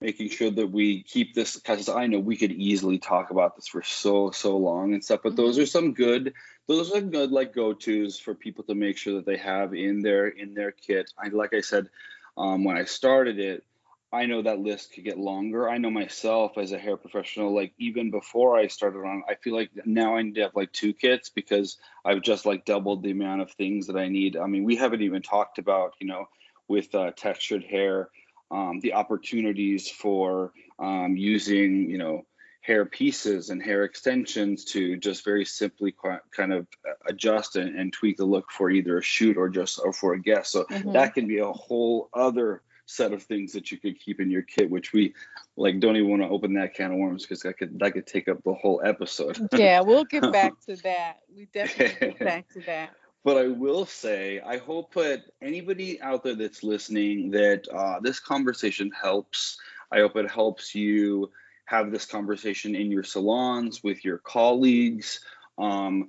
making 0.00 0.30
sure 0.30 0.50
that 0.50 0.66
we 0.66 1.02
keep 1.04 1.34
this 1.34 1.56
because 1.56 1.88
I 1.88 2.06
know 2.06 2.18
we 2.18 2.36
could 2.36 2.52
easily 2.52 2.98
talk 2.98 3.30
about 3.30 3.56
this 3.56 3.68
for 3.68 3.82
so 3.82 4.30
so 4.30 4.56
long 4.56 4.94
and 4.94 5.04
stuff, 5.04 5.20
but 5.22 5.36
those 5.36 5.58
Mm-hmm. 5.58 5.60
are 5.60 5.66
some 5.66 5.94
good 5.94 6.34
those 6.68 6.92
are 6.94 7.00
good 7.00 7.30
like 7.32 7.54
go-tos 7.54 8.18
for 8.18 8.34
people 8.34 8.64
to 8.64 8.74
make 8.74 8.96
sure 8.98 9.14
that 9.14 9.26
they 9.26 9.36
have 9.38 9.74
in 9.74 10.02
their 10.02 10.28
in 10.28 10.54
their 10.54 10.72
kit. 10.72 11.10
I 11.18 11.28
like 11.28 11.54
I 11.54 11.60
said 11.60 11.88
um 12.36 12.64
when 12.64 12.76
I 12.76 12.84
started 12.84 13.38
it, 13.38 13.64
I 14.12 14.26
know 14.26 14.42
that 14.42 14.60
list 14.60 14.92
could 14.92 15.04
get 15.04 15.18
longer. 15.18 15.70
I 15.70 15.78
know 15.78 15.90
myself 15.90 16.58
as 16.58 16.72
a 16.72 16.78
hair 16.78 16.98
professional, 16.98 17.54
like 17.54 17.72
even 17.78 18.10
before 18.10 18.58
I 18.58 18.66
started 18.66 18.98
on, 18.98 19.22
I 19.26 19.36
feel 19.36 19.54
like 19.54 19.70
now 19.86 20.16
I 20.16 20.22
need 20.22 20.34
to 20.34 20.42
have 20.42 20.54
like 20.54 20.70
two 20.72 20.92
kits 20.92 21.30
because 21.30 21.78
I've 22.04 22.20
just 22.20 22.44
like 22.44 22.66
doubled 22.66 23.02
the 23.02 23.10
amount 23.10 23.40
of 23.40 23.50
things 23.52 23.86
that 23.86 23.96
I 23.96 24.08
need. 24.08 24.36
I 24.36 24.46
mean, 24.46 24.64
we 24.64 24.76
haven't 24.76 25.00
even 25.00 25.22
talked 25.22 25.58
about, 25.58 25.94
you 25.98 26.06
know, 26.06 26.26
with 26.68 26.94
uh, 26.94 27.12
textured 27.16 27.64
hair, 27.64 28.10
um, 28.50 28.80
the 28.80 28.92
opportunities 28.92 29.88
for 29.88 30.52
um, 30.78 31.16
using, 31.16 31.88
you 31.88 31.96
know, 31.96 32.26
hair 32.60 32.84
pieces 32.84 33.50
and 33.50 33.62
hair 33.62 33.82
extensions 33.82 34.64
to 34.66 34.96
just 34.98 35.24
very 35.24 35.44
simply 35.44 35.94
kind 36.30 36.52
of 36.52 36.66
adjust 37.06 37.56
and, 37.56 37.76
and 37.78 37.92
tweak 37.92 38.18
the 38.18 38.24
look 38.24 38.50
for 38.52 38.70
either 38.70 38.98
a 38.98 39.02
shoot 39.02 39.36
or 39.36 39.48
just 39.48 39.80
or 39.82 39.92
for 39.92 40.12
a 40.12 40.20
guest. 40.20 40.52
So 40.52 40.66
Mhm. 40.70 40.92
that 40.92 41.14
can 41.14 41.26
be 41.26 41.38
a 41.38 41.52
whole 41.52 42.08
other 42.14 42.62
set 42.86 43.12
of 43.12 43.22
things 43.22 43.52
that 43.52 43.70
you 43.70 43.78
could 43.78 43.98
keep 43.98 44.20
in 44.20 44.30
your 44.30 44.42
kit, 44.42 44.70
which 44.70 44.92
we 44.92 45.14
like 45.56 45.80
don't 45.80 45.96
even 45.96 46.10
want 46.10 46.22
to 46.22 46.28
open 46.28 46.54
that 46.54 46.74
can 46.74 46.92
of 46.92 46.98
worms 46.98 47.22
because 47.22 47.42
that 47.42 47.58
could 47.58 47.78
that 47.78 47.92
could 47.92 48.06
take 48.06 48.28
up 48.28 48.42
the 48.44 48.54
whole 48.54 48.82
episode. 48.84 49.38
Yeah, 49.56 49.80
we'll 49.80 50.04
get 50.04 50.30
back 50.32 50.52
to 50.66 50.76
that. 50.76 51.18
We 51.34 51.46
definitely 51.46 52.10
get 52.10 52.18
back 52.24 52.48
to 52.54 52.60
that. 52.62 52.90
But 53.24 53.36
I 53.36 53.48
will 53.48 53.86
say, 53.86 54.40
I 54.40 54.58
hope 54.58 54.94
that 54.94 55.22
anybody 55.40 56.00
out 56.02 56.24
there 56.24 56.34
that's 56.34 56.64
listening, 56.64 57.30
that 57.30 57.68
uh, 57.68 58.00
this 58.00 58.18
conversation 58.18 58.90
helps. 58.90 59.58
I 59.92 59.98
hope 59.98 60.16
it 60.16 60.28
helps 60.28 60.74
you 60.74 61.30
have 61.66 61.92
this 61.92 62.04
conversation 62.04 62.74
in 62.74 62.90
your 62.90 63.04
salons 63.04 63.82
with 63.82 64.04
your 64.04 64.18
colleagues. 64.18 65.20
Um, 65.56 66.08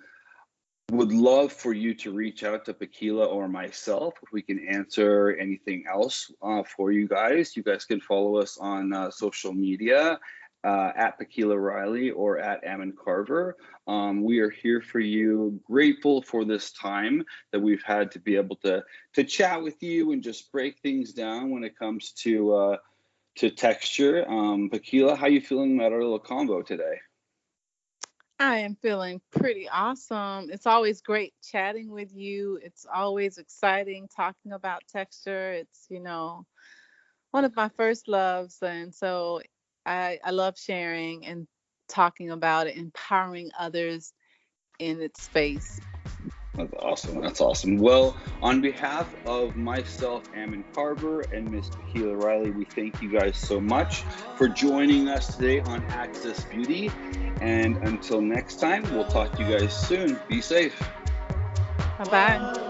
would 0.91 1.13
love 1.13 1.51
for 1.53 1.73
you 1.73 1.93
to 1.93 2.11
reach 2.11 2.43
out 2.43 2.65
to 2.65 2.73
Pekela 2.73 3.27
or 3.27 3.47
myself 3.47 4.15
if 4.21 4.31
we 4.31 4.41
can 4.41 4.67
answer 4.67 5.36
anything 5.39 5.86
else 5.89 6.31
uh, 6.41 6.63
for 6.63 6.91
you 6.91 7.07
guys. 7.07 7.55
You 7.55 7.63
guys 7.63 7.86
can 7.86 8.01
follow 8.01 8.38
us 8.38 8.57
on 8.57 8.91
uh, 8.91 9.09
social 9.09 9.53
media 9.53 10.19
uh, 10.63 10.91
at 10.95 11.19
Pekela 11.19 11.59
Riley 11.59 12.11
or 12.11 12.38
at 12.38 12.63
Ammon 12.63 12.93
Carver. 13.01 13.57
Um, 13.88 14.23
we 14.23 14.39
are 14.39 14.49
here 14.49 14.81
for 14.81 14.99
you. 14.99 15.59
Grateful 15.65 16.21
for 16.21 16.43
this 16.43 16.71
time 16.71 17.23
that 17.51 17.61
we've 17.61 17.84
had 17.84 18.11
to 18.11 18.19
be 18.19 18.36
able 18.36 18.57
to 18.57 18.84
to 19.13 19.23
chat 19.23 19.63
with 19.63 19.81
you 19.81 20.11
and 20.11 20.21
just 20.21 20.51
break 20.51 20.79
things 20.79 21.13
down 21.13 21.49
when 21.49 21.63
it 21.63 21.77
comes 21.77 22.11
to 22.23 22.53
uh, 22.53 22.77
to 23.36 23.49
texture. 23.49 24.29
Um, 24.29 24.69
Pekela, 24.69 25.17
how 25.17 25.27
you 25.27 25.41
feeling 25.41 25.77
about 25.77 25.93
our 25.93 26.01
little 26.01 26.19
combo 26.19 26.61
today? 26.61 26.99
I 28.43 28.57
am 28.59 28.75
feeling 28.75 29.21
pretty 29.31 29.69
awesome. 29.69 30.49
It's 30.51 30.67
always 30.67 31.01
great 31.01 31.33
chatting 31.43 31.91
with 31.91 32.13
you. 32.13 32.59
It's 32.63 32.85
always 32.93 33.37
exciting 33.37 34.09
talking 34.15 34.53
about 34.53 34.83
texture. 34.87 35.53
It's, 35.53 35.87
you 35.89 36.01
know, 36.01 36.45
one 37.31 37.45
of 37.45 37.55
my 37.55 37.69
first 37.69 38.07
loves. 38.09 38.59
And 38.61 38.93
so 38.93 39.41
I, 39.85 40.19
I 40.23 40.31
love 40.31 40.57
sharing 40.57 41.25
and 41.25 41.47
talking 41.89 42.31
about 42.31 42.67
it, 42.67 42.77
empowering 42.77 43.51
others 43.59 44.13
in 44.79 45.01
its 45.01 45.21
space. 45.23 45.79
That's 46.55 46.73
awesome. 46.79 47.21
That's 47.21 47.41
awesome. 47.41 47.77
Well, 47.77 48.15
on 48.41 48.61
behalf 48.61 49.13
of 49.25 49.55
myself, 49.55 50.23
Ammon 50.35 50.63
Carver, 50.75 51.21
and 51.21 51.49
Miss 51.49 51.69
Pekela 51.69 52.21
Riley, 52.21 52.51
we 52.51 52.65
thank 52.65 53.01
you 53.01 53.09
guys 53.09 53.37
so 53.37 53.59
much 53.59 54.01
for 54.37 54.47
joining 54.47 55.07
us 55.07 55.35
today 55.35 55.61
on 55.61 55.83
Access 55.85 56.43
Beauty. 56.45 56.91
And 57.41 57.77
until 57.77 58.21
next 58.21 58.59
time, 58.59 58.83
we'll 58.91 59.07
talk 59.07 59.33
to 59.33 59.43
you 59.43 59.57
guys 59.57 59.75
soon. 59.75 60.19
Be 60.27 60.41
safe. 60.41 60.79
Bye 61.97 62.05
bye. 62.05 62.69